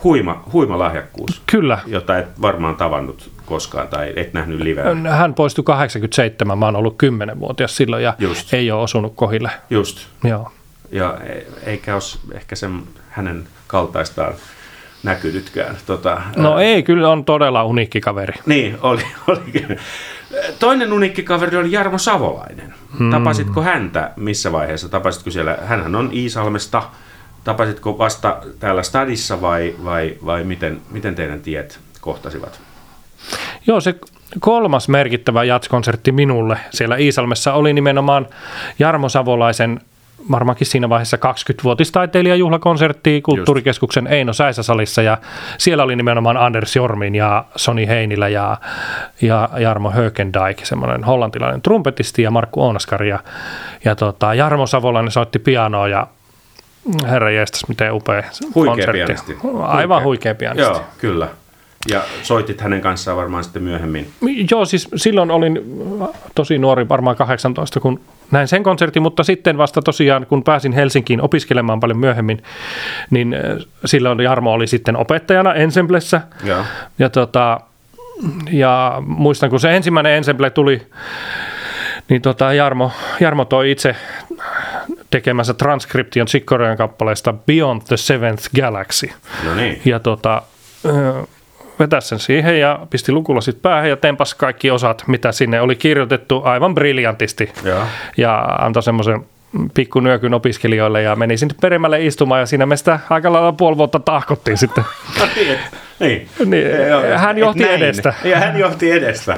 huima, 0.03 0.43
huima 0.53 0.79
lahjakkuus. 0.79 1.41
Kyllä. 1.45 1.79
Jota 1.85 2.17
et 2.17 2.41
varmaan 2.41 2.75
tavannut 2.75 3.31
koskaan 3.45 3.87
tai 3.87 4.13
et 4.15 4.33
nähnyt 4.33 4.59
liveä. 4.59 4.95
Hän 5.09 5.33
poistui 5.33 5.63
87, 5.63 6.57
mä 6.57 6.65
oon 6.65 6.75
ollut 6.75 6.97
10-vuotias 7.03 7.75
silloin 7.77 8.03
ja 8.03 8.13
Just. 8.19 8.53
ei 8.53 8.71
ole 8.71 8.81
osunut 8.81 9.13
kohille. 9.15 9.51
Just. 9.69 10.07
Joo. 10.23 10.51
Ja 10.91 11.17
e, 11.23 11.45
eikä 11.65 11.93
ole 11.93 12.33
ehkä 12.33 12.55
sen 12.55 12.83
hänen 13.09 13.47
kaltaistaan 13.67 14.33
näkynytkään. 15.03 15.77
Tota, 15.85 16.21
no 16.35 16.55
ää... 16.55 16.61
ei, 16.61 16.83
kyllä 16.83 17.09
on 17.09 17.25
todella 17.25 17.63
uniikki 17.63 18.01
kaveri. 18.01 18.33
Niin, 18.45 18.77
oli. 18.81 19.01
oli. 19.27 19.67
Toinen 20.59 20.93
uniikki 20.93 21.23
kaveri 21.23 21.57
oli 21.57 21.71
Jarmo 21.71 21.97
Savolainen. 21.97 22.73
Hmm. 22.99 23.11
Tapasitko 23.11 23.61
häntä 23.61 24.11
missä 24.15 24.51
vaiheessa? 24.51 24.89
Tapasitko 24.89 25.31
siellä, 25.31 25.57
hänhän 25.63 25.95
on 25.95 26.09
Iisalmesta. 26.13 26.83
Tapasitko 27.43 27.97
vasta 27.97 28.37
täällä 28.59 28.83
stadissa 28.83 29.41
vai, 29.41 29.75
vai, 29.83 30.17
vai 30.25 30.43
miten, 30.43 30.81
miten 30.91 31.15
teidän 31.15 31.41
tiet 31.41 31.79
kohtasivat? 32.01 32.61
Joo, 33.67 33.81
se 33.81 33.95
kolmas 34.39 34.89
merkittävä 34.89 35.43
jatskonsertti 35.43 36.11
minulle 36.11 36.57
siellä 36.71 36.97
Iisalmessa 36.97 37.53
oli 37.53 37.73
nimenomaan 37.73 38.27
Jarmo 38.79 39.09
Savolaisen 39.09 39.81
varmaankin 40.31 40.67
siinä 40.67 40.89
vaiheessa 40.89 41.17
20-vuotistaiteilijajuhlakonsertti 41.17 43.21
Kulttuurikeskuksen 43.21 44.07
Eino 44.07 44.33
Säisäsalissa 44.33 45.01
ja 45.01 45.17
siellä 45.57 45.83
oli 45.83 45.95
nimenomaan 45.95 46.37
Anders 46.37 46.75
Jormin 46.75 47.15
ja 47.15 47.45
Soni 47.55 47.87
Heinilä 47.87 48.29
ja, 48.29 48.57
ja 49.21 49.49
Jarmo 49.57 49.91
Hökendijk, 49.91 50.65
semmoinen 50.65 51.03
hollantilainen 51.03 51.61
trumpetisti 51.61 52.21
ja 52.21 52.31
Markku 52.31 52.61
Oonaskari 52.61 53.09
ja, 53.09 53.19
ja 53.85 53.95
tota, 53.95 54.33
Jarmo 54.33 54.67
Savolainen 54.67 55.11
soitti 55.11 55.39
pianoa 55.39 55.87
ja 55.87 56.07
herra 57.03 57.31
jestas, 57.31 57.67
miten 57.67 57.93
upea 57.93 58.23
huikea 58.55 58.75
konsertti. 58.75 58.97
Pianisti. 58.97 59.37
Aivan 59.61 60.03
huikea, 60.03 60.03
huikea 60.03 60.35
pianisti. 60.35 60.71
Joo, 60.71 60.81
kyllä. 60.97 61.27
Ja 61.89 62.01
soitit 62.23 62.61
hänen 62.61 62.81
kanssaan 62.81 63.17
varmaan 63.17 63.43
sitten 63.43 63.63
myöhemmin. 63.63 64.11
Joo, 64.51 64.65
siis 64.65 64.89
silloin 64.95 65.31
olin 65.31 65.61
tosi 66.35 66.57
nuori, 66.57 66.89
varmaan 66.89 67.15
18, 67.15 67.79
kun 67.79 67.99
näin 68.31 68.47
sen 68.47 68.63
konsertin, 68.63 69.01
mutta 69.01 69.23
sitten 69.23 69.57
vasta 69.57 69.81
tosiaan, 69.81 70.25
kun 70.25 70.43
pääsin 70.43 70.73
Helsinkiin 70.73 71.21
opiskelemaan 71.21 71.79
paljon 71.79 71.99
myöhemmin, 71.99 72.43
niin 73.09 73.33
äh, 73.33 73.41
silloin 73.85 74.19
Jarmo 74.19 74.53
oli 74.53 74.67
sitten 74.67 74.97
opettajana 74.97 75.53
Ensemblessä. 75.53 76.21
Ja, 76.43 76.65
ja, 76.99 77.09
tota, 77.09 77.59
ja 78.51 79.01
muistan, 79.05 79.49
kun 79.49 79.59
se 79.59 79.75
ensimmäinen 79.75 80.13
Ensemble 80.13 80.49
tuli, 80.49 80.81
niin 82.09 82.21
tota 82.21 82.53
Jarmo, 82.53 82.91
Jarmo 83.19 83.45
toi 83.45 83.71
itse 83.71 83.95
tekemänsä 85.09 85.53
transkription 85.53 86.27
Chick 86.27 86.45
kappaleesta 86.77 87.33
Beyond 87.33 87.81
the 87.87 87.97
Seventh 87.97 88.49
Galaxy. 88.61 89.09
No 89.45 89.55
niin. 89.55 89.81
Ja 89.85 89.99
tota, 89.99 90.41
vetäisi 91.79 92.07
sen 92.07 92.19
siihen 92.19 92.59
ja 92.59 92.79
pisti 92.89 93.11
lukulasit 93.11 93.61
päähän 93.61 93.89
ja 93.89 93.97
tempas 93.97 94.35
kaikki 94.35 94.71
osat, 94.71 95.03
mitä 95.07 95.31
sinne 95.31 95.61
oli 95.61 95.75
kirjoitettu 95.75 96.41
aivan 96.43 96.75
briljantisti. 96.75 97.51
Ja, 97.63 97.87
ja 98.17 98.39
antoi 98.39 98.83
semmoisen 98.83 99.25
pikku 99.73 99.99
nyökyn 99.99 100.33
opiskelijoille 100.33 101.01
ja 101.01 101.15
meni 101.15 101.37
sinne 101.37 101.55
perimmälle 101.61 102.05
istumaan 102.05 102.39
ja 102.39 102.45
siinä 102.45 102.65
me 102.65 102.77
sitä 102.77 102.99
aika 103.09 103.33
lailla 103.33 103.51
puoli 103.51 103.77
vuotta 103.77 103.99
tahkottiin 103.99 104.57
sitten. 104.57 104.83
niin, 105.35 105.59
niin. 105.99 106.29
niin 106.45 106.67
hän 107.17 107.37
johti 107.37 107.63
näin. 107.63 107.83
edestä. 107.83 108.13
Ja 108.23 108.39
hän 108.39 108.59
johti 108.59 108.91
edestä. 108.91 109.37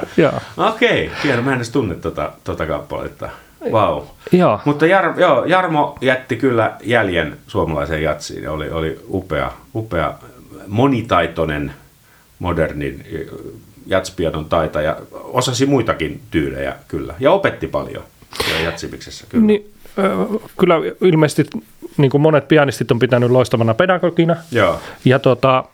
Okei, 0.56 1.06
okay. 1.06 1.18
hieno. 1.24 1.42
Mä 1.42 1.50
en 1.50 1.56
edes 1.56 1.70
tunne 1.70 1.94
tuota, 1.94 2.32
tuota 2.44 2.66
kappaletta. 2.66 3.28
Wow. 3.70 4.02
Joo. 4.32 4.60
Mutta 4.64 4.86
Jar, 4.86 5.20
joo, 5.20 5.44
Jarmo 5.44 5.98
jätti 6.00 6.36
kyllä 6.36 6.72
jäljen 6.82 7.36
suomalaiseen 7.46 8.02
jatsiin. 8.02 8.48
Oli, 8.48 8.70
oli 8.70 9.00
upea, 9.08 9.50
upea 9.74 10.14
monitaitoinen 10.66 11.72
modernin 12.38 13.04
jatspianon 13.86 14.44
taitaja. 14.44 14.96
Osasi 15.12 15.66
muitakin 15.66 16.20
tyylejä 16.30 16.76
kyllä 16.88 17.14
ja 17.20 17.32
opetti 17.32 17.66
paljon 17.66 18.02
jatsipiksessä 18.64 19.26
kyllä. 19.28 19.46
Niin, 19.46 19.72
äh, 19.98 20.40
kyllä 20.58 20.74
ilmeisesti 21.00 21.50
niin 21.96 22.10
kuin 22.10 22.20
monet 22.20 22.48
pianistit 22.48 22.90
on 22.90 22.98
pitänyt 22.98 23.30
loistavana 23.30 23.74
pedagogina. 23.74 24.36
Joo. 24.52 24.80
Ja, 25.04 25.18
tota, 25.18 25.64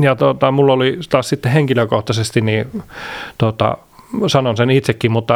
ja 0.00 0.16
tota, 0.16 0.50
mulla 0.50 0.72
oli 0.72 0.98
taas 1.10 1.28
sitten 1.28 1.52
henkilökohtaisesti, 1.52 2.40
niin 2.40 2.82
tota, 3.38 3.76
sanon 4.26 4.56
sen 4.56 4.70
itsekin, 4.70 5.12
mutta 5.12 5.34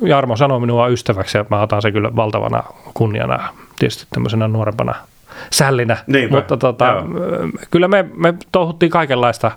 Jarmo 0.00 0.36
sanoi 0.36 0.60
minua 0.60 0.88
ystäväksi 0.88 1.38
ja 1.38 1.44
mä 1.50 1.62
otan 1.62 1.82
se 1.82 1.92
kyllä 1.92 2.16
valtavana 2.16 2.62
kunniana 2.94 3.48
tietysti 3.78 4.06
tämmöisenä 4.10 4.48
nuorempana 4.48 4.94
sällinä. 5.52 5.96
Niinpä, 6.06 6.36
Mutta 6.36 6.56
tota, 6.56 7.02
kyllä 7.70 7.88
me, 7.88 8.04
me 8.16 8.34
touhuttiin 8.52 8.90
kaikenlaista 8.90 9.50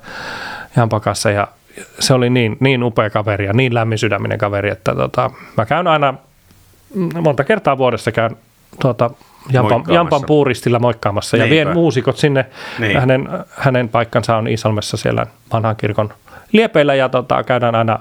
ihan 0.77 0.89
pakassa 0.89 1.31
ja 1.31 1.47
se 1.99 2.13
oli 2.13 2.29
niin, 2.29 2.57
niin 2.59 2.83
upea 2.83 3.09
kaveri 3.09 3.45
ja 3.45 3.53
niin 3.53 3.73
lämmin 3.73 3.97
sydäminen 3.97 4.37
kaveri, 4.37 4.69
että 4.69 4.95
tota, 4.95 5.31
mä 5.57 5.65
käyn 5.65 5.87
aina 5.87 6.13
monta 7.21 7.43
kertaa 7.43 7.77
vuodessa 7.77 8.11
käyn 8.11 8.37
tuota, 8.81 9.09
Jampan, 9.51 9.83
Jampan 9.87 10.21
puuristilla 10.27 10.79
moikkaamassa 10.79 11.37
Niinpä. 11.37 11.55
ja 11.55 11.65
vien 11.65 11.73
muusikot 11.73 12.17
sinne. 12.17 12.45
Niin. 12.79 12.99
Hänen, 12.99 13.29
hänen 13.49 13.89
paikkansa 13.89 14.37
on 14.37 14.47
Iisalmessa 14.47 14.97
siellä 14.97 15.25
vanhan 15.53 15.75
kirkon 15.75 16.13
liepeillä 16.51 16.95
ja 16.95 17.09
tota, 17.09 17.43
käydään 17.43 17.75
aina 17.75 17.99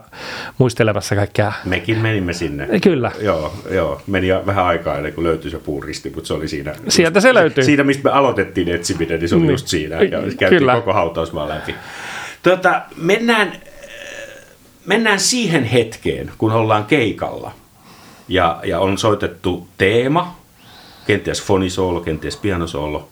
muistelemassa 0.59 1.15
kaikkea. 1.15 1.53
Mekin 1.65 1.99
menimme 1.99 2.33
sinne. 2.33 2.69
Kyllä. 2.81 3.13
Joo, 3.21 3.55
joo. 3.71 4.03
meni 4.07 4.29
vähän 4.47 4.65
aikaa 4.65 4.97
ennen 4.97 5.13
kuin 5.13 5.25
löytyi 5.25 5.51
se 5.51 5.59
puuristi, 5.59 6.13
mutta 6.15 6.29
se 6.29 6.35
oli 6.35 6.49
siinä. 6.49 6.75
Sieltä 6.89 7.21
se 7.21 7.35
löytyi. 7.35 7.65
Siinä, 7.65 7.85
mistä 7.85 8.05
me 8.05 8.11
aloitettiin 8.11 8.69
etsiminen, 8.69 9.19
niin 9.21 9.29
se 9.29 9.35
oli 9.35 9.43
niin. 9.43 9.51
just 9.51 9.69
siinä. 9.69 9.97
Ja 9.97 10.21
käytiin 10.21 10.49
Kyllä. 10.49 10.75
koko 10.75 10.93
hautausmaan 10.93 11.49
läpi. 11.49 11.75
Tuota, 12.43 12.83
mennään, 12.97 13.53
mennään 14.87 15.21
siihen 15.21 15.65
hetkeen, 15.65 16.33
kun 16.39 16.53
ollaan 16.53 16.85
keikalla 16.85 17.53
ja, 18.29 18.61
ja 18.65 18.81
on 18.81 18.99
soitettu 18.99 19.69
teema, 19.79 20.37
kenties 21.07 21.43
fonisoolo, 21.43 22.01
kenties 22.01 22.37
pianosoolo 22.37 23.09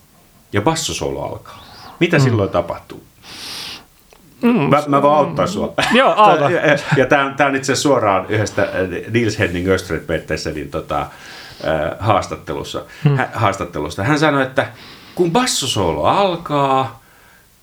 ja 0.53 0.61
bassosoolo 0.61 1.23
alkaa. 1.23 1.65
Mitä 2.01 2.19
mm. 2.19 2.23
silloin 2.23 2.51
tapahtuu? 2.51 3.03
Mm, 4.43 4.61
mä, 4.61 4.83
mä 4.87 5.03
voin 5.03 5.15
auttaa 5.15 5.47
sua. 5.47 5.75
Joo, 5.93 6.15
auta. 6.17 6.51
ja 6.51 6.67
ja, 6.67 6.77
ja 6.97 7.07
tämä 7.07 7.49
on 7.49 7.57
itse 7.57 7.77
suoraan 7.77 8.27
yhdestä 8.29 8.63
äh, 8.63 8.71
Nils 9.13 9.39
Henning 9.39 9.69
Östredbettesenin 9.69 10.71
tota, 10.71 11.01
äh, 11.01 11.09
haastattelussa, 11.99 12.85
hmm. 13.05 13.17
hä, 13.17 13.29
haastattelusta. 13.33 14.05
Hän 14.05 14.19
sanoi, 14.19 14.43
että 14.43 14.67
kun 15.15 15.31
bassosoolo 15.31 16.05
alkaa, 16.05 17.01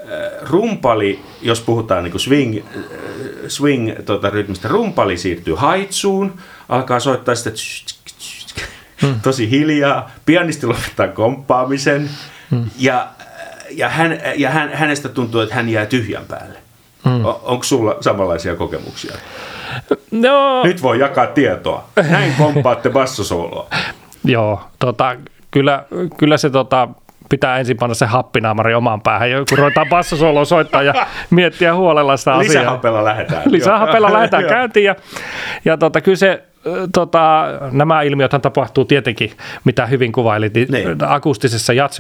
äh, 0.02 0.08
rumpali, 0.42 1.20
jos 1.42 1.62
puhutaan 1.62 2.04
niin 2.04 2.12
kuin 2.12 2.22
swing, 2.22 2.60
swing 3.48 3.92
tota, 4.06 4.30
rytmistä, 4.30 4.68
rumpali 4.68 5.18
siirtyy 5.18 5.56
haitsuun, 5.56 6.34
alkaa 6.70 7.00
soittaa 7.00 7.36
sitä 7.36 7.52
hmm. 9.02 9.22
tosi 9.22 9.50
hiljaa, 9.50 10.12
pianisti 10.26 10.68
lopettaa 10.68 11.08
komppaamisen 11.08 12.10
hmm. 12.52 12.70
ja, 12.78 13.08
ja, 13.70 13.90
hän, 13.90 14.20
ja 14.36 14.50
hän, 14.50 14.74
hänestä 14.74 15.10
tuntuu, 15.10 15.42
että 15.42 15.56
hän 15.56 15.70
jää 15.70 15.86
tyhjän 15.86 16.26
päälle. 16.26 16.68
Mm. 17.06 17.26
Onko 17.26 17.64
sulla 17.64 17.97
samanlaisia 18.02 18.56
kokemuksia? 18.56 19.16
No, 20.12 20.64
Nyt 20.64 20.82
voi 20.84 21.00
jakaa 21.00 21.28
tietoa. 21.28 21.84
Näin 22.10 22.34
komppaatte 22.38 22.89
bassosooloa. 22.89 23.68
Joo, 24.24 24.62
tota, 24.80 25.16
kyllä, 25.52 25.84
kyllä 26.18 26.38
se 26.38 26.50
tota, 26.50 26.88
pitää 27.30 27.60
ensin 27.60 27.78
panna 27.78 27.93
se 27.93 28.06
happinaamari 28.06 28.74
omaan 28.74 29.02
päähän, 29.02 29.30
kun 29.50 29.58
ruvetaan 29.58 29.88
bassosoloa 29.89 30.45
soittaa 30.45 30.84
ja 30.84 30.93
miettiä 31.30 31.76
huolella 31.76 32.18
sitä 32.18 32.34
asiaa. 32.34 32.62
Lisähapella 32.62 33.04
lähdetään. 33.04 33.43
Lisähapella 33.45 34.14
lähdetään 34.14 34.45
käyntiin 34.56 34.86
ja, 34.86 34.95
ja 35.66 35.78
tota, 35.78 36.02
kyllä 36.02 36.18
se 36.18 36.43
tota, 36.93 37.45
nämä 37.72 38.01
ilmiöthän 38.01 38.41
tapahtuu 38.41 38.86
tietenkin, 38.86 39.32
mitä 39.64 39.86
hyvin 39.86 40.12
kuvailit, 40.12 40.53
niin. 40.53 40.72
niin. 40.72 40.97
akustisessa 41.07 41.74
jats 41.74 41.99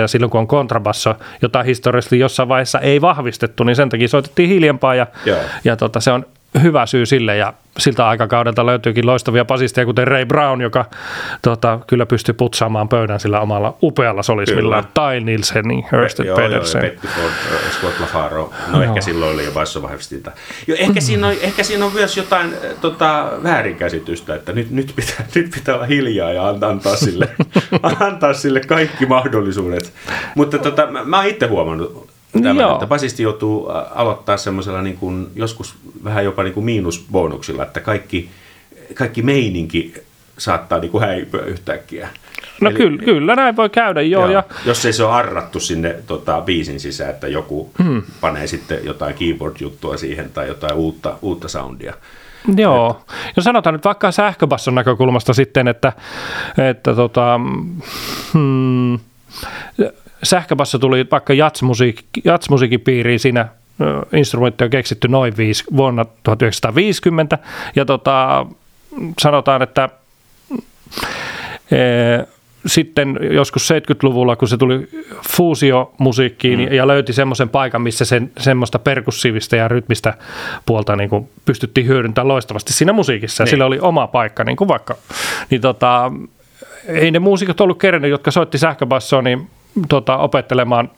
ja 0.00 0.08
silloin 0.08 0.30
kun 0.30 0.40
on 0.40 0.46
kontrabasso, 0.46 1.14
jota 1.42 1.62
historiallisesti 1.62 2.18
jossain 2.18 2.48
vaiheessa 2.48 2.78
ei 2.78 3.00
vahvistettu, 3.00 3.64
niin 3.64 3.76
sen 3.76 3.88
takia 3.88 4.08
soitettiin 4.08 4.48
hiljempaa 4.48 4.94
ja, 4.94 5.06
ja 5.64 5.76
tota, 5.76 6.00
se 6.00 6.10
on 6.10 6.26
hyvä 6.62 6.86
syy 6.86 7.06
sille 7.06 7.36
ja 7.36 7.54
siltä 7.78 8.08
aikakaudelta 8.08 8.66
löytyykin 8.66 9.06
loistavia 9.06 9.44
pasisteja, 9.44 9.84
kuten 9.84 10.08
Ray 10.08 10.24
Brown, 10.24 10.60
joka 10.60 10.84
tota, 11.42 11.78
kyllä 11.86 12.06
pystyy 12.06 12.34
putsaamaan 12.34 12.88
pöydän 12.88 13.20
sillä 13.20 13.40
omalla 13.40 13.76
upealla 13.82 14.22
solismillaan, 14.22 14.84
tai 14.94 15.20
Nils 15.20 15.54
Henning, 15.54 15.86
Ørsted 15.92 16.26
joo, 16.26 16.36
Pedersen. 16.36 16.84
Joo, 16.84 17.12
Ford, 17.14 17.32
Scott 17.70 18.00
LaFaro, 18.00 18.52
no 18.68 18.82
joo. 18.82 18.82
ehkä 18.82 19.00
silloin 19.00 19.34
oli 19.34 19.44
jo 19.44 19.50
bassovahvistinta. 19.52 20.32
Jo, 20.66 20.76
ehkä, 20.78 21.00
siinä 21.00 21.26
on, 21.26 21.34
ehkä 21.40 21.62
siinä 21.62 21.84
on 21.84 21.92
myös 21.92 22.16
jotain 22.16 22.54
tota, 22.80 23.30
väärinkäsitystä, 23.42 24.34
että 24.34 24.52
nyt, 24.52 24.70
nyt, 24.70 24.92
pitää, 24.96 25.26
nyt 25.34 25.50
pitää 25.54 25.74
olla 25.74 25.86
hiljaa 25.86 26.32
ja 26.32 26.48
antaa 26.48 26.96
sille, 26.96 27.28
antaa 28.08 28.32
sille 28.32 28.60
kaikki 28.60 29.06
mahdollisuudet. 29.06 29.92
Mutta 30.34 30.58
tota, 30.58 30.86
mä, 30.86 31.04
mä 31.04 31.16
oon 31.16 31.26
itse 31.26 31.46
huomannut, 31.46 32.09
Tämän, 32.32 32.56
Joo. 32.56 32.72
että 32.72 32.86
basisti 32.86 33.22
joutuu 33.22 33.68
aloittaa 33.94 34.36
semmoisella 34.36 34.82
niin 34.82 34.96
kuin, 34.96 35.26
joskus 35.34 35.74
vähän 36.04 36.24
jopa 36.24 36.42
niin 36.42 36.54
kuin 36.54 36.64
miinusbonuksilla, 36.64 37.62
että 37.62 37.80
kaikki, 37.80 38.30
kaikki 38.94 39.22
meininki 39.22 39.94
saattaa 40.38 40.78
niin 40.78 40.90
kuin 40.90 41.04
häipyä 41.04 41.42
yhtäkkiä. 41.42 42.08
No 42.60 42.70
Eli, 42.70 42.78
kyllä, 42.78 43.02
kyllä, 43.04 43.36
näin 43.36 43.56
voi 43.56 43.70
käydä, 43.70 44.02
joo. 44.02 44.22
joo. 44.22 44.32
Ja... 44.32 44.44
Jos 44.64 44.84
ei 44.84 44.92
se 44.92 45.04
ole 45.04 45.12
arrattu 45.12 45.60
sinne 45.60 45.96
tota, 46.06 46.40
biisin 46.40 46.80
sisään, 46.80 47.10
että 47.10 47.28
joku 47.28 47.70
hmm. 47.82 48.02
panee 48.20 48.46
sitten 48.46 48.84
jotain 48.84 49.14
keyboard-juttua 49.14 49.96
siihen 49.96 50.30
tai 50.30 50.48
jotain 50.48 50.74
uutta, 50.74 51.18
uutta 51.22 51.48
soundia. 51.48 51.94
Joo, 52.56 52.90
että... 53.00 53.14
ja 53.36 53.42
sanotaan 53.42 53.74
nyt 53.74 53.84
vaikka 53.84 54.12
sähköbasson 54.12 54.74
näkökulmasta 54.74 55.34
sitten, 55.34 55.68
että, 55.68 55.92
että 56.70 56.94
tota, 56.94 57.40
hmm, 58.32 58.98
sähköbasso 60.22 60.78
tuli 60.78 61.06
vaikka 61.10 61.32
jatsmusiik, 61.32 62.04
jatsmusiikin 62.24 62.80
piiriin 62.80 63.20
siinä 63.20 63.48
instrumentti 64.12 64.64
on 64.64 64.70
keksitty 64.70 65.08
noin 65.08 65.36
viisi, 65.36 65.64
vuonna 65.76 66.04
1950 66.22 67.38
ja 67.76 67.84
tota, 67.84 68.46
sanotaan, 69.20 69.62
että 69.62 69.88
e, 71.70 71.78
sitten 72.66 73.18
joskus 73.30 73.70
70-luvulla, 73.70 74.36
kun 74.36 74.48
se 74.48 74.56
tuli 74.56 74.88
fuusiomusiikkiin 75.28 76.60
mm. 76.60 76.72
ja 76.72 76.86
löyti 76.86 77.12
semmoisen 77.12 77.48
paikan, 77.48 77.82
missä 77.82 78.04
sen, 78.04 78.32
semmoista 78.38 78.78
perkussiivista 78.78 79.56
ja 79.56 79.68
rytmistä 79.68 80.14
puolta 80.66 80.96
niin 80.96 81.10
kuin 81.10 81.28
pystyttiin 81.44 81.86
hyödyntämään 81.86 82.28
loistavasti 82.28 82.72
siinä 82.72 82.92
musiikissa. 82.92 83.44
Niin. 83.44 83.50
sillä 83.50 83.66
oli 83.66 83.78
oma 83.80 84.06
paikka, 84.06 84.44
niin 84.44 84.56
kuin 84.56 84.68
vaikka. 84.68 84.96
Niin 85.50 85.60
tota, 85.60 86.12
ei 86.88 87.10
ne 87.10 87.18
muusikot 87.18 87.60
ollut 87.60 87.78
kerennyt, 87.78 88.10
jotka 88.10 88.30
soitti 88.30 88.58
sähköbassoa, 88.58 89.22
niin 89.22 89.48
tota, 89.88 90.16
opettelemaan 90.16 90.90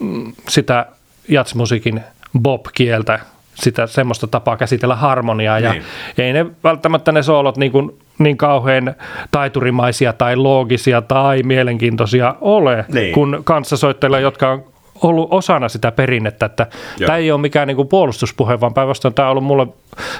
mm, 0.00 0.32
sitä 0.48 0.86
jatsmusiikin 1.28 2.00
bob-kieltä, 2.42 3.20
sitä 3.54 3.86
semmoista 3.86 4.26
tapaa 4.26 4.56
käsitellä 4.56 4.96
harmoniaa. 4.96 5.58
Ja 5.58 5.72
niin. 5.72 5.84
ei 6.18 6.32
ne 6.32 6.46
välttämättä 6.64 7.12
ne 7.12 7.22
soolot 7.22 7.56
niin, 7.56 7.72
kuin, 7.72 7.98
niin 8.18 8.36
kauhean 8.36 8.94
taiturimaisia 9.30 10.12
tai 10.12 10.36
loogisia 10.36 11.02
tai 11.02 11.42
mielenkiintoisia 11.42 12.34
ole, 12.40 12.84
niin. 12.92 13.14
kun 13.14 13.40
kanssasoittajilla, 13.44 14.18
jotka 14.18 14.50
on 14.50 14.64
ollut 15.02 15.28
osana 15.30 15.68
sitä 15.68 15.92
perinnettä, 15.92 16.46
että 16.46 16.66
Joo. 16.98 17.06
tämä 17.06 17.18
ei 17.18 17.30
ole 17.30 17.40
mikään 17.40 17.68
niin 17.68 17.76
kuin 17.76 17.88
puolustuspuhe, 17.88 18.60
vaan 18.60 18.74
päinvastoin 18.74 19.14
tämä 19.14 19.28
on 19.28 19.30
ollut 19.30 19.44
mulle 19.44 19.66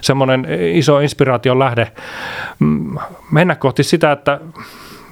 semmoinen 0.00 0.46
iso 0.72 1.00
inspiraation 1.00 1.58
lähde 1.58 1.92
mm, 2.58 2.98
mennä 3.30 3.54
kohti 3.54 3.82
sitä, 3.82 4.12
että 4.12 4.40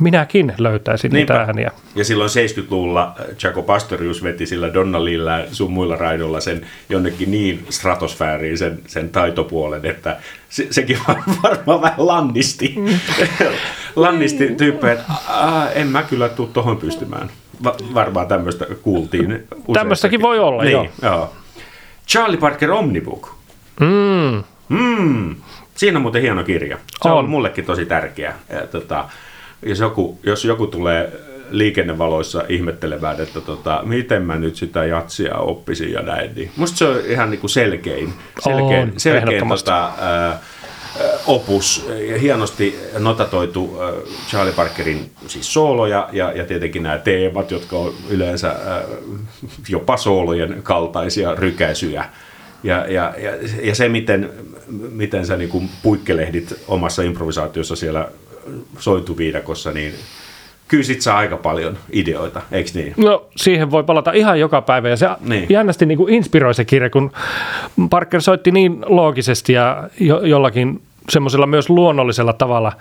minäkin 0.02 0.52
löytäisin 0.58 1.12
Niinpä. 1.12 1.34
niitä 1.34 1.44
ääniä. 1.46 1.70
Ja 1.94 2.04
silloin 2.04 2.30
70-luvulla 2.30 3.14
Jaco 3.42 3.62
Pastorius 3.62 4.22
veti 4.22 4.46
sillä 4.46 4.74
Donnallilla 4.74 5.32
sun 5.52 5.72
muilla 5.72 5.96
raidolla 5.96 6.40
sen 6.40 6.66
jonnekin 6.88 7.30
niin 7.30 7.66
stratosfääriin 7.70 8.58
sen, 8.58 8.78
sen 8.86 9.08
taitopuolen, 9.08 9.86
että 9.86 10.16
se, 10.48 10.66
sekin 10.70 10.98
varmaan 11.42 11.82
vähän 11.82 12.06
lannisti, 12.06 12.74
mm. 12.76 12.98
lannisti 13.96 14.54
tyyppejä, 14.54 14.92
että 14.92 15.12
en 15.74 15.86
mä 15.86 16.02
kyllä 16.02 16.28
tule 16.28 16.48
tuohon 16.52 16.76
pystymään. 16.76 17.30
Va- 17.64 17.76
varmaan 17.94 18.28
tämmöistä 18.28 18.66
kuultiin 18.82 19.46
Tämmöistäkin 19.72 20.22
voi 20.22 20.38
olla, 20.38 20.62
niin, 20.62 20.72
joo. 20.72 20.86
joo. 21.02 21.32
Charlie 22.08 22.36
Parker 22.36 22.70
Omnibook. 22.70 23.34
Mm. 23.80 24.42
Mm. 24.68 25.36
Siinä 25.74 25.98
on 25.98 26.02
muuten 26.02 26.22
hieno 26.22 26.44
kirja. 26.44 26.78
Se 27.02 27.08
on, 27.08 27.18
on 27.18 27.28
mullekin 27.28 27.64
tosi 27.64 27.86
tärkeä. 27.86 28.34
Ja, 28.50 28.66
tota, 28.66 29.04
jos 29.62 29.78
joku, 29.78 30.18
jos 30.22 30.44
joku 30.44 30.66
tulee 30.66 31.12
liikennevaloissa 31.50 32.44
ihmettelemään, 32.48 33.20
että 33.20 33.40
tota, 33.40 33.82
miten 33.84 34.22
mä 34.22 34.36
nyt 34.36 34.56
sitä 34.56 34.84
jatsia 34.84 35.36
oppisin 35.36 35.92
ja 35.92 36.02
näin, 36.02 36.30
niin 36.34 36.50
musta 36.56 36.78
se 36.78 36.84
on 36.84 37.00
ihan 37.06 37.30
niin 37.30 37.40
kuin 37.40 37.50
selkein, 37.50 38.14
selkein, 38.40 38.82
on, 38.82 38.92
selkein 38.96 39.48
tota, 39.48 39.92
ää, 40.00 40.40
opus 41.26 41.88
ja 42.08 42.18
hienosti 42.18 42.78
notatoitu 42.98 43.78
Charlie 44.30 44.52
Parkerin 44.52 45.10
siis 45.26 45.52
sooloja 45.52 46.08
ja, 46.12 46.32
ja 46.32 46.44
tietenkin 46.44 46.82
nämä 46.82 46.98
teemat, 46.98 47.50
jotka 47.50 47.76
on 47.76 47.94
yleensä 48.08 48.56
jopa 49.68 49.96
soolojen 49.96 50.60
kaltaisia 50.62 51.34
rykäisyjä. 51.34 52.04
Ja, 52.64 52.86
ja, 52.88 53.14
ja, 53.18 53.30
ja 53.62 53.74
se, 53.74 53.88
miten, 53.88 54.30
miten 54.90 55.26
sä 55.26 55.36
niin 55.36 55.50
kuin 55.50 55.70
puikkelehdit 55.82 56.54
omassa 56.68 57.02
improvisaatiossa 57.02 57.76
siellä 57.76 58.08
sointuviidakossa, 58.78 59.72
niin 59.72 59.94
kyllä 60.68 60.84
sit 60.84 61.02
saa 61.02 61.18
aika 61.18 61.36
paljon 61.36 61.78
ideoita, 61.92 62.42
eikö 62.52 62.70
niin? 62.74 62.94
No 62.96 63.26
siihen 63.36 63.70
voi 63.70 63.84
palata 63.84 64.12
ihan 64.12 64.40
joka 64.40 64.62
päivä 64.62 64.88
ja 64.88 64.96
se 64.96 65.08
niin. 65.20 65.46
jännästi 65.48 65.86
niin 65.86 65.98
kuin 65.98 66.14
inspiroi 66.14 66.54
se 66.54 66.64
kirja, 66.64 66.90
kun 66.90 67.12
Parker 67.90 68.22
soitti 68.22 68.50
niin 68.50 68.78
loogisesti 68.86 69.52
ja 69.52 69.88
jo, 70.00 70.20
jollakin 70.20 70.82
semmoisella 71.10 71.46
myös 71.46 71.70
luonnollisella 71.70 72.32
tavalla, 72.32 72.72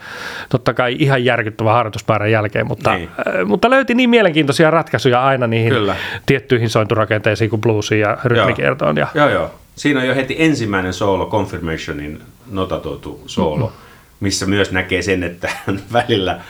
totta 0.49 0.73
kai 0.73 0.95
ihan 0.99 1.25
järkyttävän 1.25 1.73
harjoituspäärän 1.73 2.31
jälkeen, 2.31 2.67
mutta, 2.67 2.95
niin. 2.95 3.09
äh, 3.19 3.45
mutta 3.45 3.69
löyti 3.69 3.93
niin 3.93 4.09
mielenkiintoisia 4.09 4.71
ratkaisuja 4.71 5.25
aina 5.25 5.47
niihin 5.47 5.73
Kyllä. 5.73 5.95
tiettyihin 6.25 6.69
sointurakenteisiin 6.69 7.49
kuin 7.49 7.61
bluesiin 7.61 8.01
ja 8.01 8.17
rytmikiertoon. 8.23 8.97
Ja... 8.97 9.07
Joo, 9.13 9.29
joo. 9.29 9.51
Siinä 9.75 9.99
on 9.99 10.07
jo 10.07 10.15
heti 10.15 10.35
ensimmäinen 10.39 10.93
soolo, 10.93 11.25
Confirmationin 11.25 12.21
notatoitu 12.51 13.23
soolo. 13.25 13.65
Mm-hmm 13.65 13.90
missä 14.21 14.45
myös 14.45 14.71
näkee 14.71 15.01
sen, 15.01 15.23
että 15.23 15.49
välillä, 15.93 16.41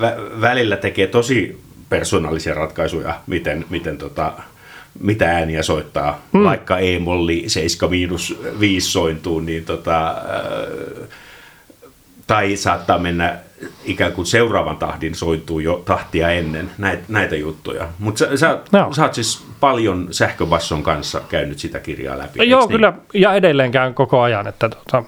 vä, 0.00 0.16
välillä 0.40 0.76
tekee 0.76 1.06
tosi 1.06 1.60
persoonallisia 1.88 2.54
ratkaisuja, 2.54 3.20
miten, 3.26 3.64
miten 3.70 3.98
tota, 3.98 4.32
mitä 5.00 5.30
ääniä 5.30 5.62
soittaa, 5.62 6.20
mm. 6.32 6.44
vaikka 6.44 6.78
E-molli 6.78 7.44
7 7.46 7.90
miinus 7.90 8.38
5 8.60 8.90
sointuu, 8.90 9.40
niin 9.40 9.64
tota, 9.64 10.14
tai 12.26 12.56
saattaa 12.56 12.98
mennä 12.98 13.38
ikään 13.84 14.12
kuin 14.12 14.26
seuraavan 14.26 14.76
tahdin 14.76 15.14
sointuu 15.14 15.60
jo 15.60 15.82
tahtia 15.84 16.30
ennen 16.30 16.70
näitä, 16.78 17.02
näitä 17.08 17.36
juttuja. 17.36 17.88
Mutta 17.98 18.18
sä, 18.18 18.36
sä, 18.36 18.58
no. 18.72 18.92
sä 18.92 19.02
oot 19.02 19.14
siis 19.14 19.44
paljon 19.60 20.08
sähköbasson 20.10 20.82
kanssa 20.82 21.20
käynyt 21.28 21.58
sitä 21.58 21.80
kirjaa 21.80 22.18
läpi. 22.18 22.50
Joo, 22.50 22.60
niin? 22.60 22.70
kyllä, 22.70 22.92
ja 23.14 23.34
edelleenkään 23.34 23.94
koko 23.94 24.20
ajan, 24.20 24.46
että 24.46 24.68
tota, 24.68 25.02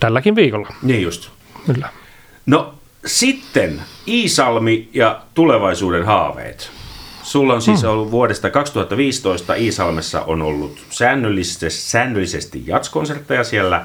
tälläkin 0.00 0.36
viikolla. 0.36 0.68
Niin 0.82 1.02
just. 1.02 1.39
Kyllä. 1.66 1.88
No 2.46 2.74
sitten 3.06 3.82
Iisalmi 4.08 4.88
ja 4.94 5.20
tulevaisuuden 5.34 6.06
haaveet. 6.06 6.70
Sulla 7.22 7.54
on 7.54 7.62
siis 7.62 7.82
hmm. 7.82 7.90
ollut 7.90 8.10
vuodesta 8.10 8.50
2015 8.50 9.54
Iisalmessa 9.54 10.20
on 10.22 10.42
ollut 10.42 10.78
säännöllisesti, 10.90 11.70
säännöllisesti 11.70 12.62
jatskonsertteja 12.66 13.44
siellä 13.44 13.84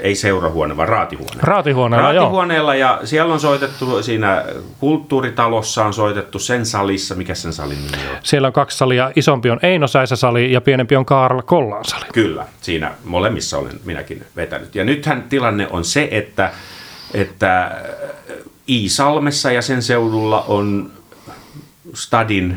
ei 0.00 0.14
seurahuone, 0.14 0.76
vaan 0.76 0.88
raatihuone. 0.88 1.40
Raatihuoneella, 1.40 2.12
Raatihuoneella 2.12 2.74
joo. 2.74 2.90
ja 2.90 3.06
siellä 3.06 3.34
on 3.34 3.40
soitettu, 3.40 4.02
siinä 4.02 4.44
kulttuuritalossa 4.80 5.84
on 5.84 5.94
soitettu 5.94 6.38
sen 6.38 6.66
salissa, 6.66 7.14
mikä 7.14 7.34
sen 7.34 7.52
salin 7.52 7.78
nimi 7.78 8.08
on? 8.10 8.16
Siellä 8.22 8.46
on 8.46 8.52
kaksi 8.52 8.78
salia, 8.78 9.10
isompi 9.16 9.50
on 9.50 9.58
Eino 9.62 9.86
sali 10.14 10.52
ja 10.52 10.60
pienempi 10.60 10.96
on 10.96 11.06
Kaarla 11.06 11.42
Kollaan 11.42 11.84
sali. 11.84 12.04
Kyllä, 12.12 12.46
siinä 12.60 12.92
molemmissa 13.04 13.58
olen 13.58 13.80
minäkin 13.84 14.24
vetänyt. 14.36 14.74
Ja 14.74 14.84
nythän 14.84 15.22
tilanne 15.22 15.68
on 15.70 15.84
se, 15.84 16.08
että, 16.10 16.50
että 17.14 17.70
Iisalmessa 18.68 19.52
ja 19.52 19.62
sen 19.62 19.82
seudulla 19.82 20.44
on 20.48 20.90
stadin 21.94 22.56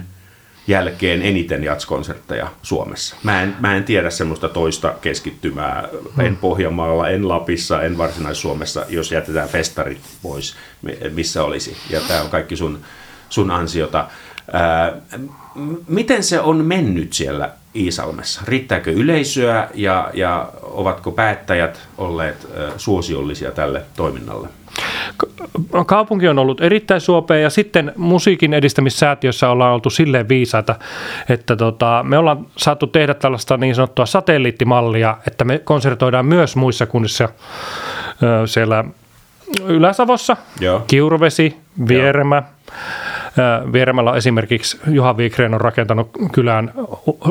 jälkeen 0.68 1.22
eniten 1.22 1.63
jatskonsertteja 1.63 2.47
Suomessa. 2.63 3.15
Mä 3.24 3.41
en, 3.41 3.55
mä 3.59 3.76
en 3.76 3.84
tiedä 3.84 4.09
semmoista 4.09 4.49
toista 4.49 4.93
keskittymää, 5.01 5.89
hmm. 6.15 6.26
en 6.26 6.38
Pohjanmaalla, 6.38 7.09
en 7.09 7.28
Lapissa, 7.28 7.82
en 7.82 7.97
Varsinais-Suomessa, 7.97 8.86
jos 8.89 9.11
jätetään 9.11 9.49
festarit 9.49 10.01
pois, 10.22 10.55
missä 11.13 11.43
olisi. 11.43 11.78
Ja 11.89 12.01
tämä 12.07 12.22
on 12.22 12.30
kaikki 12.30 12.55
sun, 12.55 12.80
sun 13.30 13.51
ansiota. 13.51 14.07
Ää, 14.53 14.93
miten 15.88 16.24
se 16.24 16.39
on 16.39 16.65
mennyt 16.65 17.13
siellä 17.13 17.49
Iisalmessa? 17.76 18.41
Riittääkö 18.45 18.91
yleisöä 18.91 19.70
ja, 19.74 20.11
ja 20.13 20.51
ovatko 20.61 21.11
päättäjät 21.11 21.88
olleet 21.97 22.47
suosiollisia 22.78 23.51
tälle 23.51 23.82
toiminnalle? 23.95 24.47
Kaupunki 25.86 26.28
on 26.28 26.39
ollut 26.39 26.61
erittäin 26.61 27.01
suopea 27.01 27.38
ja 27.38 27.49
sitten 27.49 27.93
musiikin 27.95 28.53
edistämissäätiössä 28.53 29.49
ollaan 29.49 29.73
oltu 29.73 29.89
silleen 29.89 30.30
viisaita, 30.30 30.75
että 31.30 31.55
tota, 31.55 32.03
me 32.07 32.17
ollaan 32.17 32.45
saatu 32.57 32.88
tehdä 32.88 33.13
tällaista 33.13 33.57
niin 33.57 33.75
sanottua 33.75 34.05
satelliittimallia, 34.05 35.17
että 35.28 35.45
me 35.45 35.59
konsertoidaan 35.59 36.25
myös 36.25 36.55
muissa 36.55 36.86
kunnissa 36.86 37.30
siellä 38.45 38.84
Ylä-Savossa, 39.65 40.38
Joo. 40.59 40.84
Kiuruvesi, 40.88 41.57
Vieremä. 41.88 42.36
Joo. 42.36 42.73
Vieremällä 43.73 44.11
on 44.11 44.17
esimerkiksi 44.17 44.79
Juha 44.88 45.17
Viikreen 45.17 45.53
on 45.53 45.61
rakentanut 45.61 46.09
kylään 46.31 46.71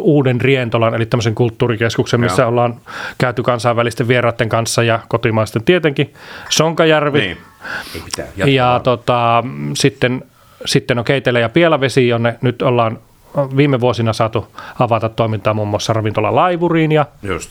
uuden 0.00 0.40
Rientolan, 0.40 0.94
eli 0.94 1.06
tämmöisen 1.06 1.34
kulttuurikeskuksen, 1.34 2.20
missä 2.20 2.42
Joo. 2.42 2.48
ollaan 2.48 2.74
käyty 3.18 3.42
kansainvälisten 3.42 4.08
vieraiden 4.08 4.48
kanssa 4.48 4.82
ja 4.82 5.00
kotimaisten 5.08 5.64
tietenkin. 5.64 6.14
Sonkajärvi. 6.48 7.20
Niin. 7.20 7.36
Ei 7.94 8.00
mitään. 8.04 8.28
Ja 8.54 8.80
tota, 8.84 9.44
sitten, 9.74 10.22
sitten 10.64 10.98
on 10.98 11.04
Keitele 11.04 11.40
ja 11.40 11.48
Pielavesi, 11.48 12.08
jonne 12.08 12.38
nyt 12.42 12.62
ollaan 12.62 12.98
viime 13.56 13.80
vuosina 13.80 14.12
saatu 14.12 14.48
avata 14.78 15.08
toimintaa 15.08 15.54
muun 15.54 15.68
muassa 15.68 15.92
ravintola 15.92 16.34
Laivuriin 16.34 16.92
ja 16.92 17.06
Just. 17.22 17.50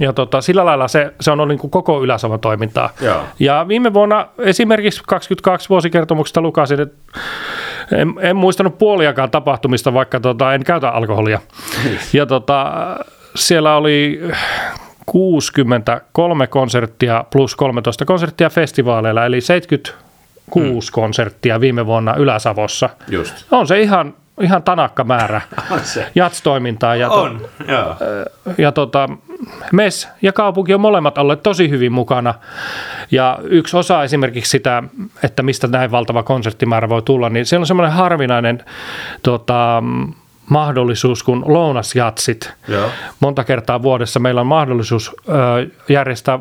Ja 0.00 0.12
tota, 0.12 0.40
sillä 0.40 0.64
lailla 0.64 0.88
se, 0.88 1.12
se 1.20 1.30
on 1.30 1.40
ollut 1.40 1.48
niin 1.48 1.58
kuin 1.58 1.70
koko 1.70 2.02
ylä 2.02 2.16
toimintaa. 2.40 2.90
Joo. 3.00 3.22
Ja 3.38 3.64
viime 3.68 3.94
vuonna 3.94 4.26
esimerkiksi 4.38 5.02
22 5.06 5.68
vuosikertomuksesta 5.68 6.40
lukasin, 6.40 6.80
että 6.80 7.20
en, 7.92 8.14
en 8.20 8.36
muistanut 8.36 8.78
puoliakaan 8.78 9.30
tapahtumista, 9.30 9.94
vaikka 9.94 10.20
tota, 10.20 10.54
en 10.54 10.64
käytä 10.64 10.88
alkoholia. 10.88 11.40
Niin. 11.84 11.98
ja 12.12 12.26
tota, 12.26 12.72
siellä 13.34 13.76
oli 13.76 14.20
63 15.06 16.46
konserttia 16.46 17.24
plus 17.32 17.56
13 17.56 18.04
konserttia 18.04 18.50
festivaaleilla, 18.50 19.26
eli 19.26 19.40
76 19.40 20.92
hmm. 20.92 21.02
konserttia 21.02 21.60
viime 21.60 21.86
vuonna 21.86 22.14
Ylä-Savossa. 22.14 22.90
Just. 23.08 23.46
On 23.50 23.66
se 23.66 23.80
ihan 23.80 24.14
ihan 24.40 24.62
tanakka 24.62 25.04
määrä 25.04 25.40
jatstoimintaa. 26.14 26.96
Ja, 26.96 27.10
on, 27.10 27.40
to, 27.40 27.72
joo. 27.72 27.96
ja 28.58 28.72
tota, 28.72 29.08
MES 29.72 30.08
ja 30.22 30.32
kaupunki 30.32 30.74
on 30.74 30.80
molemmat 30.80 31.18
olleet 31.18 31.42
tosi 31.42 31.70
hyvin 31.70 31.92
mukana. 31.92 32.34
Ja 33.10 33.38
yksi 33.42 33.76
osa 33.76 34.02
esimerkiksi 34.02 34.50
sitä, 34.50 34.82
että 35.22 35.42
mistä 35.42 35.66
näin 35.66 35.90
valtava 35.90 36.22
konserttimäärä 36.22 36.88
voi 36.88 37.02
tulla, 37.02 37.28
niin 37.28 37.46
se 37.46 37.58
on 37.58 37.66
semmoinen 37.66 37.92
harvinainen 37.92 38.64
tota, 39.22 39.82
mahdollisuus 40.50 41.22
kuin 41.22 41.42
lounasjatsit. 41.46 42.52
Joo. 42.68 42.88
Monta 43.20 43.44
kertaa 43.44 43.82
vuodessa 43.82 44.20
meillä 44.20 44.40
on 44.40 44.46
mahdollisuus 44.46 45.16
ö, 45.28 45.32
järjestää 45.88 46.38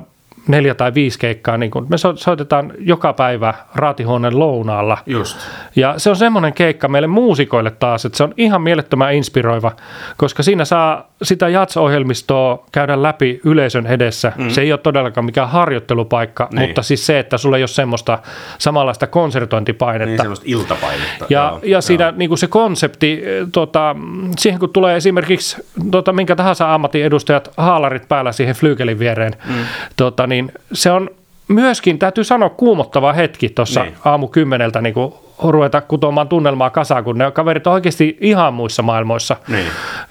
neljä 0.48 0.76
tai 0.76 0.94
viisi 0.94 1.20
keikkaa, 1.20 1.58
niin 1.58 1.72
kun 1.72 1.88
me 1.90 1.98
soitetaan 2.16 2.74
joka 2.80 3.14
päivä 3.14 3.54
raatihuoneen 3.76 4.40
lounaalla. 4.40 4.98
Just. 5.06 5.38
Ja 5.76 5.94
se 5.98 6.10
on 6.10 6.16
semmoinen 6.16 6.54
keikka 6.54 6.88
meille 6.88 7.08
muusikoille 7.08 7.72
taas, 7.72 8.06
että 8.06 8.18
se 8.18 8.24
on 8.24 8.34
ihan 8.38 8.62
mielettömän 8.62 9.14
inspiroiva, 9.14 9.72
koska 10.18 10.44
siinä 10.44 10.66
saa 10.66 11.12
sitä 11.24 11.48
jats-ohjelmistoa 11.48 12.66
käydä 12.72 13.04
läpi 13.04 13.40
yleisön 13.46 13.88
edessä. 13.88 14.32
Mm. 14.38 14.50
Se 14.50 14.62
ei 14.62 14.72
ole 14.72 14.80
todellakaan 14.80 15.26
mikään 15.26 15.50
harjoittelupaikka, 15.50 16.48
niin. 16.52 16.70
mutta 16.70 16.82
siis 16.82 17.06
se, 17.06 17.20
että 17.20 17.38
sulla 17.38 17.58
ei 17.58 17.64
ole 17.64 17.68
semmoista 17.68 18.20
samanlaista 18.58 19.08
konsertointipainetta. 19.08 20.06
Niin, 20.06 20.18
semmoista 20.18 20.46
iltapainetta. 20.48 21.26
Ja, 21.30 21.50
joo, 21.52 21.60
ja 21.64 21.82
siinä 21.82 22.06
joo. 22.06 22.14
Niin 22.18 22.30
kuin 22.30 22.38
se 22.38 22.48
konsepti, 22.48 23.24
tota, 23.52 23.96
siihen 24.38 24.60
kun 24.60 24.74
tulee 24.74 24.96
esimerkiksi 24.96 25.58
tota, 25.92 26.14
minkä 26.14 26.36
tahansa 26.36 26.74
ammatin 26.74 27.06
edustajat 27.06 27.52
haalarit 27.58 28.08
päällä 28.08 28.32
siihen 28.32 28.56
flyykelin 28.56 29.00
viereen, 29.00 29.34
mm. 29.50 29.56
tota, 29.98 30.28
niin 30.32 30.52
se 30.74 30.92
on 30.92 31.10
myöskin, 31.48 32.00
täytyy 32.00 32.24
sanoa, 32.24 32.50
kuumottava 32.50 33.14
hetki 33.14 33.50
tuossa 33.50 33.84
niin. 33.84 33.96
aamu 34.06 34.28
kymmeneltä 34.28 34.82
niin 34.82 34.94
kuin 34.94 35.14
ruveta 35.44 35.82
kutomaan 35.82 36.28
tunnelmaa 36.28 36.70
kasaan, 36.70 37.04
kun 37.04 37.18
ne 37.18 37.32
kaverit 37.32 37.68
on 37.68 37.74
oikeasti 37.74 38.18
ihan 38.22 38.54
muissa 38.54 38.84
maailmoissa. 38.84 39.36
Niin. 39.48 39.66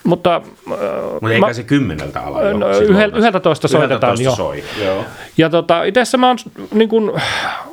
Mutta, 0.04 0.36
äh, 0.36 0.42
Mutta 1.12 1.32
eikä 1.32 1.52
se 1.52 1.62
kymmeneltä 1.62 2.20
ala. 2.20 2.42
No, 2.42 2.68
yhdeltä 3.14 3.40
toista 3.40 3.68
soitetaan 3.68 4.22
jo. 4.22 4.34
Soi. 4.34 4.64
Joo. 4.84 5.04
Ja 5.38 5.50
tota, 5.50 5.84
itse 5.84 6.16
mä 6.16 6.26
oon, 6.26 6.36
niin 6.74 6.88
kun, 6.88 7.02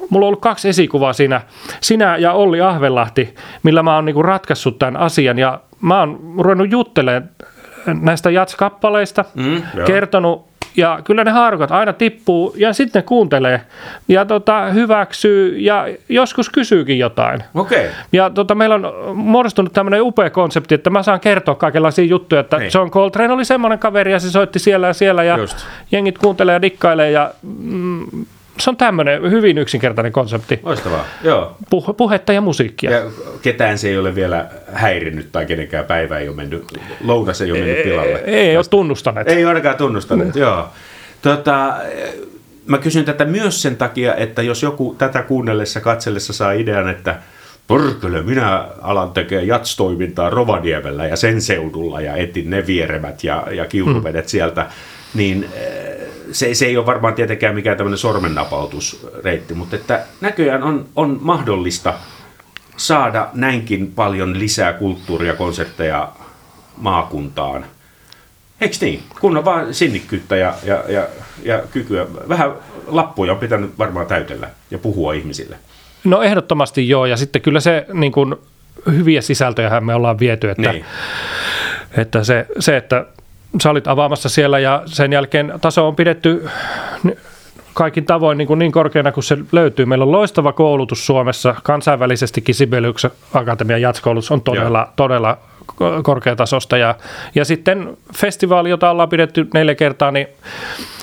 mulla 0.09 0.25
on 0.25 0.27
ollut 0.27 0.41
kaksi 0.41 0.69
esikuvaa 0.69 1.13
siinä, 1.13 1.41
sinä 1.81 2.17
ja 2.17 2.33
Olli 2.33 2.61
Ahvelahti, 2.61 3.35
millä 3.63 3.83
mä 3.83 3.95
oon 3.95 4.05
niin 4.05 4.25
ratkaissut 4.25 4.79
tämän 4.79 4.97
asian 4.97 5.39
ja 5.39 5.59
mä 5.81 5.99
oon 5.99 6.19
ruvennut 6.39 6.71
juttelemaan 6.71 7.29
näistä 8.01 8.29
jatskappaleista, 8.29 9.25
mm, 9.35 9.61
kertonut 9.85 10.56
ja 10.77 10.99
kyllä 11.03 11.23
ne 11.23 11.31
haarukat 11.31 11.71
aina 11.71 11.93
tippuu 11.93 12.53
ja 12.57 12.73
sitten 12.73 12.99
ne 12.99 13.03
kuuntelee 13.03 13.61
ja 14.07 14.25
tota, 14.25 14.61
hyväksyy 14.65 15.57
ja 15.57 15.87
joskus 16.09 16.49
kysyykin 16.49 16.99
jotain. 16.99 17.43
Okay. 17.53 17.85
Ja 18.11 18.29
tota, 18.29 18.55
meillä 18.55 18.75
on 18.75 19.17
muodostunut 19.17 19.73
tämmöinen 19.73 20.01
upea 20.01 20.29
konsepti, 20.29 20.75
että 20.75 20.89
mä 20.89 21.03
saan 21.03 21.19
kertoa 21.19 21.55
kaikenlaisia 21.55 22.05
juttuja, 22.05 22.41
että 22.41 22.57
niin. 22.57 22.71
John 22.73 22.91
Coltrane 22.91 23.33
oli 23.33 23.45
semmoinen 23.45 23.79
kaveri 23.79 24.11
ja 24.11 24.19
se 24.19 24.31
soitti 24.31 24.59
siellä 24.59 24.87
ja 24.87 24.93
siellä 24.93 25.23
ja 25.23 25.37
Just. 25.37 25.57
jengit 25.91 26.17
kuuntelee 26.17 26.53
ja 26.53 26.61
dikkailee 26.61 27.11
ja 27.11 27.31
mm, 27.43 27.86
se 28.59 28.69
on 28.69 28.77
tämmöinen 28.77 29.31
hyvin 29.31 29.57
yksinkertainen 29.57 30.11
konsepti. 30.11 30.59
Loistavaa, 30.63 31.05
joo. 31.23 31.57
Puh- 31.75 31.93
puhetta 31.93 32.33
ja 32.33 32.41
musiikkia. 32.41 32.91
Ja 32.91 33.01
ketään 33.41 33.77
se 33.77 33.89
ei 33.89 33.97
ole 33.97 34.15
vielä 34.15 34.45
häirinnyt 34.73 35.31
tai 35.31 35.45
kenenkään 35.45 35.85
päivä 35.85 36.19
ei 36.19 36.27
ole 36.27 36.35
mennyt, 36.35 36.63
lounas 37.03 37.41
ei 37.41 37.51
ole 37.51 37.59
mennyt 37.59 37.83
pilalle. 37.83 38.23
Ei, 38.25 38.35
ei 38.35 38.57
ole 38.57 38.65
tunnustaneet. 38.69 39.27
Ei 39.27 39.45
ainakaan 39.45 39.75
tunnustaneet, 39.75 40.35
mm. 40.35 40.41
joo. 40.41 40.67
Tota, 41.21 41.73
mä 42.65 42.77
kysyn 42.77 43.05
tätä 43.05 43.25
myös 43.25 43.61
sen 43.61 43.77
takia, 43.77 44.15
että 44.15 44.41
jos 44.41 44.63
joku 44.63 44.95
tätä 44.97 45.21
kuunnellessa, 45.21 45.81
katsellessa 45.81 46.33
saa 46.33 46.51
idean, 46.51 46.89
että 46.89 47.15
Porkele, 47.67 48.21
minä 48.21 48.67
alan 48.81 49.11
tekemään 49.11 49.47
jatstoimintaa 49.47 50.29
Rovaniemellä 50.29 51.05
ja 51.05 51.15
sen 51.15 51.41
seudulla 51.41 52.01
ja 52.01 52.15
etin 52.15 52.49
ne 52.49 52.67
vieremät 52.67 53.23
ja, 53.23 53.47
ja 53.51 53.65
kiuruvedet 53.65 54.25
mm. 54.25 54.29
sieltä, 54.29 54.65
niin 55.13 55.49
se, 56.31 56.53
se 56.53 56.65
ei 56.65 56.77
ole 56.77 56.85
varmaan 56.85 57.13
tietenkään 57.13 57.55
mikään 57.55 57.77
tämmöinen 57.77 57.97
sormennapautusreitti, 57.97 59.53
mutta 59.53 59.75
että 59.75 60.03
näköjään 60.21 60.63
on, 60.63 60.85
on 60.95 61.19
mahdollista 61.21 61.93
saada 62.77 63.29
näinkin 63.33 63.91
paljon 63.91 64.39
lisää 64.39 64.73
kulttuuria, 64.73 65.35
konsertteja 65.35 66.11
maakuntaan. 66.77 67.65
Eikö 68.61 68.75
niin? 68.81 69.03
Kun 69.19 69.37
on 69.37 69.45
vaan 69.45 69.73
sinnikkyyttä 69.73 70.35
ja, 70.35 70.53
ja, 70.63 70.83
ja, 70.87 71.07
ja 71.43 71.63
kykyä. 71.71 72.05
Vähän 72.29 72.51
lappuja 72.87 73.31
on 73.31 73.39
pitänyt 73.39 73.77
varmaan 73.77 74.05
täytellä 74.05 74.49
ja 74.71 74.77
puhua 74.77 75.13
ihmisille. 75.13 75.57
No 76.03 76.21
ehdottomasti 76.21 76.89
joo, 76.89 77.05
ja 77.05 77.17
sitten 77.17 77.41
kyllä 77.41 77.59
se 77.59 77.85
niin 77.93 78.11
kuin, 78.11 78.35
hyviä 78.85 79.21
sisältöjä 79.21 79.81
me 79.81 79.95
ollaan 79.95 80.19
viety, 80.19 80.49
että, 80.49 80.71
niin. 80.71 80.85
että 81.97 82.23
se, 82.23 82.47
se, 82.59 82.77
että 82.77 83.05
sä 83.63 83.69
olit 83.69 83.87
avaamassa 83.87 84.29
siellä 84.29 84.59
ja 84.59 84.83
sen 84.85 85.13
jälkeen 85.13 85.53
taso 85.61 85.87
on 85.87 85.95
pidetty 85.95 86.49
kaikin 87.73 88.05
tavoin 88.05 88.37
niin, 88.37 88.47
kuin 88.47 88.59
niin 88.59 88.71
korkeana 88.71 89.11
kuin 89.11 89.23
se 89.23 89.37
löytyy. 89.51 89.85
Meillä 89.85 90.05
on 90.05 90.11
loistava 90.11 90.53
koulutus 90.53 91.05
Suomessa, 91.05 91.55
kansainvälisestikin 91.63 92.55
Sibeliuksen 92.55 93.11
Akatemian 93.33 93.81
jatskoulutus 93.81 94.31
on 94.31 94.41
todella, 94.41 94.79
ja. 94.79 94.87
todella 94.95 95.37
korkeatasosta. 96.03 96.77
Ja, 96.77 96.95
ja 97.35 97.45
sitten 97.45 97.97
festivaali, 98.15 98.69
jota 98.69 98.91
ollaan 98.91 99.09
pidetty 99.09 99.47
neljä 99.53 99.75
kertaa, 99.75 100.11
niin 100.11 100.27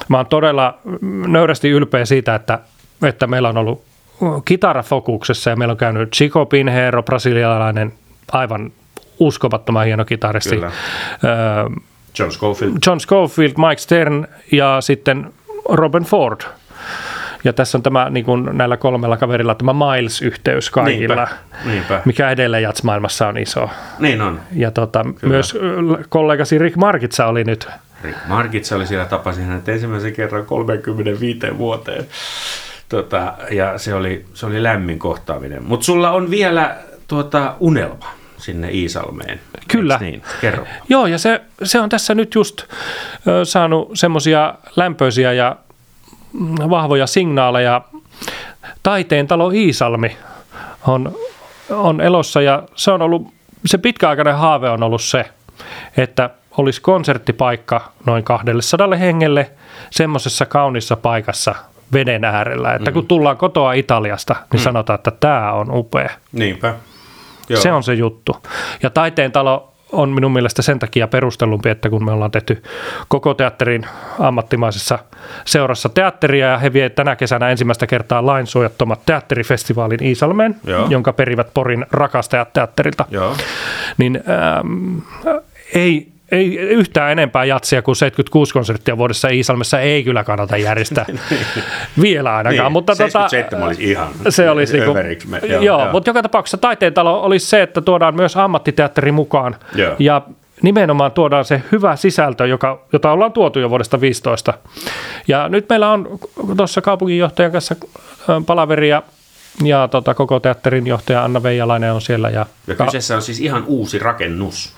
mä 0.09 0.17
oon 0.17 0.27
todella 0.27 0.79
nöyrästi 1.27 1.71
ylpeä 1.71 2.05
siitä, 2.05 2.35
että, 2.35 2.59
että 3.03 3.27
meillä 3.27 3.49
on 3.49 3.57
ollut 3.57 3.85
kitarafokuksessa 4.45 5.51
ja 5.51 5.57
meillä 5.57 5.73
on 5.73 5.79
käynyt 5.79 6.13
Chico 6.13 6.47
Pinheiro, 6.47 7.03
brasilialainen 7.03 7.93
aivan 8.33 8.73
uskomattoman 9.19 9.87
hieno 9.87 10.05
kitaristi. 10.05 10.55
Kyllä. 10.55 10.71
Öö, 11.25 11.69
John 12.19 12.31
Schofield. 12.31 12.77
John 12.87 13.01
Schofield, 13.01 13.53
Mike 13.69 13.81
Stern 13.81 14.27
ja 14.53 14.81
sitten 14.81 15.33
Robin 15.69 16.03
Ford. 16.03 16.41
Ja 17.45 17.53
tässä 17.53 17.79
on 17.79 17.83
tämä 17.83 18.11
niin 18.11 18.25
kuin 18.25 18.49
näillä 18.53 18.77
kolmella 18.77 19.17
kaverilla 19.17 19.55
tämä 19.55 19.73
Miles-yhteys 19.73 20.71
kaikilla, 20.71 21.15
niinpä, 21.15 21.29
niinpä. 21.65 22.03
mikä 22.05 22.31
edelleen 22.31 22.63
jatsmaailmassa 22.63 23.29
on 23.29 23.39
iso. 23.39 23.71
Niin 23.99 24.23
on. 24.23 24.41
Ja 24.53 24.71
tota, 24.71 25.05
myös 25.23 25.59
kollegasi 26.09 26.59
Rick 26.59 26.77
Markitsa 26.77 27.27
oli 27.27 27.45
nyt. 27.45 27.69
Rick 28.05 28.19
Markitsa 28.29 28.77
oli 28.77 28.87
siellä, 28.87 29.05
tapasin 29.05 29.45
hänet 29.45 29.69
ensimmäisen 29.69 30.13
kerran 30.13 30.47
35 30.47 31.59
vuoteen. 31.59 32.07
Tota, 32.89 33.33
ja 33.51 33.79
se 33.79 33.95
oli, 33.95 34.25
se 34.35 34.47
oli 34.47 34.63
lämmin 34.63 34.99
kohtaaminen. 34.99 35.65
Mutta 35.65 35.85
sulla 35.85 36.11
on 36.11 36.31
vielä 36.31 36.77
tuota, 37.09 37.55
unelma 37.61 38.24
sinne 38.45 38.71
Iisalmeen. 38.71 39.41
Kyllä. 39.69 39.99
Niin, 40.01 40.23
kerro. 40.41 40.67
Joo, 40.89 41.07
ja 41.07 41.19
se, 41.19 41.41
se 41.63 41.81
on 41.81 41.89
tässä 41.89 42.15
nyt 42.15 42.35
just 42.35 42.63
ö, 43.29 43.45
saanut 43.45 43.91
semmoisia 43.95 44.55
lämpöisiä 44.77 45.33
ja 45.33 45.57
mm, 46.33 46.55
vahvoja 46.71 47.07
signaaleja. 47.07 47.83
Taiteen 48.83 49.27
talo 49.27 49.51
Iisalmi 49.51 50.17
on, 50.87 51.17
on 51.71 52.01
elossa 52.01 52.43
ja 52.43 52.63
se 52.75 52.91
on 52.91 53.03
ollut, 53.03 53.35
se 53.67 53.79
pitkäaikainen 53.79 54.37
haave 54.37 54.71
on 54.71 54.83
ollut 54.83 55.03
se, 55.03 55.25
että 55.97 56.31
olisi 56.57 56.81
konserttipaikka 56.81 57.93
noin 58.07 58.25
200 58.25 58.97
hengelle 58.97 59.51
semmoisessa 59.91 60.47
kaunissa 60.47 60.97
paikassa 60.97 61.55
veden 61.93 62.25
äärellä. 62.25 62.75
Että 62.75 62.93
kun 62.93 63.07
tullaan 63.07 63.37
kotoa 63.37 63.73
Italiasta, 63.73 64.37
niin 64.53 64.61
sanotaan, 64.61 64.95
että 64.95 65.11
tämä 65.11 65.53
on 65.53 65.71
upea. 65.71 66.11
Niinpä. 66.33 66.75
Joo. 67.49 67.61
Se 67.61 67.73
on 67.73 67.83
se 67.83 67.95
juttu. 67.95 68.37
Ja 68.83 68.91
taiteen 68.91 69.33
talo 69.33 69.75
on 69.93 70.09
minun 70.09 70.33
mielestä 70.33 70.63
sen 70.63 70.79
takia 70.79 71.09
perustellumpi, 71.09 71.69
että 71.69 71.91
kun 71.91 72.05
me 72.05 72.13
ollaan 72.13 72.31
tehty 72.31 72.63
koko 73.09 73.35
teatterin 73.35 73.87
ammattimaisessa 74.19 74.99
seurassa 75.45 75.89
teatteria 75.89 76.47
ja 76.47 76.59
he 76.59 76.73
vie 76.73 76.91
tänä 76.91 77.17
kesänä 77.17 77.51
ensimmäistä 77.51 77.87
kertaa 77.87 78.27
lainsuojattomat 78.27 79.01
teatterifestivaalin 79.07 80.03
Iisalmeen, 80.03 80.57
Joo. 80.65 80.87
jonka 80.91 81.13
perivät 81.13 81.55
Porin 81.55 81.87
rakastajat 81.91 82.53
teatterilta, 82.53 83.05
Joo. 83.11 83.37
niin 83.99 84.23
ähm, 84.29 84.99
ei, 85.75 86.14
ei 86.35 86.57
yhtään 86.57 87.13
enempää 87.13 87.45
jatsia 87.45 87.83
kuin 87.83 87.97
76 87.97 88.53
konserttia 88.53 88.99
vuodessa 88.99 89.29
Iisalmessa 89.29 89.81
ei 89.81 90.05
kyllä 90.05 90.25
kannata 90.25 90.57
järjestää 90.57 91.07
vielä 92.03 92.37
ainakaan. 92.37 92.65
Niin, 92.65 92.73
mutta 92.73 92.95
77 92.95 93.51
tota, 93.51 93.67
olisi 93.67 93.91
ihan 93.91 94.09
se 94.29 94.51
olisi 94.51 94.73
niinku, 94.73 94.91
överiksi 94.91 95.29
me- 95.29 95.41
joo, 95.45 95.63
joo, 95.63 95.89
mutta 95.93 96.11
joka 96.11 96.23
tapauksessa 96.23 96.57
taiteen 96.57 96.95
talo 96.95 97.23
olisi 97.23 97.47
se, 97.47 97.63
että 97.63 97.81
tuodaan 97.81 98.15
myös 98.15 98.37
ammattiteatteri 98.37 99.13
mukaan 99.13 99.57
Joo. 99.75 99.97
ja 99.99 100.23
nimenomaan 100.63 101.13
tuodaan 101.13 101.45
se 101.45 101.63
hyvä 101.73 101.97
sisältö, 101.97 102.47
joka, 102.47 102.87
jota 102.93 103.13
ollaan 103.13 103.33
tuotu 103.33 103.59
jo 103.59 103.71
vuodesta 103.71 104.01
15. 104.01 104.55
Ja 105.29 105.49
nyt 105.49 105.69
meillä 105.69 105.91
on 105.91 106.19
tuossa 106.57 106.81
kaupunginjohtajan 106.81 107.53
kanssa 107.53 107.77
ö, 108.29 108.41
palaveri 108.47 108.89
ja, 108.89 109.03
ja 109.63 109.89
tota, 109.89 110.15
koko 110.15 110.41
teatterin 110.41 110.87
johtaja 110.87 111.25
Anna 111.25 111.43
Veijalainen 111.43 111.93
on 111.93 112.03
siellä. 112.03 112.31
Ja, 112.31 112.47
Ja 112.67 112.75
kyseessä 112.75 113.17
on 113.17 113.23
siis 113.23 113.41
ihan 113.41 113.65
uusi 113.67 113.99
rakennus. 113.99 114.75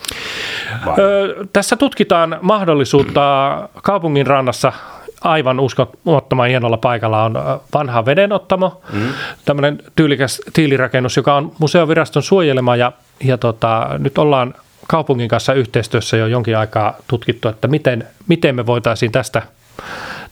Vai? 0.86 0.94
Ö, 0.98 1.46
tässä 1.52 1.76
tutkitaan 1.76 2.38
mahdollisuutta 2.42 3.68
kaupungin 3.82 4.26
rannassa 4.26 4.72
aivan 5.20 5.60
uskomattoman 5.60 6.48
hienolla 6.48 6.76
paikalla 6.76 7.24
on 7.24 7.34
vanha 7.74 8.06
vedenottamo, 8.06 8.82
mm. 8.92 9.08
tämmöinen 9.44 9.82
tyylikäs 9.96 10.40
tiilirakennus, 10.52 11.16
joka 11.16 11.34
on 11.34 11.52
museoviraston 11.58 12.22
suojelema 12.22 12.76
ja, 12.76 12.92
ja 13.24 13.38
tota, 13.38 13.90
nyt 13.98 14.18
ollaan 14.18 14.54
kaupungin 14.86 15.28
kanssa 15.28 15.54
yhteistyössä 15.54 16.16
jo 16.16 16.26
jonkin 16.26 16.56
aikaa 16.56 16.96
tutkittu, 17.08 17.48
että 17.48 17.68
miten, 17.68 18.06
miten 18.28 18.56
me 18.56 18.66
voitaisiin 18.66 19.12
tästä, 19.12 19.42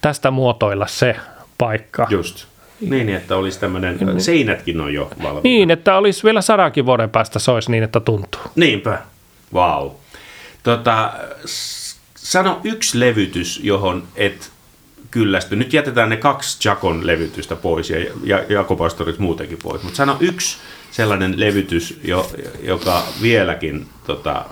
tästä 0.01 0.31
muotoilla 0.31 0.87
se 0.87 1.17
paikka. 1.59 2.07
Just. 2.11 2.54
Niin, 2.81 3.09
että 3.09 3.37
olisi 3.37 3.61
tämmöinen, 3.61 4.21
seinätkin 4.21 4.81
on 4.81 4.95
jo 4.95 5.11
valmiina. 5.23 5.41
Niin, 5.43 5.71
että 5.71 5.97
olisi 5.97 6.25
vielä 6.25 6.41
sadankin 6.41 6.87
vuoden 6.87 7.11
päästä 7.11 7.39
se 7.39 7.51
olisi 7.51 7.71
niin, 7.71 7.83
että 7.85 8.01
tuntuu. 8.01 8.41
Niinpä. 8.57 8.99
Wow. 9.55 9.91
Tota, 10.63 11.13
sano 12.15 12.61
yksi 12.65 13.01
levytys, 13.01 13.61
johon 13.63 14.03
et 14.17 14.51
kyllästy. 15.11 15.57
Nyt 15.57 15.73
jätetään 15.73 16.09
ne 16.09 16.17
kaksi 16.17 16.69
Jakon 16.69 17.07
levytystä 17.07 17.57
pois 17.57 17.91
ja, 17.91 17.99
ja 18.25 18.45
Jakopastorit 18.49 19.19
muutenkin 19.19 19.59
pois, 19.63 19.83
mutta 19.83 19.97
sano 19.97 20.17
yksi 20.21 20.57
sellainen 20.91 21.41
levytys, 21.41 22.01
jo, 22.05 22.31
joka 22.63 23.03
vieläkin 23.23 23.87
tota, 24.07 24.45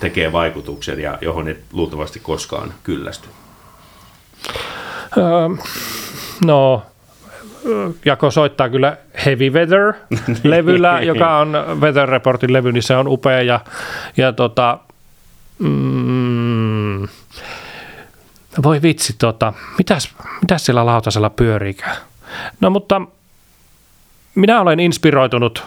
tekee 0.00 0.32
vaikutuksen 0.32 1.00
ja 1.00 1.18
johon 1.20 1.48
et 1.48 1.60
luultavasti 1.72 2.20
koskaan 2.20 2.74
kyllästy. 2.82 3.28
Öö, 5.16 5.24
no, 6.44 6.82
Jako 8.04 8.30
soittaa 8.30 8.68
kyllä 8.68 8.96
Heavy 9.24 9.50
Weather-levyllä, 9.50 11.00
joka 11.12 11.38
on 11.38 11.52
Weather 11.80 12.08
Reportin 12.08 12.52
levy, 12.52 12.72
niin 12.72 12.82
se 12.82 12.96
on 12.96 13.08
upea. 13.08 13.42
Ja, 13.42 13.60
ja 14.16 14.32
tota, 14.32 14.78
mm, 15.58 17.08
voi 18.62 18.82
vitsi, 18.82 19.14
tota, 19.18 19.52
mitäs, 19.78 20.14
mitäs 20.40 20.66
sillä 20.66 20.86
lautasella 20.86 21.30
pyöriikään? 21.30 21.96
No 22.60 22.70
mutta 22.70 23.02
minä 24.34 24.60
olen 24.60 24.80
inspiroitunut 24.80 25.66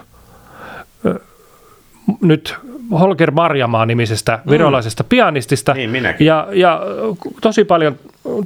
ö, 1.06 1.20
nyt 2.22 2.56
Holger 2.91 3.32
Marjamaa 3.32 3.86
nimisestä 3.86 4.39
virolaisesta 4.49 5.04
pianistista. 5.04 5.74
Niin, 5.74 5.89
minäkin. 5.89 6.28
Ja, 6.28 6.47
ja 6.52 6.82
tosi 7.41 7.64
paljon 7.64 7.95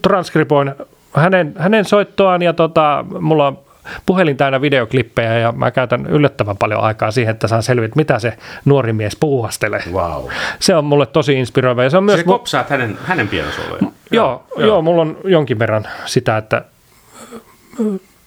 transkriboin 0.01 0.75
hänen, 1.15 1.53
hänen 1.57 1.85
soittoaan 1.85 2.41
ja 2.41 2.53
tota, 2.53 3.05
mulla 3.19 3.47
on 3.47 3.59
puhelin 4.05 4.37
täynnä 4.37 4.61
videoklippejä 4.61 5.39
ja 5.39 5.51
mä 5.51 5.71
käytän 5.71 6.05
yllättävän 6.05 6.57
paljon 6.57 6.81
aikaa 6.81 7.11
siihen, 7.11 7.31
että 7.31 7.47
saan 7.47 7.63
selviä, 7.63 7.85
että 7.85 7.99
mitä 7.99 8.19
se 8.19 8.37
nuori 8.65 8.93
mies 8.93 9.15
puuhastelee. 9.15 9.83
Wow. 9.91 10.25
Se 10.59 10.75
on 10.75 10.85
mulle 10.85 11.05
tosi 11.05 11.33
inspiroiva 11.33 11.83
ja 11.83 11.89
se 11.89 11.97
on 11.97 12.03
myös... 12.03 12.19
Se 12.19 12.25
mu- 12.25 12.29
kopsaat 12.29 12.69
hänen, 12.69 12.97
hänen 13.05 13.27
pianosoloja. 13.27 13.81
Joo, 14.11 14.43
joo, 14.57 14.67
joo, 14.67 14.81
mulla 14.81 15.01
on 15.01 15.17
jonkin 15.23 15.59
verran 15.59 15.87
sitä, 16.05 16.37
että 16.37 16.65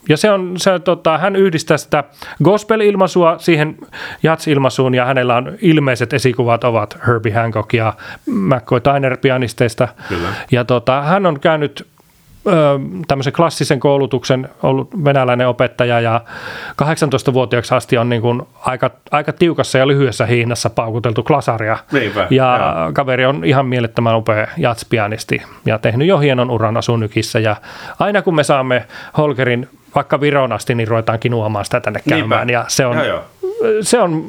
ja 0.09 0.16
se 0.16 0.30
on, 0.30 0.55
se, 0.57 0.78
tota, 0.78 1.18
hän 1.18 1.36
yhdistää 1.36 1.76
sitä 1.76 2.05
gospel-ilmaisua 2.45 3.39
siihen 3.39 3.76
jats-ilmaisuun 4.22 4.95
ja 4.95 5.05
hänellä 5.05 5.36
on 5.36 5.53
ilmeiset 5.61 6.12
esikuvat 6.12 6.64
ovat 6.64 6.99
Herbie 7.07 7.32
Hancock 7.32 7.74
ja 7.74 7.93
McCoy 8.26 8.80
Tyner 8.80 9.16
pianisteista. 9.16 9.89
Kyllä. 10.09 10.28
Ja 10.51 10.64
tota, 10.64 11.03
hän 11.03 11.26
on 11.26 11.41
käynyt 11.41 11.86
tämmöisen 13.09 13.33
klassisen 13.33 13.81
koulutuksen, 13.81 14.49
ollut 14.63 15.05
venäläinen 15.05 15.49
opettaja 15.49 16.01
ja 16.01 16.21
18-vuotiaaksi 16.83 17.75
asti 17.75 17.99
on 17.99 18.09
niin 18.09 18.23
kuin 18.23 18.43
aika, 18.61 18.91
aika 19.11 19.33
tiukassa 19.33 19.79
ja 19.79 19.89
lyhyessä 19.89 20.27
hihnassa 20.27 20.71
paukuteltu 20.71 21.23
klasaria. 21.23 21.79
Niinpä, 21.93 22.27
ja 22.31 22.59
joo. 22.81 22.93
kaveri 22.93 23.27
on 23.27 23.45
ihan 23.45 23.67
mielettömän 23.67 24.17
upea 24.17 24.47
jatspianisti 24.57 25.43
ja 25.67 25.79
tehnyt 25.79 26.09
jo 26.09 26.19
hienon 26.19 26.51
uran 26.51 26.77
asunykissä. 26.77 27.39
Ja 27.39 27.57
aina 27.99 28.23
kun 28.23 28.35
me 28.35 28.45
saamme 28.45 28.87
Holgerin 29.17 29.69
vaikka 29.95 30.21
Viron 30.21 30.53
asti, 30.53 30.75
niin 30.75 30.89
ruvetaan 30.89 31.19
kinuamaan 31.19 31.65
sitä 31.65 31.81
tänne 31.81 32.01
käymään. 32.09 32.47
Niinpä. 32.47 32.61
Ja 32.61 32.65
se 32.69 32.87
on, 32.87 32.97
Joo, 32.97 33.05
joo. 33.05 33.25
se 33.81 33.99
on, 33.99 34.25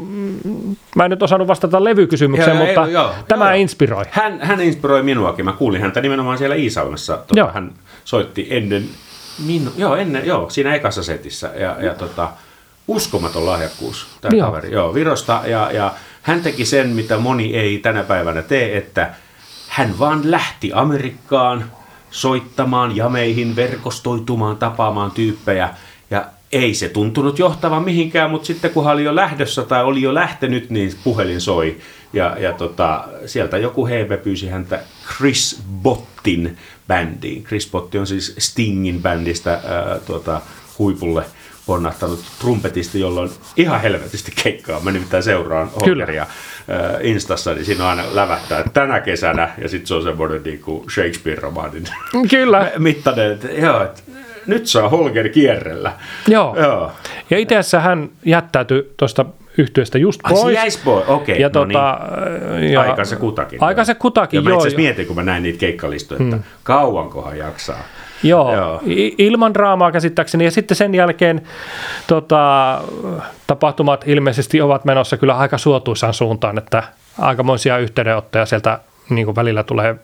mä 0.95 1.05
en 1.05 1.09
nyt 1.11 1.23
osannut 1.23 1.47
vastata 1.47 1.83
levykysymykseen, 1.83 2.57
Joo, 2.57 2.65
mutta 2.65 2.85
ei, 2.85 2.93
joo, 2.93 3.11
tämä 3.27 3.45
joo. 3.45 3.61
inspiroi. 3.61 4.03
Hän, 4.11 4.39
hän 4.41 4.61
inspiroi 4.61 5.03
minuakin. 5.03 5.45
Mä 5.45 5.51
kuulin 5.51 5.81
häntä 5.81 6.01
nimenomaan 6.01 6.37
siellä 6.37 6.55
Iisalmessa. 6.55 7.17
Tota, 7.17 7.39
Joo. 7.39 7.51
hän 7.53 7.71
soitti 8.09 8.47
ennen, 8.49 8.89
minu, 9.45 9.71
joo, 9.77 9.95
ennen, 9.95 10.25
joo, 10.25 10.49
siinä 10.49 10.75
ekassa 10.75 11.03
setissä. 11.03 11.51
Ja, 11.55 11.77
ja 11.79 11.93
tota, 11.93 12.29
uskomaton 12.87 13.45
lahjakkuus, 13.45 14.07
tämä 14.21 14.37
Joo. 14.37 14.47
kaveri. 14.47 14.71
Joo, 14.71 14.93
Virosta. 14.93 15.41
Ja, 15.45 15.71
ja 15.71 15.93
hän 16.21 16.41
teki 16.41 16.65
sen, 16.65 16.89
mitä 16.89 17.17
moni 17.17 17.55
ei 17.55 17.77
tänä 17.77 18.03
päivänä 18.03 18.41
tee, 18.41 18.77
että 18.77 19.13
hän 19.67 19.99
vaan 19.99 20.31
lähti 20.31 20.71
Amerikkaan 20.73 21.71
soittamaan 22.11 22.95
jameihin, 22.95 23.55
verkostoitumaan, 23.55 24.57
tapaamaan 24.57 25.11
tyyppejä. 25.11 25.69
Ja 26.09 26.25
ei 26.51 26.73
se 26.73 26.89
tuntunut 26.89 27.39
johtavan 27.39 27.83
mihinkään, 27.83 28.31
mutta 28.31 28.45
sitten 28.45 28.71
kun 28.71 28.85
hän 28.85 28.93
oli 28.93 29.03
jo 29.03 29.15
lähdössä 29.15 29.63
tai 29.63 29.83
oli 29.83 30.01
jo 30.01 30.13
lähtenyt, 30.13 30.69
niin 30.69 30.91
puhelin 31.03 31.41
soi. 31.41 31.77
Ja, 32.13 32.35
ja 32.39 32.53
tota, 32.53 33.07
sieltä 33.25 33.57
joku 33.57 33.87
heime 33.87 34.17
pyysi 34.17 34.47
häntä 34.47 34.79
Chris 35.17 35.61
Bottin 35.83 36.57
bändiin. 36.89 37.43
Chris 37.43 37.69
Botti 37.71 37.97
on 37.97 38.07
siis 38.07 38.35
Stingin 38.37 39.01
bändistä 39.01 39.51
ää, 39.51 39.99
tuota, 40.05 40.41
huipulle 40.79 41.23
ponnahtanut 41.65 42.19
trumpetisti, 42.39 42.99
jolla 42.99 43.21
on 43.21 43.29
ihan 43.57 43.81
helvetisti 43.81 44.31
keikkaa. 44.43 44.79
Mä 44.79 44.91
nimittäin 44.91 45.23
seuraan. 45.23 45.69
Holgeria 45.81 46.27
Instassa, 47.01 47.53
niin 47.53 47.65
siinä 47.65 47.83
on 47.83 47.89
aina 47.89 48.03
lävähtää 48.15 48.63
tänä 48.73 48.99
kesänä, 48.99 49.49
ja 49.61 49.69
sitten 49.69 49.87
se 49.87 49.93
on 49.93 50.03
semmoinen 50.03 50.43
niin 50.43 50.59
kuin 50.59 50.85
Shakespeare-romaanin 50.91 51.83
Kyllä, 52.29 52.71
mittainen, 52.77 53.31
että 53.31 53.47
joo, 53.47 53.83
että 53.83 54.01
nyt 54.47 54.67
saa 54.67 54.89
Holger 54.89 55.29
kierrellä. 55.29 55.91
joo. 56.27 56.55
Joo. 56.59 56.91
Ja 57.29 57.37
itse 57.37 57.57
asiassa 57.57 57.79
hän 57.79 58.09
jättäytyi 58.25 58.93
tuosta 58.97 59.25
yhtiöstä 59.59 59.97
just 59.97 60.21
Ai 60.23 60.35
se 60.35 60.41
pois. 60.41 60.77
pois, 60.77 61.07
okei. 61.07 61.41
ja 61.41 61.47
no 61.47 61.51
tota, 61.51 61.99
niin. 62.59 62.73
ja, 62.73 62.81
Aikansa 62.81 63.15
kutakin. 63.15 63.63
Aika 63.63 63.83
se 63.83 63.95
kutakin, 63.95 64.37
ja 64.37 64.41
mä 64.41 64.49
joo. 64.49 64.57
itse 64.57 64.67
asiassa 64.67 64.81
mietin, 64.81 65.07
kun 65.07 65.15
mä 65.15 65.23
näin 65.23 65.43
niitä 65.43 65.59
keikkalistoja, 65.59 66.23
että 66.23 66.37
kauankohan 66.63 67.37
jaksaa. 67.37 67.83
Joo, 68.23 68.55
Joo. 68.55 68.81
Ilman 69.17 69.53
draamaa 69.53 69.91
käsittääkseni. 69.91 70.45
Ja 70.45 70.51
sitten 70.51 70.77
sen 70.77 70.95
jälkeen 70.95 71.41
tota, 72.07 72.81
tapahtumat 73.47 74.07
ilmeisesti 74.07 74.61
ovat 74.61 74.85
menossa 74.85 75.17
kyllä 75.17 75.37
aika 75.37 75.57
suotuisaan 75.57 76.13
suuntaan, 76.13 76.57
että 76.57 76.83
aikamoisia 77.19 77.77
yhteydenottoja 77.77 78.45
sieltä 78.45 78.79
niin 79.09 79.25
kuin 79.25 79.35
välillä 79.35 79.63
tulee 79.63 79.95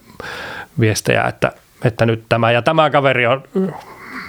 viestejä, 0.79 1.23
että, 1.23 1.51
että 1.83 2.05
nyt 2.05 2.23
tämä 2.29 2.51
ja 2.51 2.61
tämä 2.61 2.89
kaveri 2.89 3.27
on 3.27 3.43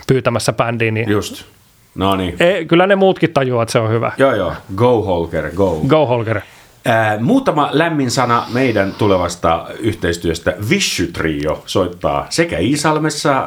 pyytämässä 0.06 0.52
bändiin, 0.52 0.94
niin 0.94 1.10
Just. 1.10 1.55
No 1.96 2.16
niin. 2.16 2.36
e, 2.40 2.64
kyllä 2.64 2.86
ne 2.86 2.96
muutkin 2.96 3.32
tajuaa, 3.32 3.62
että 3.62 3.72
se 3.72 3.78
on 3.78 3.90
hyvä. 3.90 4.12
Joo, 4.18 4.34
joo. 4.34 4.52
Go 4.76 5.02
Holger, 5.02 5.50
go. 5.50 5.80
Go 5.86 6.06
Holger. 6.06 6.40
Ää, 6.88 7.18
muutama 7.20 7.68
lämmin 7.72 8.10
sana 8.10 8.46
meidän 8.52 8.92
tulevasta 8.98 9.66
yhteistyöstä. 9.78 10.54
Vishy 10.70 11.06
Trio 11.06 11.62
soittaa 11.66 12.26
sekä 12.30 12.58
Iisalmessa 12.58 13.32
ää, 13.32 13.46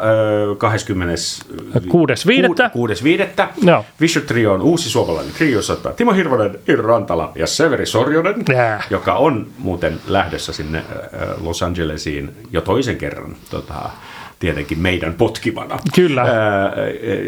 20. 0.57 1.15
6.5.. 1.75 1.81
6.5. 3.39 3.47
Joo. 3.67 3.85
Vishy 4.01 4.21
Trio 4.21 4.53
on 4.53 4.61
uusi 4.61 4.89
suomalainen 4.89 5.33
trio, 5.33 5.61
soittaa 5.61 5.93
Timo 5.93 6.13
Hirvonen, 6.13 6.59
Iiro 6.69 6.87
Rantala 6.87 7.31
ja 7.35 7.47
Severi 7.47 7.85
Sorjonen, 7.85 8.35
Jää. 8.49 8.83
joka 8.89 9.13
on 9.13 9.47
muuten 9.57 9.99
lähdössä 10.07 10.53
sinne 10.53 10.77
ää, 10.77 11.27
Los 11.43 11.63
Angelesiin 11.63 12.31
jo 12.51 12.61
toisen 12.61 12.97
kerran. 12.97 13.35
Tota, 13.49 13.89
tietenkin 14.39 14.79
meidän 14.79 15.13
potkimana. 15.13 15.79
Kyllä. 15.95 16.21
Ää, 16.21 16.71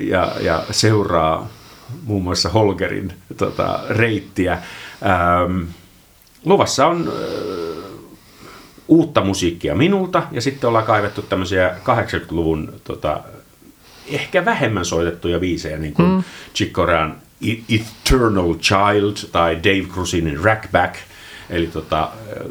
ja, 0.01 0.32
ja 0.39 0.64
seuraa 0.72 1.49
muun 2.03 2.24
muassa 2.24 2.49
Holgerin 2.49 3.14
tota, 3.38 3.80
reittiä. 3.89 4.53
Ähm, 4.53 5.62
luvassa 6.45 6.88
on 6.88 7.07
äh, 7.07 7.82
uutta 8.88 9.24
musiikkia 9.24 9.76
minulta 9.76 10.24
ja 10.32 10.41
sitten 10.41 10.68
ollaan 10.68 10.86
kaivettu 10.86 11.22
tämmöisiä 11.22 11.76
80-luvun 11.84 12.74
tota, 12.84 13.24
ehkä 14.07 14.45
vähemmän 14.45 14.86
soitettuja 14.86 15.39
biisejä, 15.39 15.78
niin 15.78 15.93
kuin 15.93 16.09
mm. 16.09 16.24
Chick 16.55 16.72
Corean 16.72 17.16
Eternal 17.70 18.55
Child 18.55 19.32
tai 19.32 19.55
Dave 19.55 19.88
Cruzinin 19.93 20.43
Rackback. 20.43 20.95
Eli 21.51 21.67
tota, 21.67 22.09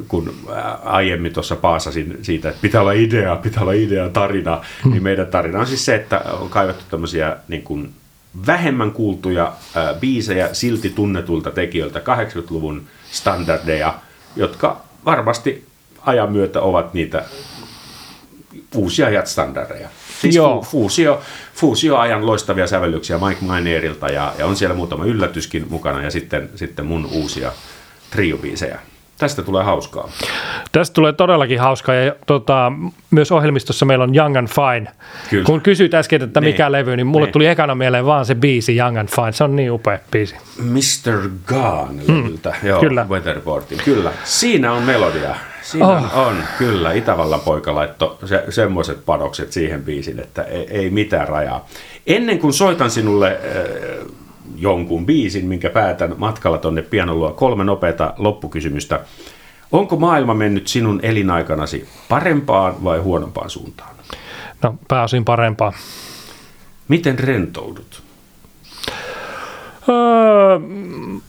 kun 0.08 0.34
ää, 0.54 0.78
aiemmin 0.84 1.32
tuossa 1.32 1.56
paasasin 1.56 2.18
siitä, 2.22 2.48
että 2.48 2.60
pitää 2.62 2.80
olla 2.80 2.92
idea, 2.92 3.36
pitää 3.36 3.62
olla 3.62 3.72
idea, 3.72 4.08
tarina, 4.08 4.60
mm. 4.84 4.90
niin 4.90 5.02
meidän 5.02 5.26
tarina 5.26 5.60
on 5.60 5.66
siis 5.66 5.84
se, 5.84 5.94
että 5.94 6.18
on 6.40 6.48
kaivettu 6.48 6.84
tämmöisiä 6.90 7.36
niin 7.48 7.62
kuin 7.62 7.94
vähemmän 8.46 8.92
kuultuja 8.92 9.52
ää, 9.74 9.94
biisejä 9.94 10.54
silti 10.54 10.90
tunnetulta 10.90 11.50
tekijöiltä 11.50 11.98
80-luvun 11.98 12.82
standardeja, 13.10 13.94
jotka 14.36 14.80
varmasti 15.04 15.64
ajan 16.06 16.32
myötä 16.32 16.60
ovat 16.60 16.94
niitä 16.94 17.24
uusia 18.74 19.10
jat-standardeja. 19.10 19.88
Siis 20.20 20.36
Joo. 20.36 20.60
fu- 20.60 20.64
fuusio, 20.64 21.20
fuusioajan 21.54 22.26
loistavia 22.26 22.66
sävellyksiä 22.66 23.18
Mike 23.18 23.44
Minerilta 23.44 24.08
ja, 24.08 24.34
ja 24.38 24.46
on 24.46 24.56
siellä 24.56 24.76
muutama 24.76 25.04
yllätyskin 25.04 25.66
mukana 25.70 26.02
ja 26.02 26.10
sitten, 26.10 26.50
sitten 26.54 26.86
mun 26.86 27.06
uusia 27.06 27.52
triobiisejä. 28.10 28.80
Tästä 29.20 29.42
tulee 29.42 29.64
hauskaa. 29.64 30.08
Tästä 30.72 30.94
tulee 30.94 31.12
todellakin 31.12 31.60
hauskaa 31.60 31.94
ja 31.94 32.14
tota, 32.26 32.72
myös 33.10 33.32
ohjelmistossa 33.32 33.86
meillä 33.86 34.02
on 34.04 34.14
Young 34.16 34.36
and 34.36 34.48
Fine. 34.48 34.90
Kyllä. 35.30 35.44
Kun 35.44 35.60
kysyit 35.60 35.94
äsken, 35.94 36.22
että 36.22 36.40
mikä 36.40 36.64
Niin. 36.64 36.72
levy, 36.72 36.96
niin 36.96 37.06
mulle 37.06 37.26
Niin. 37.26 37.32
tuli 37.32 37.46
ekana 37.46 37.74
mieleen 37.74 38.06
vaan 38.06 38.24
se 38.26 38.34
biisi 38.34 38.76
Young 38.76 38.98
and 38.98 39.08
Fine. 39.08 39.32
Se 39.32 39.44
on 39.44 39.56
niin 39.56 39.72
upea 39.72 39.98
biisi. 40.10 40.36
Mr. 40.62 41.28
Gone-levyltä, 41.46 42.54
mm, 42.62 42.68
joo, 42.68 42.80
kyllä. 42.80 43.06
Weatherboardin, 43.08 43.78
kyllä. 43.84 44.12
Siinä 44.24 44.72
on 44.72 44.82
melodia. 44.82 45.34
Siinä 45.62 45.86
Oh. 45.88 46.18
on, 46.18 46.36
kyllä. 46.58 46.92
Itävallan 46.92 47.40
poika 47.40 47.74
laittoi 47.74 48.16
se, 48.24 48.44
semmoiset 48.48 49.04
panokset 49.06 49.52
siihen 49.52 49.82
biisiin, 49.84 50.20
että 50.20 50.42
ei, 50.42 50.66
ei 50.70 50.90
mitään 50.90 51.28
rajaa. 51.28 51.66
Ennen 52.06 52.38
kuin 52.38 52.52
soitan 52.52 52.90
sinulle 52.90 53.28
äh, 53.28 54.06
jonkun 54.56 55.06
biisin, 55.06 55.46
minkä 55.46 55.70
päätän 55.70 56.14
matkalla 56.18 56.58
tonne 56.58 56.82
pianoluo, 56.82 57.32
kolme 57.32 57.64
nopeata 57.64 58.14
loppukysymystä. 58.18 59.00
Onko 59.72 59.96
maailma 59.96 60.34
mennyt 60.34 60.68
sinun 60.68 61.00
elinaikanasi 61.02 61.88
parempaan 62.08 62.84
vai 62.84 62.98
huonompaan 62.98 63.50
suuntaan? 63.50 63.94
No, 64.62 64.74
pääosin 64.88 65.24
parempaa. 65.24 65.72
Miten 66.88 67.18
rentoudut? 67.18 68.02
Öö, 69.88 70.58
mm, 70.58 71.20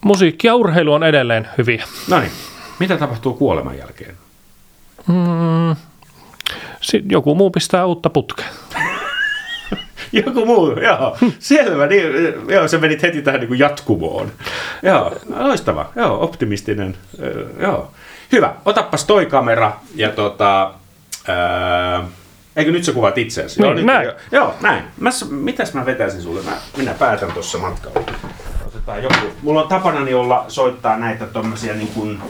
musiikki 0.00 0.46
ja 0.46 0.54
urheilu 0.54 0.92
on 0.92 1.04
edelleen 1.04 1.48
hyviä. 1.58 1.84
No 2.08 2.20
niin, 2.20 2.32
mitä 2.78 2.96
tapahtuu 2.96 3.34
kuoleman 3.34 3.78
jälkeen? 3.78 4.14
Sitten 6.80 7.10
joku 7.10 7.34
muu 7.34 7.50
pistää 7.50 7.86
uutta 7.86 8.10
putkea. 8.10 8.46
Joku 10.26 10.46
muu, 10.46 10.80
joo. 10.80 11.16
Selvä, 11.38 11.86
niin, 11.86 12.04
joo, 12.48 12.68
sä 12.68 12.78
menit 12.78 13.02
heti 13.02 13.22
tähän 13.22 13.40
niin 13.40 13.48
kuin 13.48 13.60
jatkumoon. 13.60 14.32
Joo, 14.82 15.16
loistava, 15.36 15.92
joo, 15.96 16.24
optimistinen, 16.24 16.96
joo. 17.60 17.90
Hyvä, 18.32 18.54
otappas 18.64 19.04
toi 19.04 19.26
kamera 19.26 19.72
ja 19.94 20.10
tota, 20.10 20.74
ää, 21.28 22.04
eikö 22.56 22.72
nyt 22.72 22.84
sä 22.84 22.92
kuvat 22.92 23.18
itseäsi? 23.18 23.62
Niin, 23.62 23.76
nyt, 23.76 23.84
näin. 23.84 24.04
Joo, 24.04 24.14
joo, 24.32 24.54
näin. 24.60 24.84
Mä, 25.00 25.10
mitäs 25.30 25.74
mä 25.74 25.86
vetäisin 25.86 26.22
sulle? 26.22 26.42
Mä, 26.42 26.56
minä 26.76 26.94
päätän 26.94 27.32
tuossa 27.32 27.58
matkalla. 27.58 28.00
Otetaan 28.66 29.02
joku. 29.02 29.14
Mulla 29.42 29.62
on 29.62 29.68
tapanani 29.68 30.14
olla 30.14 30.44
soittaa 30.48 30.96
näitä 30.96 31.26
tommosia 31.26 31.74
niin 31.74 31.88
kuin 31.88 32.22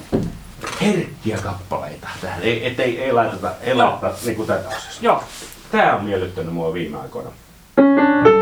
herkkiä 0.81 1.39
kappaleita 1.43 2.09
tähän. 2.21 2.43
Ei, 2.43 2.67
et, 2.67 2.81
ei, 2.81 3.03
ei 3.03 3.13
laiteta, 3.13 3.51
ei 3.63 3.75
laiteta 3.75 4.13
niin 4.25 4.37
kuin 4.37 4.47
tätä 4.47 4.69
osasta. 4.69 4.91
Joo, 5.01 5.25
tää 5.73 5.97
on 5.97 6.05
miellyttänyt 6.05 6.55
mua 6.55 6.75
viime 6.75 6.99
aikoina. 6.99 7.31
Música 7.81 8.40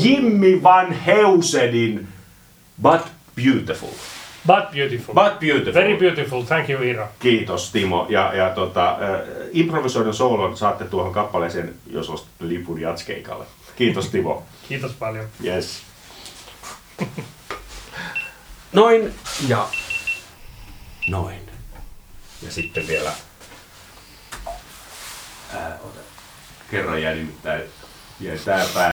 Jimmy 0.02 0.62
Van 0.62 0.92
Heusenin 0.92 2.08
But 2.82 3.00
Beautiful. 3.36 3.90
But 4.46 4.70
beautiful. 4.72 5.14
But 5.14 5.40
Beautiful. 5.40 5.74
Very 5.74 5.96
beautiful. 5.96 6.42
Thank 6.42 6.70
you, 6.70 6.82
Iiro. 6.82 7.08
Kiitos 7.18 7.72
Timo. 7.72 8.06
Ja, 8.08 8.34
ja 8.34 8.50
tota, 8.50 8.90
äh, 8.90 9.20
improvisoidun 9.52 10.14
soolon 10.14 10.56
saatte 10.56 10.84
tuohon 10.84 11.12
kappaleeseen, 11.12 11.74
jos 11.90 12.10
ostatte 12.10 12.48
lipun 12.48 12.80
jatskeikalle. 12.80 13.44
Kiitos 13.76 14.08
Timo. 14.08 14.42
Kiitos 14.68 14.92
paljon. 14.92 15.24
Yes. 15.44 15.82
Noin 18.72 19.14
ja 19.48 19.68
noin. 21.08 21.40
Ja 22.42 22.50
sitten 22.52 22.86
vielä 22.88 23.12
ää, 25.54 25.78
ota. 25.84 26.00
Kerran 26.70 27.02
jäi 27.02 27.14
nimittäin 27.14 27.62
jäi 28.20 28.38
tää 28.44 28.64